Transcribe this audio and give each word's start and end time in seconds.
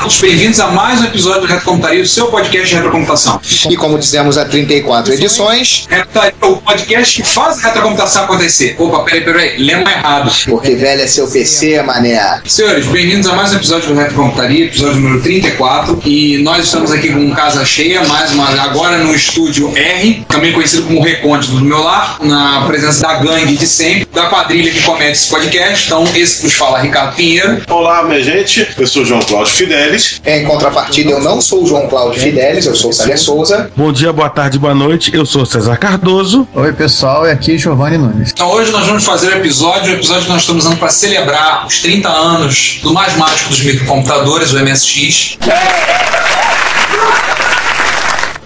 Olá, 0.00 0.08
bem-vindos 0.22 0.58
a 0.60 0.68
mais 0.68 0.98
um 1.02 1.04
episódio 1.04 1.42
do 1.42 1.46
Retrocomputaria, 1.46 2.02
o 2.02 2.06
seu 2.06 2.28
podcast 2.28 2.68
de 2.68 2.74
retrocomputação. 2.74 3.38
E 3.68 3.76
como 3.76 3.98
dizemos 3.98 4.38
há 4.38 4.46
34 4.46 5.12
edições, 5.12 5.86
Retrocomputaria 5.90 6.34
é 6.40 6.46
o 6.46 6.56
podcast 6.56 7.22
que 7.22 7.28
faz 7.28 7.58
a 7.58 7.68
retrocomputação 7.68 8.24
acontecer. 8.24 8.76
Opa, 8.78 9.00
peraí, 9.00 9.20
peraí, 9.20 9.58
lembra 9.58 9.92
errado. 9.92 10.32
porque 10.46 10.74
velho 10.74 11.02
é 11.02 11.06
seu 11.06 11.28
PC, 11.28 11.82
mané. 11.82 12.40
Senhores, 12.46 12.86
bem-vindos 12.86 13.28
a 13.28 13.34
mais 13.34 13.52
um 13.52 13.56
episódio 13.56 13.88
do 13.88 13.94
Retrocomputaria, 13.94 14.64
episódio 14.64 15.00
número 15.00 15.22
34. 15.22 16.00
E 16.06 16.38
nós 16.38 16.64
estamos 16.64 16.90
aqui 16.92 17.10
com 17.10 17.30
casa 17.34 17.62
cheia, 17.66 18.02
mais 18.04 18.32
uma 18.32 18.48
agora 18.58 18.96
no 18.98 19.14
estúdio 19.14 19.70
R, 19.76 20.24
também 20.28 20.52
conhecido 20.52 20.84
como 20.84 21.02
Recôndito 21.02 21.52
do 21.52 21.64
meu 21.64 21.78
lar, 21.78 22.16
na 22.22 22.64
presença 22.66 23.02
da 23.02 23.14
gangue 23.16 23.54
de 23.54 23.66
sempre, 23.66 24.08
da 24.14 24.26
quadrilha 24.30 24.72
que 24.72 24.80
comete 24.82 25.12
esse 25.12 25.28
podcast. 25.28 25.84
Então, 25.86 26.04
esse 26.14 26.38
que 26.38 26.44
nos 26.44 26.54
fala 26.54 26.80
Ricardo 26.80 27.16
Pinheiro. 27.16 27.62
Olá, 27.68 28.02
minha 28.04 28.22
gente. 28.22 28.66
Eu 28.78 28.86
sou 28.86 29.04
João 29.04 29.20
Cláudio 29.20 29.54
Fidelis. 29.90 30.20
Em 30.24 30.44
contrapartida, 30.44 31.10
eu 31.10 31.20
não 31.20 31.40
sou 31.40 31.64
o 31.64 31.66
João 31.66 31.88
Cláudio 31.88 32.20
Fidelis, 32.20 32.66
eu 32.66 32.74
sou 32.74 32.90
o 32.90 32.92
Célio 32.92 33.18
Souza. 33.18 33.70
Bom 33.76 33.92
dia, 33.92 34.12
boa 34.12 34.30
tarde, 34.30 34.58
boa 34.58 34.74
noite. 34.74 35.10
Eu 35.14 35.26
sou 35.26 35.44
César 35.44 35.76
Cardoso. 35.76 36.46
Oi, 36.54 36.72
pessoal, 36.72 37.26
é 37.26 37.32
aqui 37.32 37.58
Giovanni 37.58 37.98
Nunes. 37.98 38.30
Então 38.30 38.50
hoje 38.50 38.70
nós 38.70 38.86
vamos 38.86 39.04
fazer 39.04 39.28
o 39.28 39.36
episódio, 39.36 39.92
o 39.92 39.94
episódio 39.96 40.24
que 40.24 40.30
nós 40.30 40.42
estamos 40.42 40.64
usando 40.64 40.78
para 40.78 40.88
celebrar 40.88 41.66
os 41.66 41.80
30 41.80 42.08
anos 42.08 42.80
do 42.82 42.92
mais 42.92 43.16
mágico 43.16 43.50
dos 43.50 43.62
microcomputadores, 43.62 44.52
o 44.52 44.60
MSX. 44.60 45.38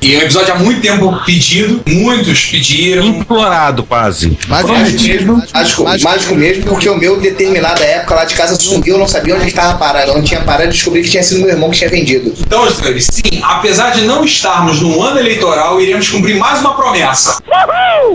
E 0.05 0.15
é 0.15 0.19
um 0.19 0.21
episódio 0.21 0.53
há 0.53 0.59
muito 0.59 0.83
tempo 0.83 1.19
pedido, 1.25 1.81
muitos 1.87 2.45
pediram. 2.45 3.07
Implorado, 3.07 3.85
quase. 3.85 4.37
Mágico 4.49 5.03
mesmo, 5.03 5.43
mágico, 5.55 5.85
mágico 6.03 6.35
mesmo, 6.35 6.65
porque 6.65 6.91
o 6.91 6.99
meu, 6.99 7.19
determinada 7.19 7.83
época 7.83 8.15
lá 8.15 8.27
de 8.27 8.35
casa, 8.35 8.55
sumiu, 8.55 8.97
eu 8.97 8.99
não 8.99 9.09
sabia 9.09 9.35
onde 9.35 9.47
estava 9.47 9.79
parado. 9.79 10.11
Eu 10.11 10.17
não 10.17 10.23
tinha 10.23 10.43
parado 10.43 10.69
e 10.69 10.73
descobri 10.73 11.01
que 11.01 11.09
tinha 11.09 11.23
sido 11.23 11.41
meu 11.41 11.49
irmão 11.49 11.71
que 11.71 11.79
tinha 11.79 11.89
vendido. 11.89 12.35
Então, 12.39 12.71
senhores, 12.71 13.09
sim, 13.11 13.41
apesar 13.43 13.93
de 13.93 14.03
não 14.03 14.23
estarmos 14.27 14.83
no 14.83 15.03
ano 15.03 15.19
eleitoral, 15.19 15.81
iremos 15.81 16.07
cumprir 16.11 16.37
mais 16.37 16.61
uma 16.61 16.75
promessa. 16.75 17.39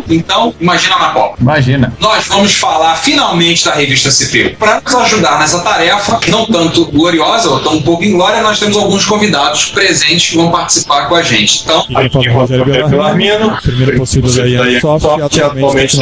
Então, 0.10 0.54
imagina 0.60 0.98
na 0.98 1.10
Copa. 1.10 1.38
Imagina. 1.40 1.94
Nós 2.00 2.28
vamos 2.28 2.54
falar 2.56 2.96
finalmente 2.96 3.66
da 3.66 3.74
revista 3.74 4.10
CPU. 4.10 4.56
Para 4.58 4.82
nos 4.82 4.96
ajudar 4.96 5.40
nessa 5.40 5.60
tarefa, 5.60 6.20
não 6.28 6.46
tanto 6.46 6.86
gloriosa, 6.86 7.50
ou 7.50 7.60
tão 7.60 7.76
um 7.76 7.82
pouco 7.82 8.04
inglória, 8.04 8.42
nós 8.42 8.60
temos 8.60 8.76
alguns 8.78 9.06
convidados 9.06 9.66
presentes 9.66 10.30
que 10.30 10.38
vão 10.38 10.52
participar 10.52 11.08
com 11.08 11.16
a 11.16 11.22
gente. 11.22 11.62
Então, 11.64 11.86
Eu 11.90 12.10
falo 12.10 12.32
Rogério 12.34 12.66
Belarmino, 12.66 13.58
primeiro 13.62 13.98
possível 13.98 14.32
da 14.32 14.46
Iansoft 14.46 15.36
e 15.36 15.42
atualmente. 15.42 15.98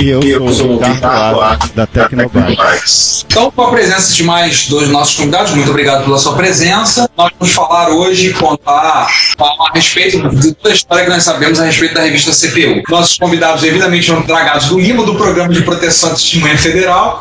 E 0.00 0.08
eu 0.08 0.52
sou 0.52 0.76
o 0.76 0.82
Ricardo 0.82 1.74
da 1.74 1.86
Tecnobytes. 1.86 3.24
Então, 3.30 3.50
com 3.50 3.62
a 3.62 3.70
presença 3.70 4.12
de 4.12 4.22
mais 4.22 4.66
dois 4.68 4.88
nossos 4.88 5.16
convidados, 5.16 5.52
muito 5.52 5.70
obrigado 5.70 6.04
pela 6.04 6.18
sua 6.18 6.34
presença. 6.34 7.08
Nós 7.16 7.30
vamos 7.38 7.54
falar 7.54 7.90
hoje, 7.90 8.32
contar 8.32 9.06
a 9.38 9.72
respeito 9.74 10.28
de 10.36 10.52
toda 10.54 10.70
a 10.70 10.76
história 10.76 11.04
que 11.04 11.10
nós 11.10 11.22
sabemos 11.22 11.60
a 11.60 11.64
respeito 11.64 11.94
da 11.94 12.02
revista 12.02 12.32
Nossos 12.88 13.16
convidados, 13.18 13.62
devidamente 13.62 14.12
dragados 14.26 14.66
do 14.66 14.78
limo 14.78 15.04
do 15.04 15.14
Programa 15.14 15.52
de 15.52 15.62
Proteção 15.62 16.10
à 16.10 16.14
Testemunha 16.14 16.56
Federal. 16.58 17.20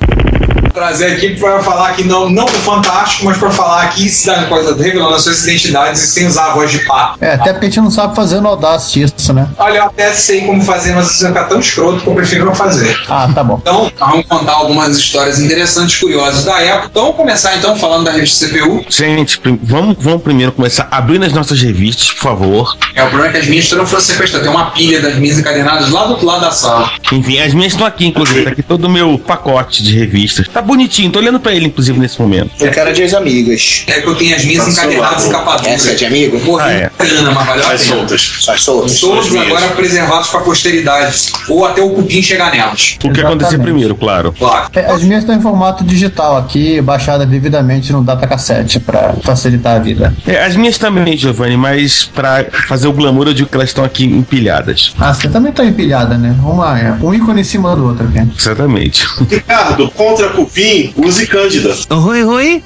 Trazer 0.78 1.14
aqui 1.14 1.36
para 1.36 1.64
falar 1.64 1.90
aqui 1.90 2.04
não, 2.04 2.30
não 2.30 2.46
do 2.46 2.52
Fantástico, 2.52 3.26
mas 3.26 3.38
para 3.38 3.50
falar 3.50 3.82
aqui 3.82 4.08
da 4.28 4.44
coisa, 4.44 4.76
revelando 4.76 5.16
as 5.16 5.24
suas 5.24 5.42
identidades 5.44 6.04
e 6.04 6.08
sem 6.08 6.28
usar 6.28 6.52
a 6.52 6.54
voz 6.54 6.70
de 6.70 6.86
pato. 6.86 7.18
É, 7.20 7.34
até 7.34 7.52
porque 7.52 7.66
a 7.66 7.70
gente 7.70 7.82
não 7.82 7.90
sabe 7.90 8.16
fazer 8.16 8.40
no 8.40 8.50
Audacity 8.50 9.02
isso, 9.02 9.34
né? 9.34 9.48
Olha, 9.58 9.78
eu 9.78 9.84
até 9.86 10.14
sei 10.14 10.42
como 10.42 10.62
fazer, 10.62 10.94
mas 10.94 11.10
isso 11.10 11.24
vai 11.24 11.32
ficar 11.32 11.46
tão 11.46 11.60
escroto 11.60 12.02
que 12.02 12.08
eu 12.08 12.14
prefiro 12.14 12.46
não 12.46 12.54
fazer. 12.54 12.96
Ah, 13.10 13.28
tá 13.34 13.44
bom. 13.44 13.58
Então, 13.60 13.92
vamos 13.98 14.26
contar 14.28 14.52
algumas 14.54 14.96
histórias 14.98 15.40
interessantes, 15.40 15.96
curiosas 15.96 16.46
da 16.46 16.62
época. 16.62 16.90
Então, 16.92 17.04
vamos 17.04 17.18
começar 17.18 17.56
então 17.56 17.76
falando 17.76 18.06
da 18.06 18.12
revista 18.12 18.46
CPU. 18.46 18.86
Gente, 18.88 19.42
vamos, 19.64 19.98
vamos 20.00 20.22
primeiro 20.22 20.52
começar 20.52 20.88
abrindo 20.92 21.26
as 21.26 21.34
nossas 21.34 21.60
revistas, 21.60 22.12
por 22.12 22.22
favor. 22.22 22.78
É, 22.94 23.04
o 23.04 23.08
problema 23.08 23.30
é 23.30 23.32
que 23.32 23.38
as 23.38 23.48
minhas 23.48 23.72
não 23.72 23.88
foram 23.88 24.04
sequestradas. 24.04 24.48
Tem 24.48 24.56
uma 24.56 24.70
pilha 24.72 25.02
das 25.02 25.16
minhas 25.16 25.40
encadenadas 25.40 25.90
lá 25.90 26.04
do 26.04 26.12
outro 26.12 26.28
lado 26.28 26.42
da 26.42 26.52
sala. 26.52 26.92
Enfim, 27.12 27.40
as 27.40 27.54
minhas 27.54 27.74
estão 27.74 27.88
aqui, 27.88 28.06
inclusive. 28.06 28.44
Tá 28.44 28.52
aqui 28.52 28.62
todo 28.62 28.86
o 28.86 28.90
meu 28.90 29.18
pacote 29.18 29.82
de 29.82 29.98
revistas. 29.98 30.48
Tá 30.48 30.62
bonitinho, 30.68 31.10
tô 31.12 31.20
olhando 31.20 31.40
pra 31.40 31.54
ele, 31.54 31.66
inclusive, 31.68 31.98
nesse 32.00 32.20
momento. 32.22 32.52
Eu 32.60 32.72
quero 32.72 32.94
de 32.94 33.16
amigas. 33.16 33.84
É 33.88 34.02
que 34.02 34.08
eu 34.08 34.16
tenho 34.16 34.36
as 34.36 34.44
minhas 34.46 34.66
Tá 34.66 34.72
encadenadas 34.86 35.26
em 35.26 35.32
capa 35.32 35.56
dura. 35.58 35.70
Essa 35.70 35.92
é 35.92 35.96
de 35.96 36.06
amigo? 36.06 36.40
Morri 36.46 36.64
Ah, 36.64 36.72
é. 36.72 36.92
grana, 37.00 37.32
mas 37.32 37.46
valeu 37.48 37.66
a 37.68 37.72
As 37.74 37.82
pena. 37.84 37.96
soltas. 37.96 38.22
Só 38.42 38.58
soltas. 38.58 39.00
Todos 39.00 39.26
As 39.28 39.32
minhas. 39.32 39.48
agora 39.48 39.68
preservados 39.70 40.28
para 40.30 40.40
a 40.40 40.44
posteridade. 40.44 41.32
Ou 41.50 41.66
até 41.66 41.82
o 41.82 41.90
cupim 41.92 42.22
chegar 42.22 42.52
nelas. 42.52 42.98
O 43.04 43.12
que 43.12 43.22
acontecer 43.22 43.58
primeiro, 43.60 43.96
claro. 43.96 44.34
Claro. 44.38 44.68
É, 44.76 44.86
as 44.92 45.02
minhas 45.04 45.24
estão 45.24 45.36
em 45.36 45.42
formato 45.42 45.84
digital 45.84 46.38
aqui, 46.38 46.82
baixada 46.82 47.26
devidamente 47.26 47.92
no 47.94 48.04
datacassete 48.04 48.80
pra 48.80 49.14
facilitar 49.24 49.76
a 49.78 49.80
vida. 49.80 50.14
É, 50.28 50.44
as 50.44 50.56
minhas 50.56 50.78
também, 50.78 51.16
Giovanni, 51.18 51.56
mas 51.58 52.04
pra 52.14 52.46
fazer 52.68 52.88
o 52.88 52.94
glamour, 52.94 53.28
eu 53.28 53.34
digo 53.34 53.50
que 53.50 53.56
elas 53.56 53.70
estão 53.70 53.84
aqui 53.84 54.06
empilhadas. 54.06 54.94
Ah, 55.00 55.14
você 55.14 55.28
também 55.30 55.52
tá 55.52 55.64
empilhada, 55.64 56.18
né? 56.18 56.36
Uma, 56.44 56.80
é, 56.80 56.92
um 57.02 57.14
ícone 57.14 57.42
em 57.42 57.44
cima 57.44 57.76
do 57.76 57.86
outro 57.88 58.08
aqui. 58.08 58.28
Exatamente. 58.38 59.06
Ricardo, 59.30 59.90
contra 59.92 60.30
cupim, 60.30 60.57
use 60.98 61.28
Cândida. 61.28 61.76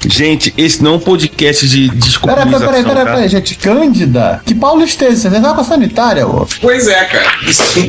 Gente, 0.06 0.52
esse 0.56 0.82
não 0.82 0.92
é 0.92 0.96
um 0.96 0.98
podcast 1.00 1.68
de 1.68 1.86
Peraí, 1.88 1.98
desculpabilização, 2.00 2.66
peraí, 2.68 2.84
peraí, 2.84 3.04
tá? 3.04 3.12
peraí, 3.12 3.28
gente. 3.28 3.54
Cândida? 3.56 4.40
Que 4.44 4.54
paulistência? 4.54 5.30
Você 5.30 5.40
tá 5.40 5.52
com 5.54 5.60
a 5.60 5.64
sanitária, 5.64 6.26
ô? 6.26 6.46
Pois 6.60 6.88
é, 6.88 7.04
cara. 7.04 7.32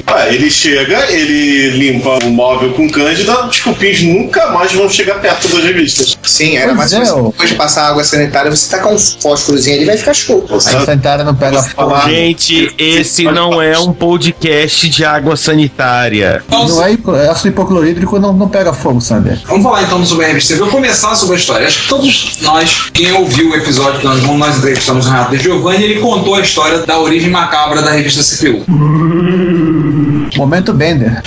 Ah, 0.08 0.28
ele 0.30 0.50
chega, 0.50 1.12
ele 1.12 1.70
limpa 1.72 2.20
o 2.24 2.30
móvel 2.30 2.74
com 2.74 2.90
Cândida, 2.90 3.46
os 3.48 3.60
cupins 3.60 4.02
nunca 4.02 4.48
mais 4.52 4.72
vão 4.74 4.90
chegar 4.90 5.16
perto 5.16 5.48
das 5.48 5.64
revistas. 5.64 6.18
Sim, 6.24 6.58
era 6.58 6.74
Pois 6.76 6.92
mais 6.92 6.94
é, 7.10 7.14
ô. 7.14 7.30
depois 7.30 7.50
de 7.50 7.56
passar 7.56 7.90
água 7.90 8.04
sanitária, 8.04 8.50
você 8.52 8.70
tacar 8.70 8.92
um 8.94 8.98
fósforozinho 9.00 9.78
ali 9.78 9.86
vai 9.86 9.98
ficar 9.98 10.14
show. 10.14 10.46
A 10.52 10.60
sanitária 10.60 11.24
não 11.24 11.36
pega 11.36 11.62
fogo. 11.64 12.00
Gente, 12.10 12.74
esse 12.78 13.24
não 13.24 13.62
é 13.62 13.78
um 13.80 13.94
podcast 13.94 14.90
de 14.90 15.04
água 15.06 15.36
sanitária. 15.36 16.44
Não 16.50 16.84
é 16.84 16.94
hipo- 16.94 17.12
ácido 17.16 17.50
hipoclorídrico, 17.50 18.20
não, 18.20 18.34
não 18.34 18.48
pega 18.48 18.74
fogo, 18.74 19.00
Sander. 19.02 19.40
Vamos 19.46 19.64
falar 19.64 19.84
então 19.84 19.93
sobre 20.06 20.26
a 20.26 20.28
revista. 20.30 20.54
Eu 20.54 20.60
vou 20.60 20.70
começar 20.70 21.14
sobre 21.16 21.36
a 21.36 21.38
história. 21.38 21.68
Acho 21.68 21.84
que 21.84 21.90
todos 21.90 22.38
nós, 22.42 22.90
quem 22.94 23.12
ouviu 23.14 23.52
o 23.52 23.56
episódio 23.56 24.00
que 24.00 24.06
nós, 24.06 24.24
nós 24.24 24.58
entrevistamos 24.58 25.06
o 25.06 25.10
Renato 25.10 25.38
de 25.38 25.44
Giovanni, 25.44 25.84
ele 25.84 26.00
contou 26.00 26.36
a 26.36 26.42
história 26.42 26.80
da 26.80 27.00
origem 27.00 27.30
macabra 27.30 27.82
da 27.82 27.92
revista 27.92 28.24
CPU. 28.24 28.64
Momento 30.36 30.74
Bender. 30.74 31.22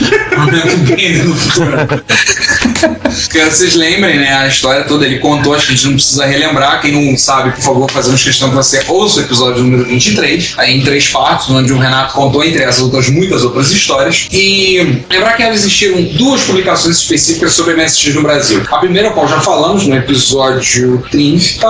Bem 0.96 1.18
no 1.18 1.34
futuro. 1.34 1.70
Que 3.30 3.44
vocês 3.44 3.74
lembrem, 3.74 4.18
né? 4.18 4.32
A 4.32 4.48
história 4.48 4.84
toda 4.84 5.06
ele 5.06 5.18
contou, 5.18 5.54
acho 5.54 5.66
que 5.66 5.72
a 5.72 5.76
gente 5.76 5.86
não 5.86 5.94
precisa 5.94 6.26
relembrar. 6.26 6.80
Quem 6.80 6.92
não 6.92 7.16
sabe, 7.16 7.52
por 7.52 7.62
favor, 7.62 7.90
fazemos 7.90 8.22
questão 8.22 8.50
que 8.50 8.56
você 8.56 8.84
ouça 8.88 9.20
o 9.20 9.22
episódio 9.22 9.62
número 9.62 9.84
23, 9.84 10.54
aí 10.58 10.78
em 10.78 10.82
três 10.82 11.08
partes, 11.08 11.48
onde 11.50 11.72
o 11.72 11.78
Renato 11.78 12.14
contou, 12.14 12.44
entre 12.44 12.62
essas 12.62 12.82
outras, 12.82 13.08
muitas 13.08 13.42
outras 13.42 13.70
histórias. 13.70 14.28
E 14.32 15.02
lembrar 15.10 15.36
que 15.36 15.42
existiram 15.42 16.02
duas 16.02 16.42
publicações 16.42 16.96
específicas 16.96 17.52
sobre 17.52 17.74
MSX 17.74 18.14
no 18.14 18.22
Brasil. 18.22 18.45
A 18.70 18.78
primeira, 18.78 19.10
qual 19.10 19.26
já 19.26 19.40
falamos 19.40 19.86
no 19.86 19.96
episódio 19.96 21.02
30. 21.10 21.66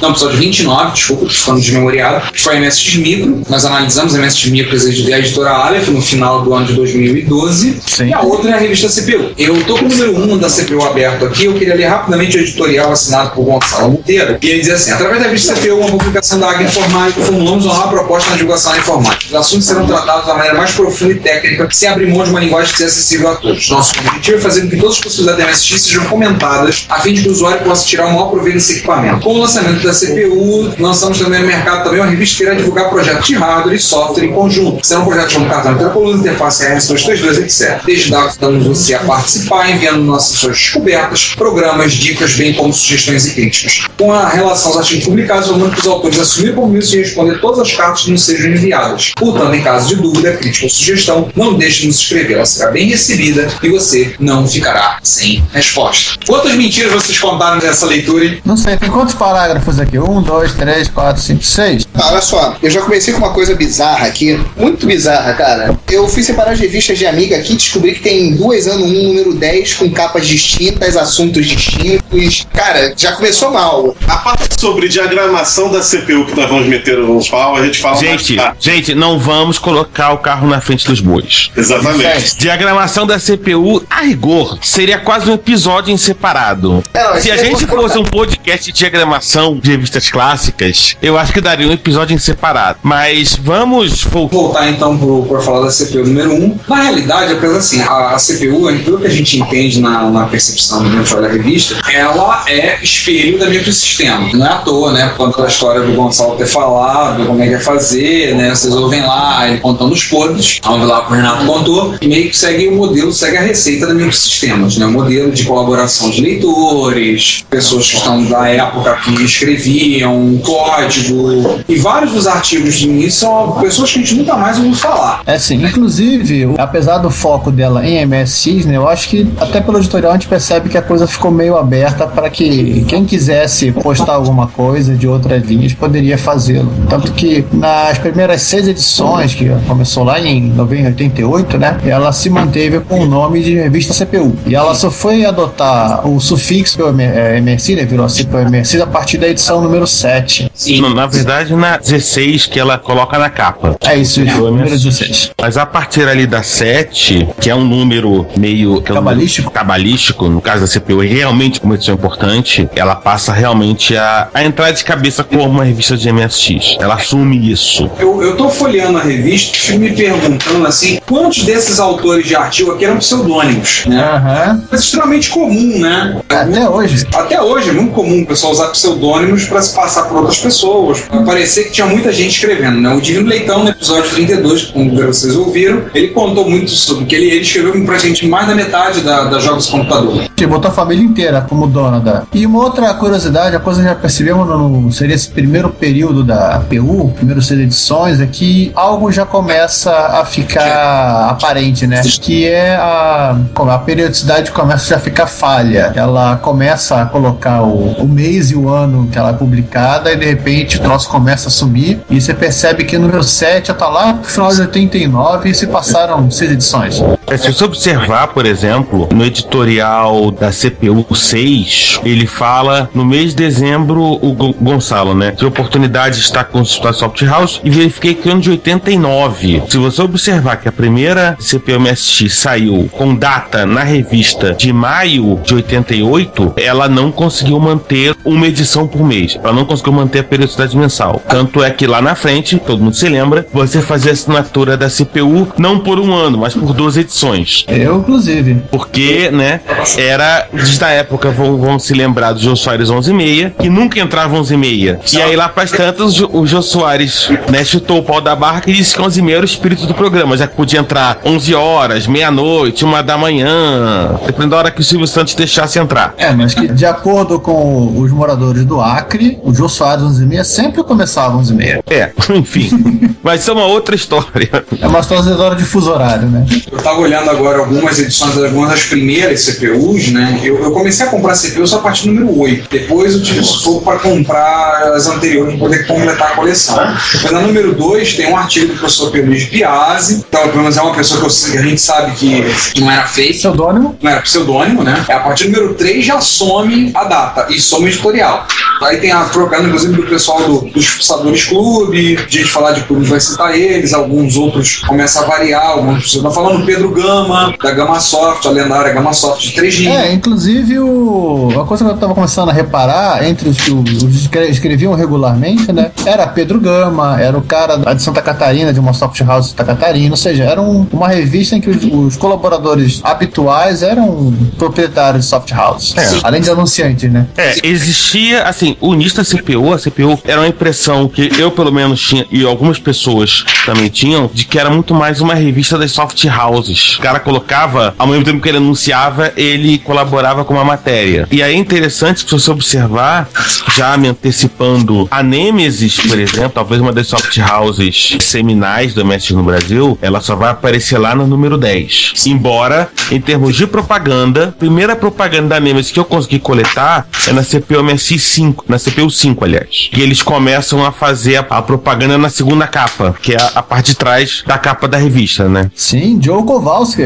Não, 0.00 0.10
episódio 0.10 0.38
29, 0.38 0.92
desculpa, 0.92 1.28
ficando 1.30 1.60
desmemoriado. 1.60 2.32
Que 2.32 2.40
foi 2.40 2.56
a 2.56 2.60
MSX 2.60 2.96
Micro. 2.96 3.42
Nós 3.48 3.64
analisamos 3.64 4.14
a 4.14 4.18
MSX 4.18 4.46
Micro 4.46 4.78
da 4.78 5.18
editora 5.18 5.50
Aleph 5.50 5.88
no 5.88 6.02
final 6.02 6.42
do 6.42 6.52
ano 6.52 6.66
de 6.66 6.74
2012. 6.74 7.80
Sim. 7.86 8.08
E 8.08 8.12
a 8.14 8.20
outra 8.20 8.50
é 8.50 8.54
a 8.54 8.58
revista 8.58 8.88
CPU. 8.88 9.32
Eu 9.38 9.64
tô 9.64 9.78
com 9.78 9.86
o 9.86 9.88
número 9.88 10.16
1 10.16 10.38
da 10.38 10.48
CPU 10.48 10.82
aberto 10.82 11.24
aqui. 11.24 11.46
Eu 11.46 11.54
queria 11.54 11.74
ler 11.74 11.86
rapidamente 11.86 12.36
o 12.36 12.40
editorial 12.40 12.92
assinado 12.92 13.30
por 13.30 13.44
Gonçalo 13.44 13.92
Monteiro. 13.92 14.36
E 14.42 14.46
ele 14.48 14.60
diz 14.60 14.70
assim: 14.70 14.90
através 14.90 15.20
da 15.20 15.26
revista 15.26 15.54
CPU, 15.54 15.76
uma 15.76 15.90
publicação 15.90 16.38
da 16.38 16.50
Águia 16.50 16.66
Informática, 16.66 17.22
formulamos 17.22 17.64
uma 17.64 17.74
nova 17.74 17.88
proposta 17.88 18.30
na 18.30 18.36
divulgação 18.36 18.72
da 18.72 18.78
informática. 18.78 19.26
Os 19.26 19.34
assuntos 19.34 19.66
serão 19.66 19.86
tratados 19.86 20.26
da 20.26 20.34
maneira 20.34 20.56
mais 20.56 20.72
profunda 20.72 21.12
e 21.12 21.16
técnica, 21.20 21.68
sem 21.72 21.88
abrir 21.88 22.08
mão 22.08 22.24
de 22.24 22.30
uma 22.30 22.40
linguagem 22.40 22.72
que 22.72 22.78
seja 22.78 22.90
acessível 22.90 23.28
a 23.30 23.36
todos. 23.36 23.70
Nosso 23.70 23.92
objetivo 23.98 24.38
é 24.38 24.40
fazer 24.40 24.62
com 24.62 24.70
que 24.70 24.76
todas 24.76 24.96
as 24.96 25.00
possibilidades 25.00 25.44
da 25.44 25.50
MSX 25.54 25.82
sejam 25.82 26.04
comentadas, 26.06 26.86
a 26.88 27.00
fim 27.00 27.14
de 27.14 27.22
que 27.22 27.28
o 27.28 27.32
usuário 27.32 27.64
possa 27.64 27.86
tirar 27.86 28.06
o 28.06 28.12
maior 28.12 28.30
proveito 28.30 28.54
desse 28.54 28.72
equipamento. 28.72 29.20
Com 29.20 29.34
o 29.34 29.38
lançamento 29.38 29.82
da 29.82 29.92
CPU, 29.92 30.74
lançamos 30.78 31.18
também 31.18 31.40
no 31.40 31.46
mercado 31.46 31.84
também 31.84 32.00
uma 32.00 32.10
revista 32.10 32.36
que 32.36 32.42
irá 32.42 32.54
divulgar 32.54 32.90
projetos 32.90 33.26
de 33.26 33.34
hardware 33.34 33.76
e 33.76 33.78
software 33.78 34.24
em 34.24 34.32
conjunto. 34.32 34.84
Serão 34.84 35.04
projetos 35.04 35.34
como 35.34 35.48
cartão 35.48 35.72
intercoluna, 35.72 36.18
interface 36.18 36.64
RS232, 36.64 37.38
etc. 37.42 37.80
Desde 37.84 38.10
lá 38.10 38.28
convidamos 38.28 38.66
você 38.66 38.94
a 38.94 39.00
participar, 39.00 39.70
enviando 39.70 40.02
nossas 40.02 40.38
suas 40.38 40.56
descobertas, 40.56 41.34
programas, 41.36 41.92
dicas, 41.92 42.32
bem 42.34 42.54
como 42.54 42.72
sugestões 42.72 43.26
e 43.26 43.34
críticas. 43.34 43.86
Com 43.98 44.12
a 44.12 44.28
relação 44.28 44.72
aos 44.72 44.80
artigos 44.80 45.04
publicados, 45.04 45.48
vamos 45.48 45.74
que 45.74 45.80
os 45.80 45.86
autores 45.86 46.18
assumirem 46.18 46.52
o 46.52 46.56
compromisso 46.56 46.90
de 46.90 46.98
responder 46.98 47.40
todas 47.40 47.60
as 47.60 47.72
cartas 47.72 48.02
que 48.02 48.10
nos 48.10 48.24
sejam 48.24 48.50
enviadas. 48.50 49.12
Portanto, 49.16 49.54
em 49.54 49.62
caso 49.62 49.88
de 49.88 49.96
dúvida, 49.96 50.32
crítica 50.36 50.66
ou 50.66 50.70
sugestão, 50.70 51.28
não 51.36 51.54
deixe 51.54 51.82
de 51.82 51.86
nos 51.88 52.00
escrever. 52.00 52.34
Ela 52.34 52.46
será 52.46 52.70
bem 52.70 52.88
recebida 52.88 53.48
e 53.62 53.68
você 53.68 54.14
não 54.18 54.46
ficará 54.46 54.98
sem 55.02 55.43
resposta. 55.52 56.18
Quantas 56.26 56.54
mentiras 56.54 56.92
vocês 56.92 57.18
contaram 57.18 57.60
nessa 57.60 57.86
leitura? 57.86 58.24
hein? 58.24 58.40
Não 58.44 58.56
sei, 58.56 58.76
tem 58.76 58.90
quantos 58.90 59.14
parágrafos 59.14 59.78
aqui? 59.78 59.98
Um, 59.98 60.22
dois, 60.22 60.52
três, 60.54 60.88
quatro, 60.88 61.22
cinco, 61.22 61.42
seis. 61.44 61.86
Ah, 61.94 62.10
olha 62.12 62.20
só, 62.22 62.56
eu 62.62 62.70
já 62.70 62.80
comecei 62.82 63.12
com 63.14 63.18
uma 63.20 63.32
coisa 63.32 63.54
bizarra 63.54 64.06
aqui, 64.06 64.38
muito 64.56 64.86
bizarra, 64.86 65.32
cara. 65.34 65.78
Eu 65.90 66.08
fui 66.08 66.22
separar 66.22 66.52
as 66.52 66.60
revistas 66.60 66.98
de 66.98 67.06
amiga 67.06 67.36
aqui 67.36 67.52
e 67.52 67.56
descobri 67.56 67.94
que 67.94 68.00
tem 68.00 68.34
duas 68.34 68.66
anos 68.66 68.84
um, 68.88 69.02
número 69.02 69.34
10, 69.34 69.74
com 69.74 69.90
capas 69.90 70.26
distintas, 70.26 70.96
assuntos 70.96 71.46
distintos. 71.46 72.46
Cara, 72.52 72.94
já 72.96 73.12
começou 73.12 73.50
mal. 73.50 73.96
A 74.08 74.16
parte 74.18 74.60
sobre 74.60 74.88
diagramação 74.88 75.70
da 75.70 75.80
CPU 75.80 76.26
que 76.26 76.36
nós 76.36 76.48
vamos 76.48 76.66
meter 76.66 76.98
no 76.98 77.24
pau, 77.28 77.56
a 77.56 77.64
gente 77.64 77.80
fala 77.80 77.96
Gente, 77.96 78.36
gente, 78.58 78.94
não 78.94 79.18
vamos 79.18 79.58
colocar 79.58 80.12
o 80.12 80.18
carro 80.18 80.48
na 80.48 80.60
frente 80.60 80.86
dos 80.86 81.00
bois. 81.00 81.50
Exatamente. 81.56 82.36
Diagramação 82.38 83.06
da 83.06 83.18
CPU, 83.18 83.84
a 83.90 84.02
rigor, 84.02 84.58
seria 84.62 84.98
quase 84.98 85.30
um 85.30 85.33
episódio 85.34 85.92
em 85.92 85.96
separado. 85.96 86.82
Não, 86.94 87.20
Se 87.20 87.30
a 87.30 87.36
gente 87.36 87.66
fosse 87.66 87.98
um 87.98 88.04
podcast 88.04 88.66
de 88.66 88.72
diagramação 88.72 89.58
de 89.58 89.70
revistas 89.70 90.10
clássicas, 90.10 90.96
eu 91.02 91.18
acho 91.18 91.32
que 91.32 91.40
daria 91.40 91.68
um 91.68 91.72
episódio 91.72 92.14
em 92.14 92.18
separado. 92.18 92.78
Mas 92.82 93.36
vamos 93.40 94.02
voltar. 94.02 94.36
voltar 94.36 94.68
então 94.68 94.96
por 94.98 95.42
falar 95.42 95.66
da 95.66 95.72
CPU 95.72 96.04
número 96.04 96.32
1. 96.32 96.60
Na 96.68 96.82
realidade, 96.82 97.32
é 97.32 97.36
coisa 97.36 97.58
assim, 97.58 97.80
a, 97.82 98.10
a 98.10 98.16
CPU, 98.16 98.66
pelo 98.84 98.98
que 98.98 99.06
a 99.06 99.10
gente 99.10 99.38
entende 99.38 99.80
na, 99.80 100.10
na 100.10 100.26
percepção 100.26 100.82
do 100.82 100.90
gente 100.90 101.14
olha 101.14 101.28
a 101.28 101.32
revista, 101.32 101.76
ela 101.92 102.44
é 102.48 102.78
espelho 102.82 103.38
da 103.38 103.46
microsistema. 103.46 104.28
Não 104.32 104.46
é 104.46 104.50
à 104.50 104.56
toa, 104.56 104.92
né? 104.92 105.12
Conta 105.16 105.42
da 105.42 105.48
história 105.48 105.82
do 105.82 105.92
Gonçalo 105.92 106.36
ter 106.36 106.46
falado, 106.46 107.26
como 107.26 107.42
é 107.42 107.48
que 107.48 107.54
é 107.54 107.60
fazer, 107.60 108.34
né? 108.34 108.54
Vocês 108.54 108.74
ouvem 108.74 109.02
lá, 109.02 109.48
ele 109.48 109.58
contando 109.58 109.92
os 109.92 110.04
podres, 110.04 110.60
onde 110.66 110.86
lá 110.86 111.06
o 111.06 111.12
Renato 111.12 111.46
contou, 111.46 111.94
e 112.00 112.08
meio 112.08 112.30
que 112.30 112.36
segue 112.36 112.68
o 112.68 112.76
modelo, 112.76 113.12
segue 113.12 113.36
a 113.36 113.42
receita 113.42 113.86
da 113.86 113.94
microsistemas, 113.94 114.76
né? 114.76 114.86
O 114.86 114.92
modelo 114.92 115.23
de 115.30 115.44
colaboração 115.44 116.10
de 116.10 116.20
leitores, 116.20 117.44
pessoas 117.48 117.90
que 117.90 117.96
estão 117.96 118.24
da 118.24 118.48
época 118.48 118.96
que 119.04 119.24
escreviam, 119.24 120.38
código, 120.42 121.60
e 121.68 121.76
vários 121.76 122.12
dos 122.12 122.26
artigos 122.26 122.74
de 122.74 122.88
início 122.88 123.20
são 123.20 123.52
pessoas 123.60 123.92
que 123.92 123.98
a 123.98 124.02
gente 124.02 124.14
nunca 124.16 124.36
mais 124.36 124.56
ouviu 124.58 124.74
falar. 124.74 125.22
É 125.26 125.38
sim, 125.38 125.64
inclusive, 125.64 126.54
apesar 126.58 126.98
do 126.98 127.10
foco 127.10 127.50
dela 127.50 127.86
em 127.86 128.04
MSX, 128.06 128.66
né, 128.66 128.76
eu 128.76 128.88
acho 128.88 129.08
que 129.08 129.26
até 129.40 129.60
pelo 129.60 129.78
editorial 129.78 130.12
a 130.12 130.14
gente 130.14 130.28
percebe 130.28 130.68
que 130.68 130.78
a 130.78 130.82
coisa 130.82 131.06
ficou 131.06 131.30
meio 131.30 131.56
aberta 131.56 132.06
para 132.06 132.28
que 132.30 132.84
quem 132.88 133.04
quisesse 133.04 133.72
postar 133.72 134.14
alguma 134.14 134.46
coisa 134.46 134.94
de 134.94 135.06
outras 135.06 135.42
linhas 135.44 135.72
poderia 135.72 136.18
fazê-lo. 136.18 136.72
Tanto 136.88 137.12
que 137.12 137.44
nas 137.52 137.98
primeiras 137.98 138.42
seis 138.42 138.66
edições, 138.68 139.34
que 139.34 139.48
começou 139.66 140.04
lá 140.04 140.20
em 140.20 140.42
1988, 140.42 141.58
né, 141.58 141.78
ela 141.86 142.12
se 142.12 142.28
manteve 142.30 142.80
com 142.80 143.00
o 143.00 143.06
nome 143.06 143.42
de 143.42 143.54
revista 143.54 143.92
CPU. 143.94 144.36
E 144.46 144.54
ela 144.54 144.74
só 144.74 144.90
foi 144.90 145.13
adotar 145.24 146.06
o 146.08 146.18
sufixo 146.18 146.78
eh, 146.98 147.40
MSX, 147.40 147.76
né, 147.76 147.84
virou 147.84 148.06
CPU 148.06 148.38
MSX 148.50 148.80
a 148.80 148.86
partir 148.86 149.18
da 149.18 149.28
edição 149.28 149.60
número 149.60 149.86
7. 149.86 150.50
Sim. 150.54 150.80
Na 150.94 151.06
verdade, 151.06 151.54
na 151.54 151.76
16 151.76 152.46
que 152.46 152.58
ela 152.58 152.78
coloca 152.78 153.18
na 153.18 153.28
capa. 153.28 153.76
É 153.82 153.96
isso, 153.96 154.22
Virou 154.22 154.50
número 154.50 154.70
MSX. 154.70 154.82
16. 154.84 155.30
Mas 155.40 155.56
a 155.58 155.66
partir 155.66 156.08
ali 156.08 156.26
da 156.26 156.42
7, 156.42 157.28
que 157.40 157.50
é 157.50 157.54
um 157.54 157.64
número 157.64 158.26
meio. 158.36 158.80
que 158.80 158.90
é 158.90 158.92
um 158.92 158.96
Cabalístico? 158.96 159.42
número 159.48 159.54
cabalístico, 159.54 160.28
no 160.28 160.40
caso 160.40 160.62
da 160.62 160.68
CPU, 160.80 161.02
é 161.02 161.06
realmente 161.06 161.60
uma 161.62 161.74
edição 161.74 161.94
importante, 161.94 162.68
ela 162.74 162.94
passa 162.94 163.32
realmente 163.32 163.96
a, 163.96 164.28
a 164.32 164.44
entrar 164.44 164.70
de 164.70 164.82
cabeça 164.84 165.22
como 165.22 165.44
uma 165.44 165.64
revista 165.64 165.96
de 165.96 166.10
MSX. 166.10 166.76
Ela 166.80 166.94
assume 166.94 167.50
isso. 167.50 167.90
Eu, 167.98 168.22
eu 168.22 168.36
tô 168.36 168.48
folheando 168.48 168.98
a 168.98 169.02
revista 169.02 169.72
e 169.72 169.78
me 169.78 169.92
perguntando 169.92 170.66
assim, 170.66 170.98
quantos 171.06 171.42
desses 171.44 171.78
autores 171.78 172.26
de 172.26 172.34
artigo 172.34 172.72
aqui 172.72 172.84
eram 172.84 172.98
pseudônimos, 172.98 173.84
né? 173.86 174.60
É 174.72 174.76
extremamente 175.04 175.30
comum, 175.30 175.78
né? 175.78 176.20
Até 176.28 176.68
hoje. 176.68 177.06
Até 177.14 177.40
hoje 177.40 177.70
é 177.70 177.72
muito 177.72 177.92
comum 177.92 178.22
o 178.22 178.26
pessoal 178.26 178.52
usar 178.52 178.68
pseudônimos 178.68 179.44
para 179.44 179.62
se 179.62 179.74
passar 179.74 180.04
por 180.04 180.18
outras 180.18 180.38
pessoas. 180.38 181.00
Pra 181.00 181.22
parecer 181.22 181.64
que 181.64 181.72
tinha 181.72 181.86
muita 181.86 182.12
gente 182.12 182.30
escrevendo, 182.30 182.80
né? 182.80 182.94
O 182.94 183.00
Divino 183.00 183.28
Leitão, 183.28 183.62
no 183.62 183.70
episódio 183.70 184.10
32, 184.10 184.64
como 184.66 184.94
vocês 184.94 185.36
ouviram, 185.36 185.82
ele 185.94 186.08
contou 186.08 186.48
muito 186.48 186.70
sobre 186.70 187.04
que 187.04 187.14
ele, 187.14 187.26
ele 187.26 187.42
escreveu 187.42 187.84
pra 187.84 187.98
gente 187.98 188.26
mais 188.26 188.46
da 188.46 188.54
metade 188.54 189.00
da, 189.00 189.24
das 189.24 189.42
jogos 189.42 189.66
de 189.66 189.72
computador. 189.72 190.24
Ele 190.36 190.46
botou 190.46 190.70
a 190.70 190.74
família 190.74 191.04
inteira 191.04 191.40
como 191.48 191.66
dona 191.66 192.00
da. 192.00 192.22
E 192.32 192.46
uma 192.46 192.62
outra 192.62 192.92
curiosidade, 192.94 193.54
a 193.54 193.60
coisa 193.60 193.80
que 193.80 193.88
já 193.88 193.94
percebemos 193.94 194.46
no 194.48 194.92
seria 194.92 195.14
esse 195.14 195.28
primeiro 195.28 195.70
período 195.70 196.22
da 196.22 196.62
PU, 196.68 197.12
primeiros 197.14 197.46
seis 197.46 197.60
edições, 197.60 198.20
é 198.20 198.26
que 198.26 198.72
algo 198.74 199.10
já 199.12 199.24
começa 199.24 199.90
a 199.92 200.24
ficar 200.24 201.28
aparente, 201.30 201.86
né? 201.86 202.02
Que 202.20 202.46
é 202.46 202.76
a, 202.76 203.36
como 203.52 203.70
a 203.70 203.78
periodicidade 203.78 204.50
começa 204.50 204.93
já 204.94 204.96
a 204.96 205.00
ficar 205.00 205.26
falha. 205.26 205.92
Ela 205.94 206.36
começa 206.36 207.00
a 207.02 207.06
colocar 207.06 207.62
o, 207.62 207.92
o 208.02 208.08
mês 208.08 208.50
e 208.50 208.56
o 208.56 208.68
ano 208.68 209.08
que 209.10 209.18
ela 209.18 209.30
é 209.30 209.32
publicada 209.32 210.12
e 210.12 210.16
de 210.16 210.24
repente 210.24 210.76
o 210.76 210.80
troço 210.80 211.08
começa 211.08 211.48
a 211.48 211.50
sumir 211.50 212.00
e 212.08 212.20
você 212.20 212.32
percebe 212.32 212.84
que 212.84 212.96
o 212.96 213.00
número 213.00 213.22
7 213.22 213.68
já 213.68 213.74
tá 213.74 213.88
lá 213.88 214.12
no 214.14 214.24
final 214.24 214.52
de 214.54 214.60
89 214.60 215.48
e 215.50 215.54
se 215.54 215.66
passaram 215.66 216.30
seis 216.30 216.52
edições. 216.52 217.02
É, 217.26 217.36
Se 217.36 217.52
você 217.52 217.64
observar, 217.64 218.28
por 218.28 218.46
exemplo, 218.46 219.08
no 219.12 219.24
editorial 219.24 220.30
da 220.30 220.50
CPU 220.50 221.14
6, 221.14 222.00
ele 222.04 222.26
fala 222.26 222.88
no 222.94 223.04
mês 223.04 223.30
de 223.30 223.36
dezembro, 223.36 224.02
o 224.02 224.32
Gon- 224.32 224.54
Gonçalo, 224.60 225.14
né? 225.14 225.32
Tive 225.32 225.46
a 225.46 225.48
oportunidade 225.48 226.16
de 226.16 226.22
estar 226.22 226.44
com 226.44 226.60
o 226.60 226.64
Soft 226.64 227.22
House 227.22 227.60
e 227.64 227.70
verifiquei 227.70 228.14
que 228.14 228.28
ano 228.30 228.40
de 228.40 228.50
89. 228.50 229.62
Se 229.68 229.78
você 229.78 230.02
observar 230.02 230.56
que 230.56 230.68
a 230.68 230.72
primeira 230.72 231.36
CPU 231.40 231.80
MSX 231.80 232.34
saiu 232.34 232.88
com 232.92 233.14
data 233.14 233.64
na 233.66 233.82
revista 233.82 234.52
de 234.54 234.72
maio 234.84 235.40
de 235.42 235.54
88, 235.54 236.52
ela 236.58 236.86
não 236.90 237.10
conseguiu 237.10 237.58
manter 237.58 238.14
uma 238.22 238.46
edição 238.46 238.86
por 238.86 239.02
mês. 239.02 239.38
Ela 239.42 239.54
não 239.54 239.64
conseguiu 239.64 239.94
manter 239.94 240.18
a 240.18 240.24
periodicidade 240.24 240.76
mensal. 240.76 241.22
Tanto 241.26 241.64
é 241.64 241.70
que 241.70 241.86
lá 241.86 242.02
na 242.02 242.14
frente, 242.14 242.58
todo 242.58 242.82
mundo 242.82 242.94
se 242.94 243.08
lembra, 243.08 243.46
você 243.50 243.80
fazia 243.80 244.10
a 244.10 244.12
assinatura 244.12 244.76
da 244.76 244.90
CPU 244.90 245.48
não 245.56 245.78
por 245.78 245.98
um 245.98 246.12
ano, 246.12 246.36
mas 246.36 246.52
por 246.52 246.74
duas 246.74 246.98
edições. 246.98 247.64
Eu, 247.66 248.00
inclusive. 248.00 248.62
Porque, 248.70 249.30
né, 249.30 249.60
era, 249.96 250.48
desde 250.52 250.84
a 250.84 250.90
época, 250.90 251.30
vão, 251.30 251.56
vão 251.56 251.78
se 251.78 251.94
lembrar 251.94 252.34
do 252.34 252.40
Jô 252.40 252.54
Soares 252.54 252.90
11 252.90 253.10
e 253.10 253.14
meia, 253.14 253.54
que 253.58 253.70
nunca 253.70 253.98
entrava 253.98 254.36
11 254.36 254.52
e 254.52 254.56
meia. 254.58 255.00
E 255.10 255.22
aí 255.22 255.34
lá 255.34 255.48
pras 255.48 255.70
tantas, 255.70 256.20
o, 256.20 256.46
Jô 256.46 256.60
Soares, 256.60 257.30
né, 257.50 257.64
chutou 257.64 258.00
o 258.00 258.02
pau 258.02 258.20
da 258.20 258.36
barra 258.36 258.60
que 258.60 258.70
disse 258.70 258.94
que 258.94 259.00
11 259.00 259.18
e 259.18 259.22
meia 259.22 259.36
era 259.36 259.46
o 259.46 259.48
espírito 259.48 259.86
do 259.86 259.94
programa, 259.94 260.36
já 260.36 260.46
que 260.46 260.54
podia 260.54 260.80
entrar 260.80 261.20
11 261.24 261.54
horas, 261.54 262.06
meia-noite, 262.06 262.84
uma 262.84 263.02
da 263.02 263.16
manhã, 263.16 264.20
dependendo 264.26 264.50
da 264.50 264.58
hora 264.58 264.63
que 264.70 264.80
o 264.80 264.84
Silvio 264.84 265.06
Santos 265.06 265.34
deixasse 265.34 265.78
entrar. 265.78 266.14
É, 266.16 266.32
mas 266.32 266.54
que 266.54 266.68
de 266.68 266.86
acordo 266.86 267.40
com 267.40 267.98
os 267.98 268.10
moradores 268.10 268.64
do 268.64 268.80
Acre, 268.80 269.38
o 269.42 269.54
Jô 269.54 269.68
Soares 269.68 270.04
11h30 270.04 270.44
sempre 270.44 270.82
começava 270.82 271.38
11h30. 271.38 271.82
É, 271.90 272.12
enfim. 272.34 273.14
Vai 273.22 273.38
ser 273.38 273.52
uma 273.52 273.64
outra 273.64 273.94
história. 273.94 274.64
É 274.80 274.86
uma 274.86 275.02
trajetória 275.02 275.56
de 275.56 275.64
fuso 275.64 275.90
horário, 275.90 276.28
né? 276.28 276.44
Eu 276.70 276.78
tava 276.78 277.00
olhando 277.00 277.30
agora 277.30 277.58
algumas 277.58 277.98
edições, 277.98 278.36
algumas 278.36 278.70
das 278.70 278.84
primeiras 278.84 279.44
CPUs, 279.44 280.12
né? 280.12 280.40
Eu, 280.42 280.62
eu 280.62 280.72
comecei 280.72 281.06
a 281.06 281.08
comprar 281.08 281.34
CPU 281.34 281.66
só 281.66 281.78
a 281.78 281.80
partir 281.80 282.08
do 282.08 282.14
número 282.14 282.38
8. 282.38 282.68
Depois 282.70 283.14
eu 283.14 283.22
tive 283.22 283.42
sufoco 283.42 283.82
para 283.82 283.98
comprar 283.98 284.92
as 284.94 285.06
anteriores 285.06 285.54
para 285.54 285.58
poder 285.58 285.86
completar 285.86 286.32
a 286.32 286.36
coleção. 286.36 286.76
Mas 287.22 287.32
na 287.32 287.40
número 287.40 287.74
2 287.74 288.14
tem 288.14 288.30
um 288.30 288.36
artigo 288.36 288.72
do 288.72 288.78
professor 288.78 289.10
Pedro 289.10 289.30
Luiz 289.30 289.44
Piazzi, 289.44 290.24
então 290.28 290.42
pelo 290.48 290.62
menos 290.62 290.76
é 290.76 290.82
uma 290.82 290.94
pessoa 290.94 291.20
que, 291.20 291.26
eu, 291.26 291.52
que 291.52 291.58
a 291.58 291.62
gente 291.62 291.80
sabe 291.80 292.12
que 292.12 292.80
não 292.80 292.90
era 292.90 293.06
fake. 293.06 293.38
Pseudônimo? 293.38 293.96
Não 294.02 294.10
era 294.10 294.20
pseudônimo, 294.20 294.53
né? 294.84 295.04
A 295.08 295.20
partir 295.20 295.48
do 295.48 295.52
número 295.56 295.74
3 295.74 296.04
já 296.04 296.20
some 296.20 296.90
a 296.94 297.04
data 297.04 297.46
e 297.50 297.60
some 297.60 297.84
o 297.86 297.88
editorial. 297.88 298.46
Aí 298.82 298.98
tem 298.98 299.12
a 299.12 299.20
propaganda, 299.24 299.68
inclusive, 299.68 299.94
do 299.94 300.02
pessoal 300.04 300.42
do, 300.44 300.60
dos 300.70 300.86
Fuçadores 300.86 301.44
Clube, 301.44 302.16
a 302.18 302.20
gente 302.22 302.44
falar 302.44 302.72
de 302.72 302.82
clube 302.82 303.04
vai 303.06 303.20
citar 303.20 303.54
eles, 303.56 303.94
alguns 303.94 304.36
outros 304.36 304.78
começam 304.86 305.22
a 305.22 305.26
variar, 305.26 305.64
alguns 305.70 306.02
pessoas 306.02 306.14
estão 306.24 306.30
falando 306.30 306.64
Pedro 306.66 306.90
Gama, 306.90 307.54
da 307.62 307.70
Gama 307.70 307.98
Soft, 308.00 308.44
a 308.46 308.50
lendária 308.50 308.92
Gama 308.92 309.12
Soft 309.12 309.40
de 309.42 309.52
3 309.52 309.74
GB. 309.74 309.90
É, 309.90 310.12
inclusive 310.12 310.78
o... 310.80 311.48
uma 311.52 311.64
coisa 311.64 311.84
que 311.84 311.90
eu 311.90 311.96
tava 311.96 312.14
começando 312.14 312.48
a 312.50 312.52
reparar 312.52 313.24
entre 313.26 313.48
os 313.48 313.60
que 313.60 313.70
os 313.70 314.28
escreviam 314.50 314.94
regularmente, 314.94 315.72
né? 315.72 315.90
Era 316.04 316.26
Pedro 316.26 316.60
Gama, 316.60 317.20
era 317.20 317.36
o 317.38 317.42
cara 317.42 317.76
de 317.94 318.02
Santa 318.02 318.20
Catarina, 318.20 318.72
de 318.72 318.80
uma 318.80 318.92
soft 318.92 319.18
house 319.22 319.46
de 319.46 319.50
Santa 319.52 319.64
Catarina, 319.64 320.10
ou 320.10 320.16
seja, 320.16 320.44
era 320.44 320.60
um- 320.60 320.86
uma 320.92 321.08
revista 321.08 321.56
em 321.56 321.60
que 321.60 321.70
os, 321.70 321.84
os 321.84 322.16
colaboradores 322.16 323.00
habituais 323.04 323.82
eram 323.82 324.34
proprietários 324.56 325.24
de 325.24 325.30
soft 325.30 325.50
house. 325.52 325.94
É. 325.96 326.20
Além 326.22 326.40
de 326.40 326.50
anunciantes, 326.50 327.10
né? 327.10 327.26
É, 327.36 327.54
existia, 327.62 328.44
assim, 328.44 328.76
o 328.80 328.94
início 328.94 329.16
da 329.16 329.24
CPU, 329.24 329.72
a 329.72 329.78
CPU 329.78 330.18
era 330.24 330.40
uma 330.40 330.48
impressão 330.48 331.08
que 331.08 331.30
eu 331.38 331.50
pelo 331.50 331.72
menos 331.72 332.00
tinha, 332.00 332.26
e 332.30 332.44
algumas 332.44 332.78
pessoas 332.78 333.44
também 333.64 333.88
tinham, 333.88 334.30
de 334.32 334.44
que 334.44 334.58
era 334.58 334.70
muito 334.70 334.94
mais 334.94 335.20
uma 335.20 335.34
revista 335.34 335.78
das 335.78 335.92
soft 335.92 336.24
houses. 336.24 336.96
O 336.98 337.00
cara 337.00 337.20
colocava, 337.20 337.94
ao 337.98 338.06
mesmo 338.06 338.24
tempo 338.24 338.40
que 338.40 338.48
ele 338.48 338.58
anunciava, 338.58 339.32
ele 339.36 339.78
colaborava 339.78 340.44
com 340.44 340.54
uma 340.54 340.64
matéria. 340.64 341.26
E 341.30 341.42
aí 341.42 341.54
é 341.54 341.58
interessante 341.58 342.24
que 342.24 342.30
se 342.30 342.36
você 342.36 342.50
observar, 342.50 343.28
já 343.76 343.96
me 343.96 344.08
antecipando, 344.08 345.08
a 345.10 345.22
Nemesis, 345.22 345.96
por 345.96 346.18
exemplo, 346.18 346.52
talvez 346.54 346.80
uma 346.80 346.92
das 346.92 347.06
soft 347.06 347.36
houses 347.38 348.16
seminais 348.20 348.94
domésticas 348.94 349.36
no 349.36 349.42
Brasil, 349.42 349.98
ela 350.00 350.20
só 350.20 350.34
vai 350.36 350.50
aparecer 350.50 350.98
lá 350.98 351.14
no 351.14 351.26
número 351.26 351.56
10. 351.56 352.24
Embora, 352.26 352.90
em 353.10 353.20
termos 353.20 353.56
de 353.56 353.66
propaganda, 353.66 354.33
a 354.42 354.46
primeira 354.48 354.96
propaganda 354.96 355.48
da 355.54 355.60
Nemesis 355.60 355.92
que 355.92 355.98
eu 356.00 356.04
consegui 356.04 356.38
coletar 356.38 357.06
é 357.28 357.32
na 357.32 357.42
CPU 357.42 357.82
MSI 357.82 358.18
5, 358.18 358.64
na 358.68 358.78
CPU 358.78 359.10
5, 359.10 359.44
aliás. 359.44 359.90
E 359.96 360.00
eles 360.02 360.22
começam 360.22 360.84
a 360.84 360.90
fazer 360.92 361.36
a, 361.36 361.40
a 361.50 361.62
propaganda 361.62 362.16
na 362.18 362.28
segunda 362.28 362.66
capa, 362.66 363.14
que 363.22 363.32
é 363.34 363.36
a, 363.40 363.52
a 363.56 363.62
parte 363.62 363.88
de 363.92 363.96
trás 363.96 364.42
da 364.46 364.56
capa 364.58 364.88
da 364.88 364.96
revista, 364.98 365.48
né? 365.48 365.70
Sim, 365.74 366.18
Joe 366.22 366.42
Kowalski. 366.44 367.02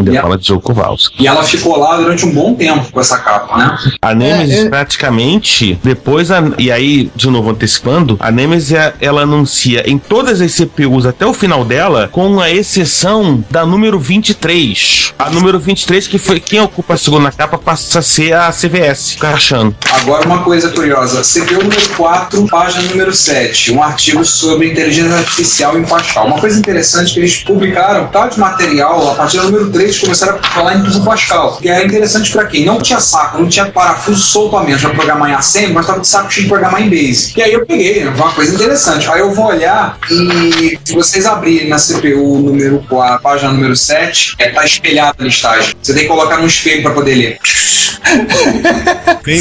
Yeah. 0.00 0.22
fala 0.22 0.38
de 0.38 0.46
Joe 0.46 0.60
Kowalski. 0.60 1.22
E 1.22 1.26
ela 1.26 1.42
ficou 1.42 1.76
lá 1.78 1.96
durante 1.96 2.24
um 2.26 2.32
bom 2.32 2.54
tempo 2.54 2.90
com 2.90 3.00
essa 3.00 3.18
capa, 3.18 3.56
né? 3.56 3.78
A 4.00 4.14
Nemesis 4.14 4.58
É, 4.58 4.62
é- 4.62 4.68
praticamente, 4.68 5.78
depois, 5.82 6.30
a- 6.30 6.42
e 6.58 6.70
aí, 6.70 7.10
de 7.14 7.28
novo 7.28 7.50
antecipando, 7.50 8.16
a 8.20 8.30
Nemesis 8.30 8.72
é- 8.72 8.94
ela 9.00 9.22
anuncia 9.22 9.82
em 9.88 9.98
todas 9.98 10.40
as 10.40 10.52
CPUs 10.52 11.06
até 11.06 11.26
o 11.26 11.32
final 11.34 11.64
dela, 11.64 12.08
com 12.10 12.40
a 12.40 12.50
exceção 12.50 13.44
da 13.50 13.64
número 13.66 13.98
23. 13.98 15.12
A 15.18 15.30
número 15.30 15.58
23, 15.58 16.06
que 16.06 16.18
foi 16.18 16.40
quem 16.40 16.58
ocupa 16.72 16.94
a 16.94 16.96
segunda 16.96 17.30
capa, 17.30 17.58
passa 17.58 17.98
a 17.98 18.02
ser 18.02 18.32
a 18.32 18.50
CVS, 18.50 19.16
Crachando. 19.20 19.76
Agora, 19.90 20.26
uma 20.26 20.42
coisa 20.42 20.70
curiosa: 20.70 21.20
CPU 21.20 21.62
número 21.62 21.88
4, 21.96 22.46
página 22.48 22.88
número 22.88 23.12
7, 23.12 23.72
um 23.72 23.82
artigo 23.82 24.24
sobre 24.24 24.70
inteligência 24.70 25.16
artificial 25.16 25.78
em 25.78 25.84
Pascal. 25.84 26.26
Uma 26.26 26.40
coisa 26.40 26.58
interessante 26.58 27.12
que 27.12 27.20
eles 27.20 27.36
publicaram, 27.36 28.08
tal 28.08 28.28
de 28.28 28.40
material, 28.40 29.12
a 29.12 29.14
partir 29.14 29.38
do 29.38 29.44
número 29.44 29.70
3, 29.70 29.98
começaram 29.98 30.38
a 30.38 30.42
falar 30.42 30.76
em 30.76 30.82
tudo 30.82 31.04
Pascal. 31.04 31.58
Que 31.58 31.68
é 31.68 31.84
interessante 31.84 32.32
para 32.32 32.46
quem 32.46 32.64
não 32.64 32.80
tinha 32.80 33.00
saco, 33.00 33.38
não 33.38 33.48
tinha 33.48 33.66
parafuso 33.66 34.22
solto 34.22 34.56
a 34.56 34.64
menos 34.64 34.80
para 34.80 34.90
programar 34.90 35.30
em 35.30 35.34
assembly, 35.34 35.74
mas 35.74 35.84
estava 35.84 36.00
de 36.00 36.08
saco 36.08 36.32
cheio 36.32 36.44
de 36.44 36.48
programar 36.48 36.82
em 36.82 36.88
Basic. 36.88 37.38
E 37.38 37.42
aí 37.42 37.52
eu 37.52 37.66
peguei, 37.66 38.02
né, 38.02 38.10
uma 38.10 38.32
coisa 38.32 38.54
interessante. 38.54 39.08
Aí 39.10 39.20
eu 39.20 39.32
vou 39.32 39.46
olhar 39.46 39.98
e 40.10 40.78
se 40.82 40.94
vocês 40.94 41.26
abrirem 41.26 41.68
na 41.68 41.76
CPU 41.76 42.38
número 42.38 42.82
4, 42.88 43.22
página 43.22 43.52
número 43.52 43.76
7, 43.76 44.36
é, 44.38 44.48
tá 44.48 44.64
espelhada 44.64 45.16
a 45.18 45.22
listagem. 45.22 45.74
Você 45.82 45.92
tem 45.92 46.02
que 46.04 46.08
colocar 46.08 46.38
no 46.38 46.46
espelho 46.62 46.82
para 46.82 46.92
poder 46.92 47.14
ler. 47.14 47.38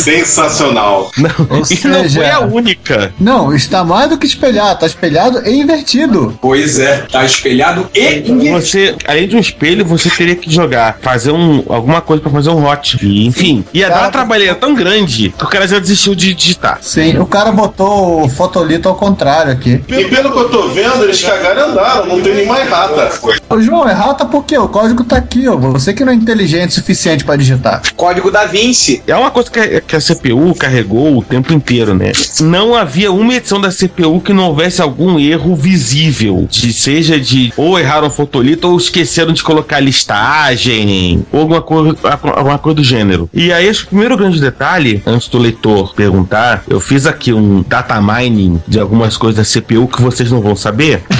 Sensacional. 0.02 1.12
Não, 1.18 1.30
Ou 1.50 1.58
e 1.58 1.88
não 1.88 2.04
seja- 2.04 2.20
foi 2.22 2.30
a 2.30 2.40
única. 2.42 3.14
Não, 3.20 3.54
está 3.54 3.84
mais 3.84 4.10
do 4.10 4.18
que 4.18 4.26
espelhado, 4.26 4.74
está 4.76 4.86
espelhado 4.88 5.42
e 5.48 5.60
invertido. 5.60 6.38
Pois 6.42 6.80
é, 6.80 7.06
tá 7.12 7.24
espelhado 7.26 7.90
e 7.94 8.00
invertido. 8.30 8.52
Você, 8.62 8.96
além 9.08 9.28
de 9.28 9.36
um 9.36 9.40
espelho, 9.40 9.86
você 9.86 10.10
teria 10.10 10.36
que 10.36 10.52
jogar, 10.54 10.98
fazer 11.02 11.32
um, 11.32 11.64
alguma 11.70 12.02
coisa 12.02 12.22
pra 12.22 12.32
fazer 12.32 12.50
um 12.50 12.66
hot. 12.66 12.98
E, 13.02 13.26
enfim, 13.26 13.64
ia 13.74 13.88
dar 13.90 13.94
uma 13.96 14.00
Cara. 14.02 14.12
trabalheira 14.12 14.56
tão 14.56 14.74
grande 14.74 15.34
que 15.38 15.44
o 15.44 15.48
cara 15.48 15.68
já 15.68 15.80
desistiu 15.80 16.16
de 16.16 16.34
digitar. 16.34 16.80
Sim, 16.82 17.18
o 17.18 17.26
cara 17.26 17.52
botou 17.52 18.24
o 18.24 18.30
fotolito 18.30 18.88
ao 18.88 18.96
contrário 18.96 19.52
aqui. 19.52 19.84
E 19.88 20.06
pelo 20.06 20.32
que 20.32 20.38
eu 20.40 20.50
tô 20.50 20.68
vendo, 20.70 21.04
eles 21.04 21.22
cagaram 21.22 21.62
e 21.68 21.72
andaram, 21.72 22.06
não 22.08 22.22
tem 22.22 22.34
nenhuma 22.36 22.60
errata. 22.60 23.12
Ô, 23.50 23.60
João, 23.62 23.90
errata 23.90 24.26
por 24.26 24.46
quê? 24.46 24.58
O 24.58 24.68
código 24.70 25.04
tá 25.04 25.18
aqui, 25.18 25.48
ó. 25.48 25.56
Você 25.58 25.94
que 25.94 26.04
não 26.06 26.12
é 26.14 26.16
inteligente 26.16 26.70
o 26.70 26.74
suficiente 26.74 27.11
pra 27.24 27.36
digitar. 27.36 27.82
Código 27.96 28.32
da 28.32 28.46
Vinci. 28.46 29.02
É 29.08 29.16
uma 29.16 29.32
coisa 29.32 29.50
que 29.52 29.60
a, 29.60 29.82
que 29.82 29.96
a 29.96 30.00
CPU 30.00 30.54
carregou 30.56 31.18
o 31.18 31.24
tempo 31.24 31.54
inteiro, 31.54 31.94
né? 31.94 32.12
Não 32.40 32.76
havia 32.76 33.12
uma 33.12 33.34
edição 33.36 33.60
da 33.60 33.70
CPU 33.72 34.20
que 34.22 34.34
não 34.34 34.46
houvesse 34.46 34.82
algum 34.82 35.20
erro 35.20 35.56
visível. 35.56 36.48
De, 36.50 36.72
seja 36.74 37.20
de 37.20 37.54
ou 37.58 37.78
erraram 37.80 38.08
o 38.08 38.12
fotolito 38.12 38.68
ou 38.70 38.78
esqueceram 38.78 39.34
de 39.34 39.44
colocar 39.44 39.80
listagem, 39.80 41.26
ou 41.32 41.42
alguma 41.42 41.62
coisa, 41.62 41.96
alguma 42.36 42.58
coisa 42.58 42.76
do 42.76 42.84
gênero. 42.84 43.30
E 43.34 43.52
aí, 43.52 43.70
acho 43.70 43.82
que 43.82 43.86
o 43.88 43.90
primeiro 43.90 44.18
grande 44.18 44.40
detalhe, 44.40 45.02
antes 45.06 45.28
do 45.28 45.38
leitor 45.38 45.94
perguntar, 45.94 46.64
eu 46.68 46.80
fiz 46.80 47.06
aqui 47.06 47.34
um 47.34 47.64
data 47.68 48.00
mining 48.02 48.62
de 48.68 48.80
algumas 48.80 49.18
coisas 49.18 49.38
da 49.38 49.62
CPU 49.62 49.88
que 49.88 50.02
vocês 50.02 50.32
não 50.32 50.42
vão 50.42 50.56
saber. 50.56 51.04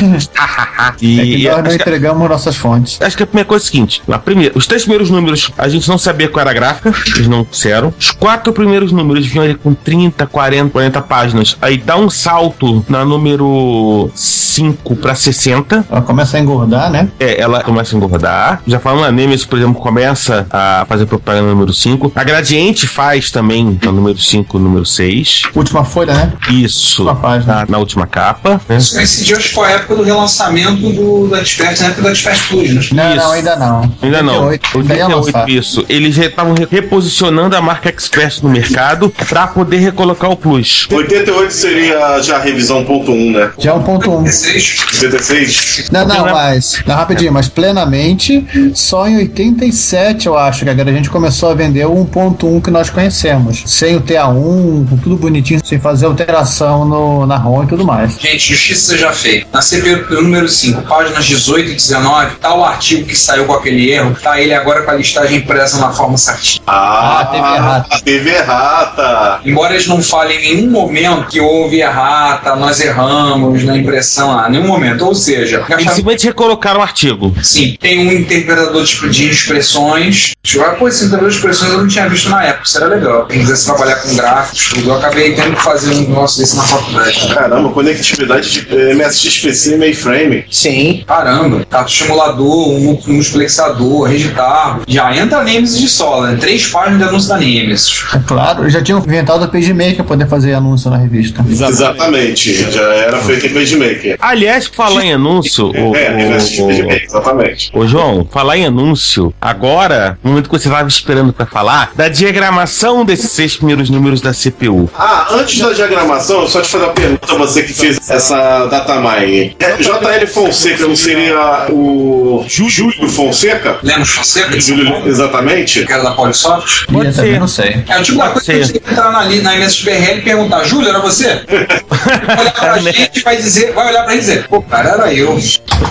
e 1.02 1.20
É 1.20 1.24
que 1.24 1.44
nós 1.44 1.58
não 1.58 1.60
acho 1.60 1.70
que- 1.70 1.76
entregamos 1.84 2.30
nossas 2.30 2.56
fontes. 2.56 2.98
Acho 3.02 3.18
que 3.18 3.24
a 3.24 3.28
primeira 3.28 3.48
coisa 3.48 3.64
é 3.64 3.66
a 3.66 3.72
seguinte: 3.72 4.02
a 4.10 4.20
primeira, 4.20 4.58
os 4.58 4.66
três 4.68 4.84
primeiros 4.84 5.10
números 5.10 5.52
a 5.58 5.68
gente 5.68 5.81
não 5.88 5.98
sabia 5.98 6.28
qual 6.28 6.42
era 6.42 6.52
a 6.52 6.54
gráfica, 6.54 6.94
eles 7.16 7.28
não 7.28 7.46
disseram. 7.50 7.94
Os 8.00 8.12
quatro 8.12 8.54
primeiros 8.54 8.92
números 8.92 9.26
vinham 9.26 9.46
ali 9.46 9.56
com 9.56 9.74
30, 9.74 10.26
40, 10.28 10.70
40 10.70 11.02
páginas. 11.02 11.58
Aí 11.62 11.78
dá 11.78 11.96
um 11.96 12.10
salto 12.10 12.86
na 12.88 13.06
número 13.06 14.10
5 14.16 14.96
para 14.98 15.16
60. 15.16 15.86
Ela 15.90 16.02
começa 16.02 16.38
a 16.38 16.40
engordar, 16.40 16.92
né? 16.92 17.10
É, 17.20 17.40
ela 17.42 17.64
começa 17.64 17.96
a 17.96 17.98
engordar. 17.98 18.62
Já 18.68 18.80
falando, 18.80 19.06
a 19.06 19.12
Nemesis, 19.12 19.46
por 19.46 19.58
exemplo, 19.58 19.82
começa 19.82 20.46
a 20.50 20.86
fazer 20.88 21.06
propaganda 21.06 21.48
no 21.48 21.54
número 21.54 21.74
5. 21.74 22.12
A 22.16 22.24
Gradiente 22.24 22.88
faz 22.88 23.32
também 23.32 23.80
no 23.82 23.92
número 23.92 24.18
5 24.18 24.60
número 24.60 24.86
6. 24.86 25.44
Última 25.56 25.84
folha, 25.84 26.14
né? 26.14 26.34
Isso. 26.50 27.04
Última 27.04 27.16
página. 27.16 27.56
Na, 27.56 27.66
na 27.68 27.78
última 27.78 28.06
capa. 28.08 28.62
Né? 28.68 28.78
Isso 28.78 28.96
coincidiu, 28.96 29.38
acho 29.38 29.50
que 29.50 29.56
com 29.56 29.64
a 29.64 29.72
época 29.72 29.96
do 29.96 30.04
relançamento 30.04 30.90
do, 30.90 31.28
do 31.28 31.36
Expert, 31.36 31.80
na 31.80 31.88
época 31.88 32.02
do 32.02 32.10
Expert 32.10 32.48
Plus, 32.50 32.92
né? 32.92 33.04
Não, 33.04 33.16
Isso. 33.16 33.26
não, 33.26 33.32
ainda 33.32 33.56
não. 33.56 33.94
Ainda 34.02 34.24
não. 34.24 34.48
88, 34.48 34.80
ainda 34.80 34.96
ia 34.96 35.18
88, 35.18 35.26
lançar. 35.26 35.50
Isso. 35.62 35.86
Eles 35.88 36.16
já 36.16 36.26
estavam 36.26 36.54
re- 36.54 36.68
reposicionando 36.70 37.56
a 37.56 37.62
marca 37.62 37.90
Express 37.96 38.42
no 38.42 38.50
mercado 38.50 39.10
para 39.30 39.48
poder 39.48 39.78
recolocar 39.78 40.30
o 40.30 40.36
Plus. 40.36 40.88
88 40.92 41.54
seria 41.54 42.22
já 42.22 42.38
a 42.38 42.40
revisão 42.40 42.84
ponto 42.84 43.12
1, 43.12 43.32
né? 43.32 43.52
Já 43.58 43.72
é 43.72 43.74
um 43.74 43.84
ponto 43.84 44.12
um. 44.12 44.24
16. 44.24 44.86
76? 44.92 45.90
Não, 45.92 46.06
não, 46.06 46.26
mas. 46.26 46.82
Não, 46.86 46.96
rapidinho, 46.96 47.32
mas 47.32 47.48
plenamente, 47.48 48.46
só 48.74 49.08
em 49.08 49.18
87, 49.18 50.28
eu 50.28 50.38
acho, 50.38 50.66
que 50.66 50.70
a 50.70 50.84
gente 50.86 51.10
começou 51.10 51.50
a 51.50 51.54
vender 51.54 51.86
o 51.86 51.94
1.1 52.06 52.62
que 52.62 52.72
nós 52.72 52.90
conhecemos. 52.90 53.64
Sem 53.66 53.96
o 53.96 54.02
TA1, 54.02 54.90
com 54.90 54.98
tudo 55.02 55.16
bonitinho, 55.16 55.62
sem 55.64 55.80
fazer 55.80 56.06
alteração 56.06 56.86
no, 56.86 57.26
na 57.26 57.38
ROM 57.38 57.64
e 57.64 57.68
tudo 57.68 57.86
mais. 57.86 58.18
Gente, 58.20 58.50
justiça 58.54 58.94
seja 58.94 59.12
feita. 59.12 59.48
Na 59.54 59.60
CPU 59.62 60.22
número 60.22 60.48
5, 60.48 60.82
páginas 60.84 61.26
18 61.26 61.70
e 61.72 61.74
19, 61.76 62.36
tá 62.36 62.54
o 62.56 62.64
artigo 62.64 63.06
que 63.06 63.16
saiu 63.18 63.46
com 63.46 63.54
aquele 63.54 63.92
erro, 63.92 64.16
tá 64.22 64.40
ele 64.40 64.54
agora 64.54 64.82
com 64.84 64.92
a 64.92 64.96
listagem 64.96 65.42
impressa 65.52 65.78
na 65.80 65.92
forma 65.92 66.18
certinha. 66.18 66.62
Ah, 66.66 67.20
Ah, 67.22 67.26
teve 67.26 67.56
errata. 67.56 68.02
Teve 68.04 68.30
errata. 68.30 69.40
Embora 69.46 69.74
eles 69.74 69.88
não 69.88 70.02
falem 70.02 70.38
em 70.40 70.56
nenhum 70.56 70.72
momento 70.72 71.28
que 71.28 71.40
houve 71.40 71.82
errata, 71.82 72.56
nós 72.56 72.80
erramos 72.80 73.64
na 73.64 73.78
impressão 73.78 74.36
lá, 74.36 74.50
nenhum 74.50 74.68
momento. 74.68 75.06
Ou 75.06 75.14
seja, 75.14 75.64
Eles 75.70 75.84
simplesmente 75.94 76.26
recolocaram 76.28 76.80
o 76.80 76.84
artigo. 76.84 77.36
Sim, 77.44 77.76
tem 77.80 78.00
um 78.08 78.12
interpretador 78.12 78.84
tipo 78.86 79.10
de 79.10 79.30
expressões 79.30 80.32
Tipo, 80.44 80.64
pô, 80.80 80.88
esse 80.88 81.04
integrador 81.06 81.30
de 81.30 81.36
expressões 81.36 81.72
eu 81.72 81.78
não 81.78 81.88
tinha 81.88 82.10
visto 82.10 82.28
na 82.30 82.44
época, 82.44 82.64
isso 82.66 82.78
era 82.78 82.88
legal. 82.88 83.28
Quem 83.28 83.42
quisesse 83.42 83.66
trabalhar 83.66 83.96
com 83.98 84.16
gráficos, 84.16 84.70
tudo, 84.74 84.90
eu 84.90 84.96
acabei 84.96 85.36
tendo 85.36 85.56
que 85.56 85.62
fazer 85.62 85.94
um 85.94 86.00
negócio 86.02 86.40
desse 86.42 86.56
na 86.56 86.64
faculdade. 86.64 87.34
Caramba, 87.34 87.70
conectividade 87.70 88.52
de 88.52 88.76
eh, 88.76 88.94
MSX-PC 88.96 89.76
e 89.76 89.78
mainframe. 89.78 90.46
Sim. 90.50 91.04
Caramba, 91.06 91.64
tá 91.70 91.84
estimulador, 91.84 92.70
um 92.70 93.00
multiplexador, 93.08 94.10
rede 94.10 94.30
tarbo. 94.30 94.82
Já 94.88 95.16
entra 95.16 95.44
Nemesis 95.44 95.80
de 95.80 95.88
sola, 95.88 96.32
né? 96.32 96.38
Três 96.40 96.66
páginas 96.66 96.98
de 96.98 97.04
anúncio 97.04 97.30
da 97.30 97.38
Nemesis. 97.38 98.04
É 98.16 98.20
claro, 98.26 98.68
já 98.68 98.82
tinham 98.82 98.98
inventado 99.00 99.46
o 99.46 99.48
PageMaker 99.48 99.98
pra 99.98 100.06
poder 100.06 100.28
fazer 100.28 100.54
anúncio 100.54 100.90
na 100.90 100.98
revista. 100.98 101.46
Exatamente, 101.48 102.72
já 102.72 102.82
era 102.82 103.20
feito 103.20 103.46
em 103.46 103.54
PageMaker. 103.54 104.18
Aliás, 104.20 104.66
falar 104.66 105.06
em 105.06 105.14
anúncio, 105.14 105.68
o, 105.68 105.96
É, 105.96 106.30
MSX 106.30 106.60
o, 106.60 106.68
PageMaker, 106.68 107.04
exatamente. 107.04 107.72
Ô, 107.74 107.86
João, 107.86 108.28
falar 108.32 108.58
em 108.58 108.66
anúncio, 108.66 109.32
agora, 109.40 110.18
momento 110.32 110.50
que 110.50 110.58
você 110.60 110.68
estava 110.68 110.88
esperando 110.88 111.34
pra 111.34 111.46
falar, 111.46 111.92
da 111.96 112.08
diagramação 112.08 113.06
desses 113.06 113.32
seis 113.32 113.56
primeiros 113.56 113.90
números 113.90 114.22
da 114.22 114.34
CPU. 114.34 114.90
Ah, 114.98 115.28
antes 115.32 115.60
da 115.60 115.72
diagramação, 115.72 116.48
só 116.48 116.62
te 116.62 116.70
fazer 116.70 116.86
uma 116.86 116.94
pergunta 116.94 117.36
você 117.36 117.64
que 117.64 117.74
fez 117.74 118.10
essa 118.10 118.66
datamine. 118.68 119.56
É, 119.60 119.78
JL 119.78 120.28
Fonseca 120.28 120.88
não 120.88 120.96
seria 120.96 121.68
o 121.70 122.46
Júlio 122.48 123.10
Fonseca? 123.10 123.78
Lemos 123.84 124.10
Fonseca? 124.10 124.60
Júlio, 124.60 125.08
exatamente. 125.08 125.86
Que 125.86 125.94
era 125.94 126.04
da 126.04 126.12
Polisoft? 126.12 126.86
Pode 126.88 127.08
Eu 127.08 127.14
ser. 127.14 127.40
não 127.40 127.48
sei. 127.48 127.84
É 127.88 128.00
o 128.00 128.04
tipo 128.04 128.20
Pode 128.20 128.34
coisa 128.34 128.52
que 128.54 128.66
você 128.66 128.78
entrar 128.78 129.12
na, 129.12 129.26
na 129.26 129.56
MSBRL 129.56 130.18
e 130.18 130.22
perguntar, 130.22 130.64
Júlio, 130.64 130.90
era 130.90 131.00
você? 131.00 131.42
vai 131.90 132.40
olhar 132.40 132.54
pra 132.54 132.78
gente 132.80 133.20
e 133.20 133.24
vai 133.24 133.38
dizer, 133.38 133.74
vai 133.74 133.88
olhar 133.90 134.04
pra 134.04 134.14
gente 134.14 134.24
e 134.24 134.26
dizer, 134.28 134.48
pô, 134.48 134.62
cara, 134.62 134.90
era 134.90 135.14
eu. 135.14 135.38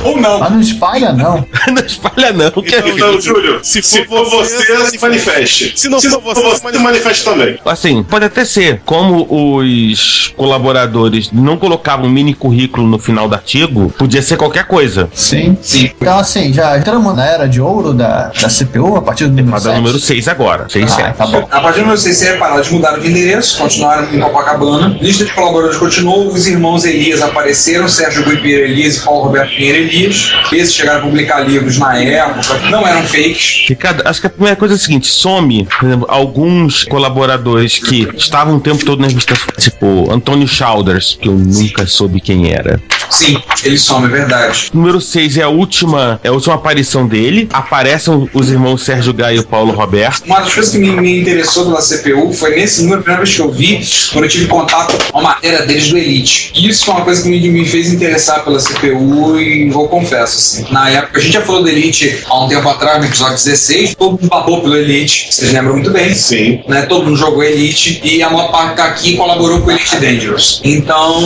Ou 0.04 0.20
não. 0.20 0.38
Mas 0.38 0.52
não 0.52 0.60
espalha, 0.60 1.12
não. 1.12 1.46
não 1.68 1.84
espalha 1.84 2.32
não, 2.32 2.50
que 2.50 2.74
é 2.74 2.88
Então, 2.88 3.20
Júlio, 3.20 3.60
se 3.62 3.82
for, 3.82 4.06
você, 4.30 4.86
se 4.90 4.98
manifeste. 5.00 5.72
Se 5.76 5.88
não 5.88 6.00
for 6.00 6.20
você, 6.22 6.56
se 6.72 6.78
manifeste 6.78 7.24
também. 7.24 7.58
Assim, 7.64 8.02
pode 8.02 8.24
até 8.24 8.44
ser. 8.44 8.80
Como 8.84 9.26
os 9.30 10.32
colaboradores 10.36 11.30
não 11.32 11.56
colocavam 11.56 12.06
um 12.06 12.10
mini 12.10 12.34
currículo 12.34 12.86
no 12.86 12.98
final 12.98 13.28
do 13.28 13.34
artigo, 13.34 13.92
podia 13.98 14.22
ser 14.22 14.36
qualquer 14.36 14.64
coisa. 14.64 15.08
Sim. 15.14 15.56
Sim. 15.62 15.90
Então, 16.00 16.18
assim, 16.18 16.52
já 16.52 16.78
entramos 16.78 17.14
na 17.16 17.24
era 17.26 17.46
de 17.48 17.60
ouro 17.60 17.92
da, 17.92 18.28
da 18.40 18.48
CPU 18.48 18.96
a 18.96 19.02
partir 19.02 19.24
do 19.24 19.30
número 19.30 19.50
Mas 19.50 19.66
é 19.66 19.68
o 19.68 19.72
7. 19.72 19.82
número 19.82 19.98
6 19.98 20.28
agora. 20.28 20.66
6 20.68 20.84
Ah, 20.92 20.94
7. 20.96 21.16
tá 21.16 21.26
bom. 21.26 21.48
A 21.50 21.60
partir 21.60 21.78
do 21.78 21.82
número 21.82 21.98
6, 22.00 22.16
você 22.16 22.32
reparar, 22.32 22.56
eles 22.56 22.70
mudaram 22.70 22.98
de 23.00 23.08
endereço, 23.08 23.58
continuaram 23.58 24.12
em 24.14 24.20
Copacabana. 24.20 24.96
Lista 25.00 25.24
de 25.24 25.32
colaboradores 25.32 25.78
continuou, 25.78 26.28
os 26.28 26.46
irmãos 26.46 26.84
Elias 26.84 27.22
apareceram, 27.22 27.88
Sérgio 27.88 28.24
Rui 28.24 28.36
Pinheiro 28.36 28.64
Elias 28.66 28.96
e 28.96 29.00
Paulo 29.00 29.24
Roberto 29.24 29.50
Pinheiro 29.54 29.78
Elias. 29.78 30.32
Esses 30.52 30.74
chegaram 30.74 31.00
a 31.00 31.02
publicar 31.02 31.40
livros 31.40 31.78
na 31.78 31.96
época, 31.98 32.58
não 32.70 32.86
eram 32.86 33.02
fakes. 33.04 33.64
Ricardo, 33.68 34.02
acho 34.04 34.19
que 34.20 34.26
a 34.26 34.30
primeira 34.30 34.56
coisa 34.56 34.74
é 34.74 34.76
a 34.76 34.78
seguinte: 34.78 35.08
some, 35.08 35.64
por 35.64 35.88
exemplo, 35.88 36.06
alguns 36.08 36.84
colaboradores 36.84 37.78
que 37.78 38.08
estavam 38.16 38.56
o 38.56 38.60
tempo 38.60 38.84
todo 38.84 39.00
na 39.00 39.08
revista, 39.08 39.34
tipo 39.58 40.10
Antônio 40.10 40.46
Chalders, 40.46 41.18
que 41.20 41.28
eu 41.28 41.34
nunca 41.34 41.86
soube 41.86 42.20
quem 42.20 42.52
era. 42.52 42.80
Sim, 43.10 43.42
eles 43.64 43.82
somem, 43.82 44.08
é 44.08 44.12
verdade. 44.12 44.70
Número 44.72 45.00
6 45.00 45.38
é 45.38 45.42
a 45.42 45.48
última, 45.48 46.20
é 46.22 46.28
a 46.28 46.32
última 46.32 46.54
aparição 46.54 47.06
dele. 47.06 47.48
Aparecem 47.52 48.28
os 48.32 48.50
irmãos 48.50 48.84
Sérgio 48.84 49.12
Gaio 49.12 49.36
e 49.36 49.40
o 49.40 49.44
Paulo 49.44 49.72
Roberto. 49.72 50.24
Uma 50.24 50.40
das 50.40 50.54
coisas 50.54 50.72
que 50.72 50.78
me, 50.78 50.90
me 50.92 51.20
interessou 51.20 51.66
pela 51.66 51.80
CPU 51.80 52.32
foi 52.32 52.56
nesse 52.56 52.82
número, 52.82 53.00
a 53.00 53.02
primeira 53.02 53.24
vez 53.24 53.36
que 53.36 53.42
eu 53.42 53.50
vi, 53.50 53.80
quando 54.12 54.24
eu 54.24 54.30
tive 54.30 54.46
contato 54.46 54.96
com 55.10 55.18
a 55.18 55.22
matéria 55.22 55.66
deles 55.66 55.88
do 55.88 55.98
Elite. 55.98 56.52
Isso 56.54 56.84
foi 56.84 56.94
uma 56.94 57.04
coisa 57.04 57.22
que 57.22 57.28
me, 57.28 57.48
me 57.48 57.66
fez 57.66 57.92
interessar 57.92 58.44
pela 58.44 58.58
CPU 58.58 59.38
e 59.38 59.68
vou 59.70 59.88
confesso, 59.88 60.36
assim. 60.36 60.72
Na 60.72 60.88
época, 60.90 61.18
a 61.18 61.22
gente 61.22 61.32
já 61.32 61.42
falou 61.42 61.62
do 61.62 61.68
Elite 61.68 62.22
há 62.26 62.44
um 62.44 62.48
tempo 62.48 62.68
atrás, 62.68 62.98
no 62.98 63.06
episódio 63.06 63.34
16, 63.34 63.94
todo 63.94 64.12
mundo 64.12 64.28
babou 64.28 64.60
pelo 64.62 64.76
Elite, 64.76 65.28
vocês 65.30 65.52
lembram 65.52 65.74
muito 65.74 65.90
bem. 65.90 66.14
Sim. 66.14 66.62
Né, 66.68 66.82
todo 66.82 67.04
mundo 67.04 67.16
jogou 67.16 67.42
Elite 67.42 68.00
e 68.04 68.22
a 68.22 68.30
maior 68.30 68.50
parte 68.50 68.76
tá 68.76 68.84
aqui 68.84 69.16
colaborou 69.16 69.60
com 69.60 69.68
o 69.68 69.70
Elite 69.70 69.96
Dangerous. 69.96 70.60
Então, 70.64 71.20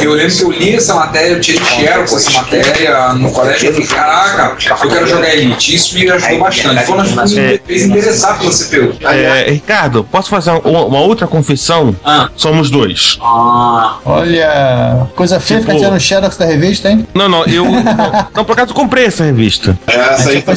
eu 0.00 0.12
lembro 0.12 0.34
que 0.34 0.42
eu 0.42 0.50
li 0.50 0.74
essa 0.74 0.95
matéria, 0.96 1.32
eu 1.34 1.40
tirei 1.40 1.60
xerox 1.64 2.12
essa 2.12 2.30
matéria 2.32 3.12
no 3.14 3.30
colégio 3.32 3.68
eu 3.68 3.72
falei, 3.74 3.86
caraca, 3.88 4.56
eu 4.84 4.88
quero 4.90 5.06
jogar 5.06 5.34
Elite. 5.34 5.74
Isso 5.74 5.94
me 5.94 6.10
ajudou 6.10 6.38
bastante. 6.40 6.84
Foi 6.84 6.94
uma 6.94 7.04
das 7.04 7.12
coisas 7.14 7.34
que 7.34 7.40
me 7.40 7.58
fez 7.66 7.82
interessar 7.84 8.38
pela 8.38 8.50
CPU. 8.50 8.94
É, 9.06 9.50
Ricardo, 9.50 10.04
posso 10.04 10.30
fazer 10.30 10.50
uma, 10.50 10.84
uma 10.84 11.00
outra 11.00 11.26
confissão? 11.26 11.94
Ah. 12.04 12.28
Somos 12.36 12.70
dois. 12.70 13.18
Ah, 13.22 13.98
Olha, 14.04 15.06
coisa 15.14 15.38
feia 15.40 15.60
Tipo- 15.60 15.72
ficar 15.72 15.84
tirando 15.84 16.00
xerox 16.00 16.36
da 16.36 16.44
revista, 16.44 16.90
hein? 16.90 17.06
Não, 17.14 17.28
não, 17.28 17.44
eu. 17.46 17.64
não, 17.70 18.28
não, 18.34 18.44
por 18.44 18.52
acaso 18.52 18.70
eu 18.70 18.74
comprei 18.74 19.04
essa 19.06 19.24
revista. 19.24 19.78
Essa 19.86 20.30
aí 20.30 20.42
foi. 20.42 20.56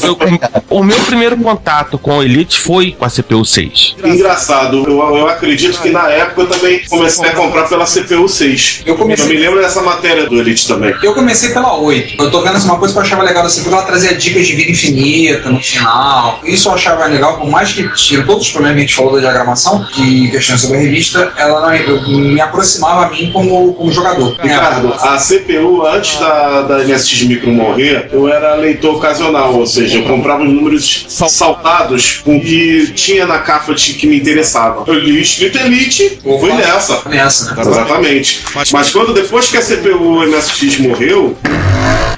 O 0.69 0.83
meu 0.83 0.99
primeiro 1.01 1.37
contato 1.37 1.97
com 1.97 2.19
a 2.19 2.25
Elite 2.25 2.59
foi 2.59 2.91
com 2.91 3.05
a 3.05 3.09
CPU 3.09 3.43
6. 3.45 3.95
engraçado. 4.03 4.83
Eu, 4.87 5.17
eu 5.17 5.27
acredito 5.27 5.79
que 5.81 5.89
na 5.89 6.09
época 6.09 6.41
eu 6.41 6.47
também 6.47 6.81
comecei 6.87 7.29
a 7.29 7.33
comprar 7.33 7.67
pela 7.67 7.85
CPU 7.85 8.27
6. 8.27 8.83
Eu 8.85 8.95
comecei- 8.95 9.27
me 9.27 9.37
lembro 9.37 9.61
dessa 9.61 9.81
matéria 9.81 10.28
do 10.29 10.39
Elite 10.39 10.67
também. 10.67 10.93
eu 11.03 11.13
comecei 11.13 11.49
pela 11.49 11.75
8. 11.77 12.21
Eu 12.23 12.31
tô 12.31 12.41
vendo 12.41 12.55
essa 12.57 12.65
uma 12.65 12.77
coisa 12.77 12.93
que 12.93 12.99
eu 12.99 13.03
achava 13.03 13.23
legal 13.23 13.43
da 13.43 13.49
CPU, 13.49 13.69
ela 13.73 13.81
trazia 13.83 14.13
dicas 14.15 14.45
de 14.47 14.55
vida 14.55 14.71
infinita 14.71 15.49
no 15.49 15.59
final. 15.59 16.39
Isso 16.43 16.69
eu 16.69 16.73
achava 16.73 17.05
legal, 17.05 17.37
por 17.37 17.49
mais 17.49 17.71
que 17.73 17.87
tinha 17.95 18.23
todos 18.23 18.45
os 18.45 18.51
problemas 18.51 18.75
que 18.77 18.83
a 18.83 18.87
gente 18.87 18.95
falou 18.95 19.13
da 19.13 19.19
diagramação 19.19 19.85
e 19.97 20.27
questões 20.29 20.61
sobre 20.61 20.77
a 20.77 20.79
revista, 20.81 21.33
ela 21.37 21.61
não, 21.61 21.75
eu- 21.75 22.01
me 22.09 22.39
aproximava 22.41 23.05
a 23.05 23.09
mim 23.09 23.31
como, 23.31 23.73
como 23.73 23.91
jogador. 23.91 24.35
Ricardo, 24.41 24.93
a 24.93 25.17
CPU, 25.17 25.85
antes 25.85 26.17
da, 26.19 26.61
da 26.63 26.79
MSX 26.83 27.23
Micro 27.23 27.51
morrer, 27.51 28.09
eu 28.11 28.27
era 28.27 28.55
leitor 28.55 28.95
ocasional, 28.95 29.53
ou 29.55 29.65
seja, 29.65 29.97
eu 29.97 30.03
comprava 30.03 30.43
os 30.43 30.49
números 30.51 31.05
saltados 31.07 32.21
com 32.23 32.37
o 32.37 32.41
que 32.41 32.91
tinha 32.93 33.25
na 33.25 33.39
capa 33.39 33.73
que 33.73 34.07
me 34.07 34.17
interessava. 34.19 34.83
Eu 34.87 34.95
li 34.95 35.21
escrito 35.21 35.57
Elite, 35.57 36.19
Opa. 36.23 36.39
fui 36.39 36.53
nessa. 36.53 37.01
Nessa, 37.09 37.55
né? 37.55 37.61
Exatamente. 37.61 38.43
Mas 38.71 38.91
quando 38.91 39.13
depois 39.13 39.47
que 39.49 39.57
a 39.57 39.61
CPU 39.61 40.18
MSX 40.25 40.79
morreu, 40.79 41.37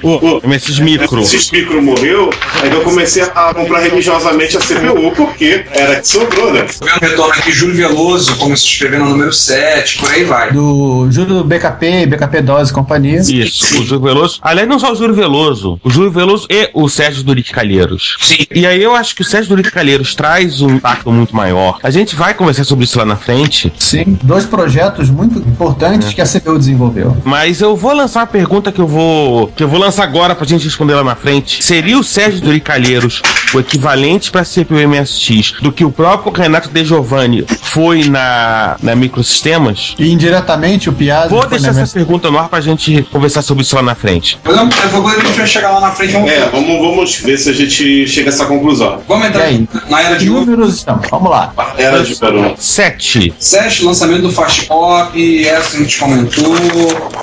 o 0.02 0.40
MSX 0.46 0.80
Micro. 0.80 1.20
MSX 1.20 1.50
Micro 1.52 1.80
morreu, 1.82 2.30
aí 2.60 2.70
eu 2.70 2.80
comecei 2.82 3.22
a 3.22 3.54
comprar 3.54 3.80
religiosamente 3.80 4.56
a 4.56 4.60
CPU, 4.60 5.12
porque 5.16 5.64
era 5.70 6.00
que 6.00 6.08
sobrou, 6.08 6.52
né? 6.52 6.62
Tô 6.78 6.84
vendo 6.86 6.96
o 6.96 7.00
retorno 7.00 7.32
aqui, 7.34 7.52
Júlio 7.52 7.76
Veloso 7.76 8.36
começou 8.36 8.66
a 8.66 8.70
escrever 8.72 8.98
no 8.98 9.10
número 9.10 9.32
7, 9.32 9.98
por 9.98 10.10
aí 10.10 10.24
vai. 10.24 10.52
Do 10.52 11.06
Júlio 11.10 11.44
BKP, 11.44 12.06
BKP 12.06 12.42
Dose 12.42 12.70
e 12.70 12.74
companhia. 12.74 13.20
Isso, 13.20 13.80
o 13.80 13.84
Júlio 13.84 14.00
Veloso. 14.00 14.38
Aliás, 14.42 14.68
não 14.68 14.78
só 14.78 14.92
o 14.92 14.96
Júlio 14.96 15.14
Veloso, 15.14 15.78
o 15.84 15.90
Júlio 15.90 16.10
Veloso 16.10 16.46
e 16.50 16.68
o 16.74 16.88
Sérgio 16.88 17.22
Duric 17.22 17.52
Calheiros. 17.52 18.16
Sim. 18.20 18.38
E 18.52 18.66
aí 18.66 18.82
eu 18.82 18.94
acho 18.94 19.14
que 19.14 19.22
o 19.22 19.24
Sérgio 19.24 19.50
Duric 19.50 19.70
Calheiros 19.70 20.14
traz 20.14 20.60
um 20.60 20.70
impacto 20.70 21.12
muito 21.12 21.34
maior. 21.36 21.78
A 21.82 21.90
gente 21.90 22.16
vai 22.16 22.34
conversar 22.34 22.64
sobre 22.64 22.84
isso 22.84 22.98
lá 22.98 23.04
na 23.04 23.16
frente, 23.16 23.72
Sim, 23.78 24.18
dois 24.22 24.44
projetos 24.46 25.10
muito 25.10 25.38
importantes 25.38 26.12
que 26.12 26.20
a 26.20 26.26
CPU 26.26 26.58
desenvolveu. 26.58 27.16
mas 27.24 27.60
eu 27.60 27.76
vou 27.76 27.91
lançar 27.94 28.20
uma 28.20 28.26
pergunta 28.26 28.72
que 28.72 28.80
eu 28.80 28.86
vou 28.86 29.48
que 29.48 29.62
eu 29.62 29.68
vou 29.68 29.78
lançar 29.78 30.04
agora 30.04 30.34
pra 30.34 30.46
gente 30.46 30.64
responder 30.64 30.94
lá 30.94 31.04
na 31.04 31.14
frente. 31.14 31.62
Seria 31.62 31.98
o 31.98 32.04
Sérgio 32.04 32.40
Duric 32.40 32.64
Calheiros 32.64 33.22
o 33.54 33.60
equivalente 33.60 34.30
pra 34.30 34.44
CPU 34.44 34.74
MSX 34.88 35.54
do 35.60 35.70
que 35.70 35.84
o 35.84 35.90
próprio 35.90 36.32
Renato 36.32 36.68
De 36.70 36.84
Giovanni 36.84 37.44
foi 37.60 38.04
na, 38.04 38.76
na 38.82 38.94
Microsistemas? 38.94 39.94
E 39.98 40.10
indiretamente 40.10 40.88
o 40.88 40.92
Piazza. 40.92 41.28
Vou 41.28 41.46
deixar 41.46 41.68
essa 41.68 41.80
MS 41.80 41.92
pergunta 41.92 42.30
no 42.30 42.38
ar 42.38 42.48
pra 42.48 42.60
gente 42.60 43.02
conversar 43.10 43.42
sobre 43.42 43.62
isso 43.62 43.76
lá 43.76 43.82
na 43.82 43.94
frente. 43.94 44.38
Mas 44.42 44.56
não, 44.56 44.68
quando 44.68 45.08
a 45.08 45.24
gente 45.24 45.38
vai 45.38 45.46
chegar 45.46 45.70
lá 45.72 45.80
na 45.80 45.90
frente, 45.90 46.12
vamos, 46.12 46.30
É, 46.30 46.48
vamos, 46.48 46.78
vamos 46.80 47.16
ver 47.18 47.36
se 47.36 47.50
a 47.50 47.52
gente 47.52 48.06
chega 48.06 48.30
a 48.30 48.32
essa 48.32 48.46
conclusão. 48.46 49.00
vamos 49.06 49.28
entrar 49.28 49.44
aí? 49.44 49.68
na 49.88 50.02
era 50.02 50.16
de 50.16 50.30
ouro. 50.30 50.46
números 50.46 50.74
estamos? 50.74 51.06
Vamos 51.10 51.30
lá. 51.30 51.52
Era 51.76 52.02
de 52.02 52.14
Peru. 52.16 52.54
7. 52.56 53.34
7, 53.38 53.84
lançamento 53.84 54.22
do 54.22 54.32
Fast 54.32 54.66
Pop, 54.66 55.46
essa 55.46 55.76
a 55.76 55.80
gente 55.80 55.98
comentou. 55.98 56.56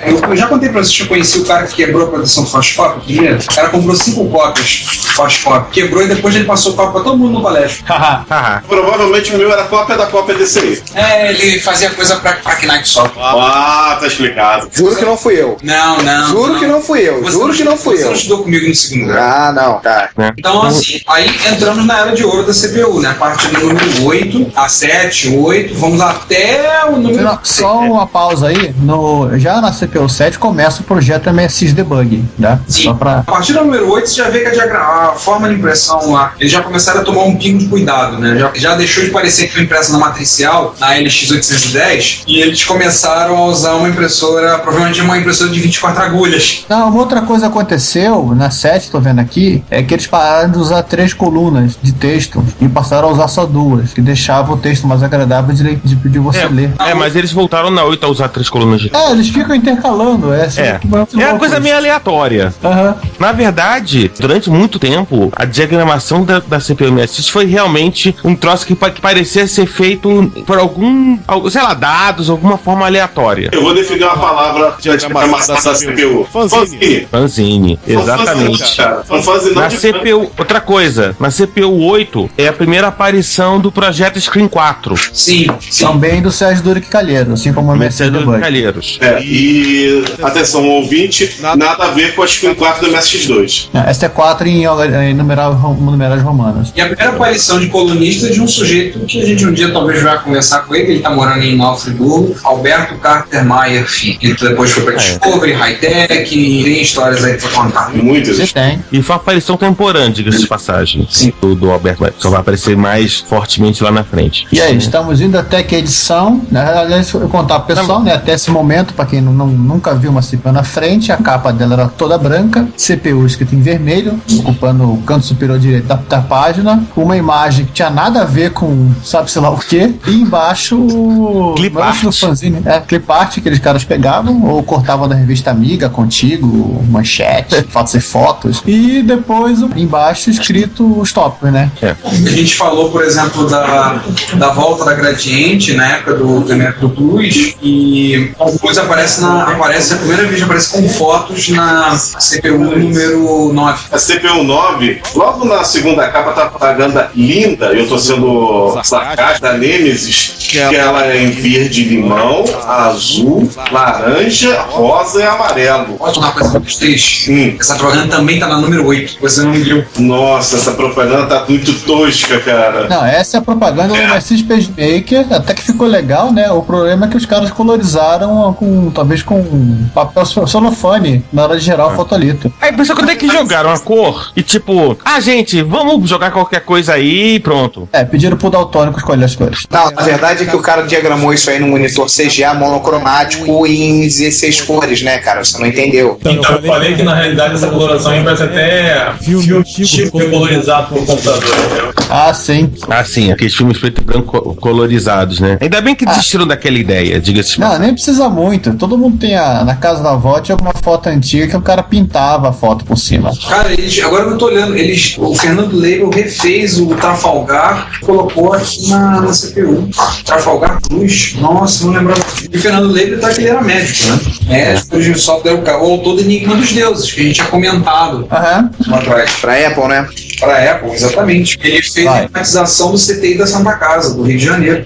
Eu 0.02 0.36
já 0.36 0.46
contei 0.60 0.68
pra 0.68 0.82
vocês 0.82 0.96
que 0.96 1.02
eu 1.02 1.08
conheci 1.08 1.38
o 1.38 1.44
cara 1.46 1.66
que 1.66 1.74
quebrou 1.74 2.06
a 2.06 2.10
produção 2.10 2.44
do 2.44 2.50
Fast 2.50 2.74
Pop 2.74 3.00
primeiro. 3.00 3.38
O 3.40 3.54
cara 3.54 3.68
comprou 3.70 3.96
cinco 3.96 4.28
cópias 4.28 4.86
do 5.02 5.08
Fast 5.08 5.42
Pop, 5.42 5.70
quebrou 5.70 6.02
e 6.02 6.08
depois 6.08 6.34
ele 6.34 6.44
passou 6.44 6.72
o 6.72 6.76
papo 6.76 6.92
pra 6.92 7.00
todo 7.02 7.16
mundo 7.16 7.32
no 7.32 7.42
colégio. 7.42 7.82
Haha. 7.88 8.62
Provavelmente 8.68 9.34
o 9.34 9.38
meu 9.38 9.50
era 9.50 9.64
cópia 9.64 9.96
da 9.96 10.06
cópia 10.06 10.34
desse 10.34 10.58
aí. 10.58 10.82
É, 10.94 11.32
ele 11.32 11.60
fazia 11.60 11.90
coisa 11.90 12.16
pra, 12.16 12.34
pra 12.34 12.56
Knight 12.60 12.88
só. 12.88 13.10
Ah, 13.16 13.96
tá 13.98 14.06
explicado. 14.06 14.68
Juro 14.72 14.96
que 14.96 15.04
não 15.04 15.16
fui 15.16 15.40
eu. 15.40 15.56
Não, 15.62 16.02
não. 16.02 16.28
Juro 16.28 16.58
que 16.58 16.66
não 16.66 16.82
fui 16.82 17.00
eu. 17.00 17.22
Você 17.22 17.32
Juro 17.32 17.54
que 17.54 17.64
não 17.64 17.76
fui 17.76 17.96
Você 17.96 18.02
eu. 18.02 18.06
não 18.08 18.14
estudou 18.14 18.42
comigo 18.42 18.68
no 18.68 18.74
segundo 18.74 19.06
grau. 19.06 19.22
Ah, 19.22 19.52
não, 19.52 19.80
tá. 19.80 20.10
né? 20.16 20.32
Então, 20.36 20.62
assim, 20.62 21.00
aí 21.06 21.30
entramos 21.50 21.86
na 21.86 22.00
era 22.00 22.12
de 22.12 22.24
ouro 22.24 22.44
da 22.44 22.52
CPU, 22.52 23.00
né? 23.00 23.10
A 23.10 23.14
partir 23.14 23.48
do 23.48 23.66
número 23.66 24.04
8, 24.04 24.52
a 24.54 24.68
7, 24.68 25.36
8, 25.36 25.74
vamos 25.74 26.00
até 26.00 26.84
o 26.88 26.96
número 26.96 27.22
Não, 27.22 27.38
Só 27.42 27.78
uma 27.78 28.06
pausa 28.06 28.48
aí. 28.48 28.74
No, 28.78 29.38
já 29.38 29.60
na 29.60 29.72
CPU 29.72 30.08
7 30.08 30.38
começa 30.50 30.80
o 30.80 30.84
projeto 30.84 31.32
MSX 31.32 31.72
Debug, 31.72 32.24
né? 32.38 32.58
Só 32.68 32.92
pra... 32.94 33.18
A 33.20 33.22
partir 33.22 33.52
do 33.52 33.60
número 33.60 33.88
8, 33.92 34.08
você 34.08 34.16
já 34.16 34.28
vê 34.28 34.40
que 34.40 34.48
a, 34.48 34.50
diagra- 34.50 34.80
a 34.80 35.12
forma 35.16 35.48
de 35.48 35.54
impressão 35.54 36.10
lá, 36.12 36.32
eles 36.40 36.52
já 36.52 36.60
começaram 36.60 37.00
a 37.00 37.04
tomar 37.04 37.22
um 37.22 37.36
pingo 37.36 37.58
de 37.58 37.66
cuidado, 37.68 38.18
né? 38.18 38.36
Já, 38.36 38.50
já 38.54 38.74
deixou 38.74 39.04
de 39.04 39.10
parecer 39.10 39.46
que 39.46 39.52
foi 39.54 39.62
impressa 39.62 39.92
na 39.92 39.98
matricial, 39.98 40.74
na 40.80 40.94
LX810, 40.96 42.22
e 42.26 42.40
eles 42.40 42.64
começaram 42.64 43.36
a 43.36 43.46
usar 43.46 43.74
uma 43.74 43.88
impressora, 43.88 44.58
provavelmente 44.58 45.00
uma 45.00 45.16
impressora 45.18 45.50
de 45.50 45.60
24 45.60 46.02
agulhas. 46.02 46.64
Não, 46.68 46.88
uma 46.88 46.98
outra 47.00 47.22
coisa 47.22 47.46
aconteceu 47.46 48.34
na 48.34 48.50
7, 48.50 48.90
tô 48.90 49.00
vendo 49.00 49.20
aqui, 49.20 49.62
é 49.70 49.82
que 49.82 49.94
eles 49.94 50.06
pararam 50.06 50.50
de 50.50 50.58
usar 50.58 50.82
três 50.82 51.14
colunas 51.14 51.78
de 51.80 51.92
texto 51.92 52.44
e 52.60 52.68
passaram 52.68 53.08
a 53.08 53.12
usar 53.12 53.28
só 53.28 53.46
duas, 53.46 53.92
que 53.92 54.00
deixava 54.00 54.52
o 54.52 54.56
texto 54.56 54.86
mais 54.86 55.02
agradável 55.02 55.54
de, 55.54 55.76
de, 55.76 55.94
de 55.94 56.18
você 56.18 56.44
ler. 56.46 56.72
É, 56.78 56.94
mas 56.94 57.14
eles 57.14 57.32
voltaram 57.32 57.70
na 57.70 57.84
8 57.84 58.04
a 58.04 58.08
usar 58.08 58.28
três 58.28 58.48
colunas 58.48 58.80
de. 58.80 58.90
É, 58.94 59.10
eles 59.12 59.28
ficam 59.28 59.54
intercalando, 59.54 60.32
é. 60.32 60.39
É, 60.58 60.80
muito 60.84 61.20
é 61.20 61.26
uma 61.28 61.38
coisa 61.38 61.60
meio 61.60 61.76
aleatória. 61.76 62.52
Aham. 62.62 62.96
Na 63.18 63.32
verdade, 63.32 64.10
durante 64.18 64.48
muito 64.50 64.78
tempo, 64.78 65.32
a 65.36 65.44
diagramação 65.44 66.24
da, 66.24 66.40
da 66.40 66.58
CPU 66.58 66.90
MSX 66.92 67.28
foi 67.28 67.44
realmente 67.46 68.14
um 68.24 68.34
troço 68.34 68.66
que, 68.66 68.74
que 68.74 69.00
parecia 69.00 69.46
ser 69.46 69.66
feito 69.66 70.32
por 70.46 70.58
algum, 70.58 71.18
al- 71.26 71.50
sei 71.50 71.62
lá, 71.62 71.74
dados, 71.74 72.30
alguma 72.30 72.56
forma 72.58 72.86
aleatória. 72.86 73.50
Eu 73.52 73.62
vou 73.62 73.74
definir 73.74 74.04
uma 74.04 74.16
palavra 74.16 74.74
de 74.76 74.82
diagramação 74.82 75.54
da 75.54 75.74
CPU. 75.74 76.26
Fanzine. 76.32 77.06
Fanzine, 77.10 77.78
exatamente. 77.86 78.76
fanzine 79.06 79.54
Na 79.54 79.68
de 79.68 79.76
CPU, 79.78 80.30
outra 80.38 80.60
coisa, 80.60 81.14
na 81.18 81.30
CPU 81.30 81.82
8 81.84 82.30
é 82.38 82.48
a 82.48 82.52
primeira 82.52 82.88
aparição 82.88 83.60
do 83.60 83.70
projeto 83.72 84.20
Screen 84.20 84.48
4. 84.48 84.94
Sim, 85.12 85.46
sim. 85.60 85.84
Também 85.84 86.20
do 86.22 86.30
Sérgio 86.30 86.62
Duric 86.64 86.88
Calheiro, 86.88 87.32
assim 87.32 87.52
como 87.52 87.68
o 87.70 87.76
MSX 87.76 87.80
Mercedes 88.00 88.18
Debug. 88.20 88.40
Calheiros. 88.40 88.98
É, 89.00 89.22
e 89.22 90.04
atenção, 90.28 90.66
ouvinte, 90.68 91.36
nada 91.40 91.84
a 91.84 91.90
ver 91.90 92.14
com 92.14 92.22
a 92.22 92.26
Screen 92.26 92.54
4 92.54 92.86
do 92.86 92.92
MSX2. 92.92 93.68
É, 93.74 93.90
ST4 93.92 94.46
em, 94.46 94.64
em 95.10 95.14
numeral, 95.14 95.54
numerais 95.80 96.22
romanos. 96.22 96.72
E 96.74 96.80
a 96.80 96.86
primeira 96.86 97.12
aparição 97.12 97.58
de 97.60 97.66
colunista 97.68 98.26
é 98.26 98.30
de 98.30 98.40
um 98.40 98.46
sujeito 98.48 99.00
que 99.00 99.20
a 99.20 99.24
gente 99.26 99.46
um 99.46 99.52
dia 99.52 99.72
talvez 99.72 100.02
vai 100.02 100.18
conversar 100.22 100.60
com 100.60 100.74
ele, 100.74 100.92
ele 100.92 101.00
tá 101.00 101.10
morando 101.10 101.42
em 101.42 101.56
Nova 101.56 101.78
Friburgo, 101.80 102.34
Alberto 102.44 102.96
Carter 102.98 103.44
Maia 103.44 103.84
Filho. 103.84 104.18
Ele 104.22 104.34
depois 104.34 104.70
foi 104.70 104.84
pra 104.84 104.94
Discovery, 104.94 105.52
Hightech, 105.52 106.34
e 106.38 106.64
tem 106.64 106.82
histórias 106.82 107.24
aí 107.24 107.36
pra 107.38 107.48
contar. 107.50 107.90
Muitas. 107.94 108.36
Você 108.36 108.46
tem. 108.52 108.82
E 108.92 109.02
foi 109.02 109.14
uma 109.14 109.20
aparição 109.22 109.56
temporânea, 109.56 110.10
diga-se 110.10 110.40
de 110.40 110.46
passagem. 110.46 111.06
Sim. 111.10 111.32
Do, 111.40 111.54
do 111.54 111.70
Alberto 111.70 112.02
Maia. 112.02 112.14
Só 112.18 112.30
vai 112.30 112.40
aparecer 112.40 112.76
mais 112.76 113.16
fortemente 113.20 113.82
lá 113.82 113.90
na 113.90 114.04
frente. 114.04 114.46
E 114.52 114.60
aí, 114.60 114.76
estamos 114.76 115.20
indo 115.20 115.38
até 115.38 115.62
que 115.62 115.74
a 115.74 115.78
edição, 115.78 116.42
né? 116.50 116.60
Aliás, 116.60 117.12
eu 117.12 117.28
contar 117.28 117.60
pro 117.60 117.74
pessoal, 117.74 118.02
né? 118.02 118.14
Até 118.14 118.34
esse 118.34 118.50
momento, 118.50 118.94
pra 118.94 119.06
quem 119.06 119.20
não, 119.20 119.32
não- 119.32 119.46
nunca 119.46 119.94
viu 119.94 120.09
uma 120.10 120.20
CPU 120.22 120.52
na 120.52 120.62
frente, 120.62 121.12
a 121.12 121.16
capa 121.16 121.52
dela 121.52 121.74
era 121.74 121.88
toda 121.88 122.18
branca, 122.18 122.66
CPU 122.76 123.26
escrito 123.26 123.54
em 123.54 123.60
vermelho, 123.60 124.20
ocupando 124.38 124.84
o 124.92 124.98
canto 125.02 125.24
superior 125.26 125.58
direito 125.58 125.86
da, 125.86 125.94
da 125.96 126.20
página, 126.20 126.82
uma 126.96 127.16
imagem 127.16 127.64
que 127.66 127.72
tinha 127.72 127.90
nada 127.90 128.22
a 128.22 128.24
ver 128.24 128.52
com 128.52 128.90
sabe-se 129.04 129.38
lá 129.38 129.50
o 129.50 129.58
que, 129.58 129.94
e 130.06 130.14
embaixo 130.14 130.76
o. 130.76 131.54
Clip 131.56 131.74
não 131.74 131.82
era 131.82 131.90
art. 131.90 132.02
no 132.02 132.12
fanzine, 132.12 132.62
é, 132.64 132.80
clip 132.80 133.10
art 133.10 133.34
que 133.34 133.40
aqueles 133.40 133.58
caras 133.58 133.84
pegavam, 133.84 134.44
ou 134.46 134.62
cortavam 134.62 135.08
da 135.08 135.14
revista 135.14 135.50
Amiga, 135.50 135.88
Contigo, 135.88 136.82
Manchete, 136.88 137.56
e 137.96 138.00
Fotos, 138.00 138.62
e 138.66 139.02
depois 139.02 139.62
o- 139.62 139.70
embaixo 139.76 140.30
escrito 140.30 141.00
os 141.00 141.12
tópicos, 141.12 141.50
né? 141.52 141.70
A 142.04 142.30
gente 142.30 142.56
falou, 142.56 142.90
por 142.90 143.02
exemplo, 143.02 143.48
da, 143.48 144.00
da 144.34 144.48
volta 144.50 144.84
da 144.84 144.94
Gradiente 144.94 145.72
na 145.74 145.86
época 145.88 146.14
do 146.14 146.40
do 146.80 146.90
Plus 146.90 147.54
e 147.62 148.32
depois 148.52 148.78
aparece 148.78 149.20
na 149.20 149.42
aparece 149.44 149.94
primeira 150.00 150.26
vez 150.26 150.42
aparece 150.42 150.70
com 150.70 150.88
fotos 150.88 151.48
na 151.50 151.96
CPU 151.96 152.58
número 152.58 153.52
9. 153.52 153.84
A 153.92 153.98
CPU 153.98 154.42
9, 154.42 155.02
logo 155.14 155.44
na 155.44 155.62
segunda 155.62 156.08
capa, 156.08 156.32
tá 156.32 156.44
a 156.44 156.48
propaganda 156.48 157.10
linda, 157.14 157.66
eu 157.66 157.86
tô 157.86 157.98
sendo 157.98 158.80
sarcástico, 158.82 159.42
da 159.42 159.52
Nemesis, 159.52 160.34
que 160.38 160.58
ela 160.58 161.06
é 161.06 161.22
em 161.22 161.30
verde 161.30 161.84
limão, 161.84 162.44
azul, 162.66 163.48
laranja, 163.70 164.60
rosa 164.62 165.20
e 165.20 165.22
amarelo. 165.22 165.94
Pode 165.98 166.18
falar 166.18 166.32
coisa 166.32 166.50
pra 166.50 166.60
vocês? 166.60 167.26
Hum. 167.28 167.56
Essa 167.60 167.74
propaganda 167.76 168.16
também 168.16 168.40
tá 168.40 168.48
na 168.48 168.58
número 168.58 168.86
8, 168.86 169.18
você 169.20 169.42
não 169.42 169.52
viu. 169.52 169.84
Nossa, 169.98 170.56
essa 170.56 170.72
propaganda 170.72 171.26
tá 171.26 171.44
muito 171.48 171.72
tosca, 171.84 172.40
cara. 172.40 172.88
Não, 172.88 173.04
essa 173.04 173.36
é 173.36 173.38
a 173.38 173.42
propaganda 173.42 173.94
do 173.94 174.14
MSX 174.14 174.42
PageMaker, 174.42 175.26
até 175.30 175.54
que 175.54 175.62
ficou 175.62 175.86
legal, 175.86 176.32
né? 176.32 176.50
O 176.50 176.62
problema 176.62 177.06
é 177.06 177.08
que 177.08 177.16
os 177.16 177.26
caras 177.26 177.50
colorizaram 177.50 178.52
com, 178.54 178.90
talvez 178.90 179.22
com 179.22 179.89
papel 179.90 180.24
celofane 180.24 181.24
na 181.32 181.42
hora 181.44 181.58
de 181.58 181.64
gerar 181.64 181.86
o 181.88 181.96
fotolito. 181.96 182.52
Aí 182.60 182.72
pensou 182.72 182.94
quando 182.96 183.10
é 183.10 183.16
que 183.16 183.28
jogaram 183.28 183.70
a 183.70 183.78
cor 183.78 184.32
e 184.36 184.42
tipo, 184.42 184.96
ah 185.04 185.20
gente, 185.20 185.62
vamos 185.62 186.08
jogar 186.08 186.30
qualquer 186.30 186.60
coisa 186.60 186.94
aí 186.94 187.34
e 187.36 187.40
pronto. 187.40 187.88
É, 187.92 188.04
pediram 188.04 188.36
pro 188.36 188.50
Daltônico 188.50 188.98
escolher 188.98 189.24
as 189.24 189.34
cores. 189.36 189.66
Não, 189.70 189.90
na 189.90 190.02
verdade 190.02 190.42
é 190.44 190.46
que 190.46 190.56
o 190.56 190.60
cara 190.62 190.82
diagramou 190.82 191.32
isso 191.32 191.50
aí 191.50 191.58
no 191.58 191.66
monitor 191.68 192.06
CGA 192.06 192.54
monocromático 192.54 193.66
em 193.66 194.00
16 194.00 194.60
cores, 194.62 195.02
né, 195.02 195.18
cara? 195.18 195.44
Você 195.44 195.58
não 195.58 195.66
entendeu. 195.66 196.16
Então, 196.20 196.32
Então, 196.32 196.56
eu 196.56 196.62
falei 196.62 196.94
que 196.94 197.02
na 197.02 197.14
realidade 197.14 197.54
essa 197.54 197.68
coloração 197.68 198.12
aí 198.12 198.22
vai 198.22 198.36
ser 198.36 198.44
até 198.44 199.12
Filme 199.20 199.62
tipo 199.64 200.10
colorizado 200.30 200.88
por 200.94 201.04
computador? 201.06 201.94
Ah, 202.08 202.32
sim. 202.34 202.70
Ah, 202.88 203.04
sim, 203.04 203.30
aqueles 203.32 203.54
filmes 203.54 203.78
preto 203.78 204.00
e 204.00 204.04
branco 204.04 204.26
co- 204.40 204.54
colorizados, 204.54 205.40
né? 205.40 205.58
Ainda 205.60 205.80
bem 205.80 205.94
que 205.94 206.04
desistiram 206.04 206.46
daquela 206.46 206.78
ideia, 206.78 207.20
diga-se 207.20 207.60
Não, 207.60 207.78
nem 207.78 207.92
precisa 207.92 208.28
muito. 208.28 208.74
Todo 208.74 208.96
mundo 208.98 209.18
tem 209.18 209.36
a, 209.36 209.64
na 209.64 209.76
casa 209.80 210.02
da 210.02 210.12
avó 210.12 210.38
tinha 210.40 210.54
alguma 210.54 210.72
foto 210.82 211.08
antiga 211.08 211.46
que 211.48 211.56
o 211.56 211.60
cara 211.62 211.82
pintava 211.82 212.48
a 212.50 212.52
foto 212.52 212.84
por 212.84 212.96
cima. 212.96 213.30
Cara, 213.48 213.72
eles, 213.72 213.98
agora 214.04 214.24
eu 214.24 214.38
tô 214.38 214.46
olhando, 214.46 214.76
eles, 214.76 215.16
o 215.18 215.34
Fernando 215.34 215.72
Leibel 215.76 216.10
refez 216.10 216.78
o 216.78 216.86
Trafalgar 216.96 217.90
e 218.00 218.04
colocou 218.04 218.52
aqui 218.52 218.88
na, 218.90 219.20
na 219.20 219.32
CPU. 219.32 219.88
Trafalgar 220.24 220.80
Plus. 220.82 221.34
Nossa, 221.40 221.84
não 221.86 221.92
lembrava. 221.94 222.20
E 222.52 222.56
o 222.56 222.60
Fernando 222.60 222.88
Leibel 222.88 223.20
tá 223.20 223.30
que 223.30 223.40
ele 223.40 223.48
era 223.48 223.62
médico, 223.62 224.06
né? 224.08 224.20
Médico 224.48 225.00
de 225.00 225.18
software, 225.18 225.54
o 225.54 225.62
ca- 225.62 225.78
o 225.82 225.90
autor 225.92 226.16
do 226.16 226.20
Enigma 226.20 226.54
dos 226.56 226.72
Deuses, 226.72 227.10
que 227.12 227.20
a 227.20 227.24
gente 227.24 227.34
tinha 227.36 227.46
comentado 227.46 228.26
Aham. 228.30 228.70
lá 228.86 228.98
atrás. 228.98 229.30
Pra 229.40 229.66
Apple, 229.66 229.88
né? 229.88 230.06
Para 230.40 230.54
a 230.54 230.72
Apple, 230.72 230.92
exatamente. 230.92 231.58
Ele 231.62 231.82
fez 231.82 232.06
Vai. 232.06 232.20
a 232.20 232.24
informatização 232.24 232.90
do 232.92 232.98
CTI 232.98 233.36
da 233.38 233.46
Santa 233.46 233.72
Casa, 233.74 234.14
do 234.14 234.22
Rio 234.22 234.38
de 234.38 234.44
Janeiro. 234.44 234.84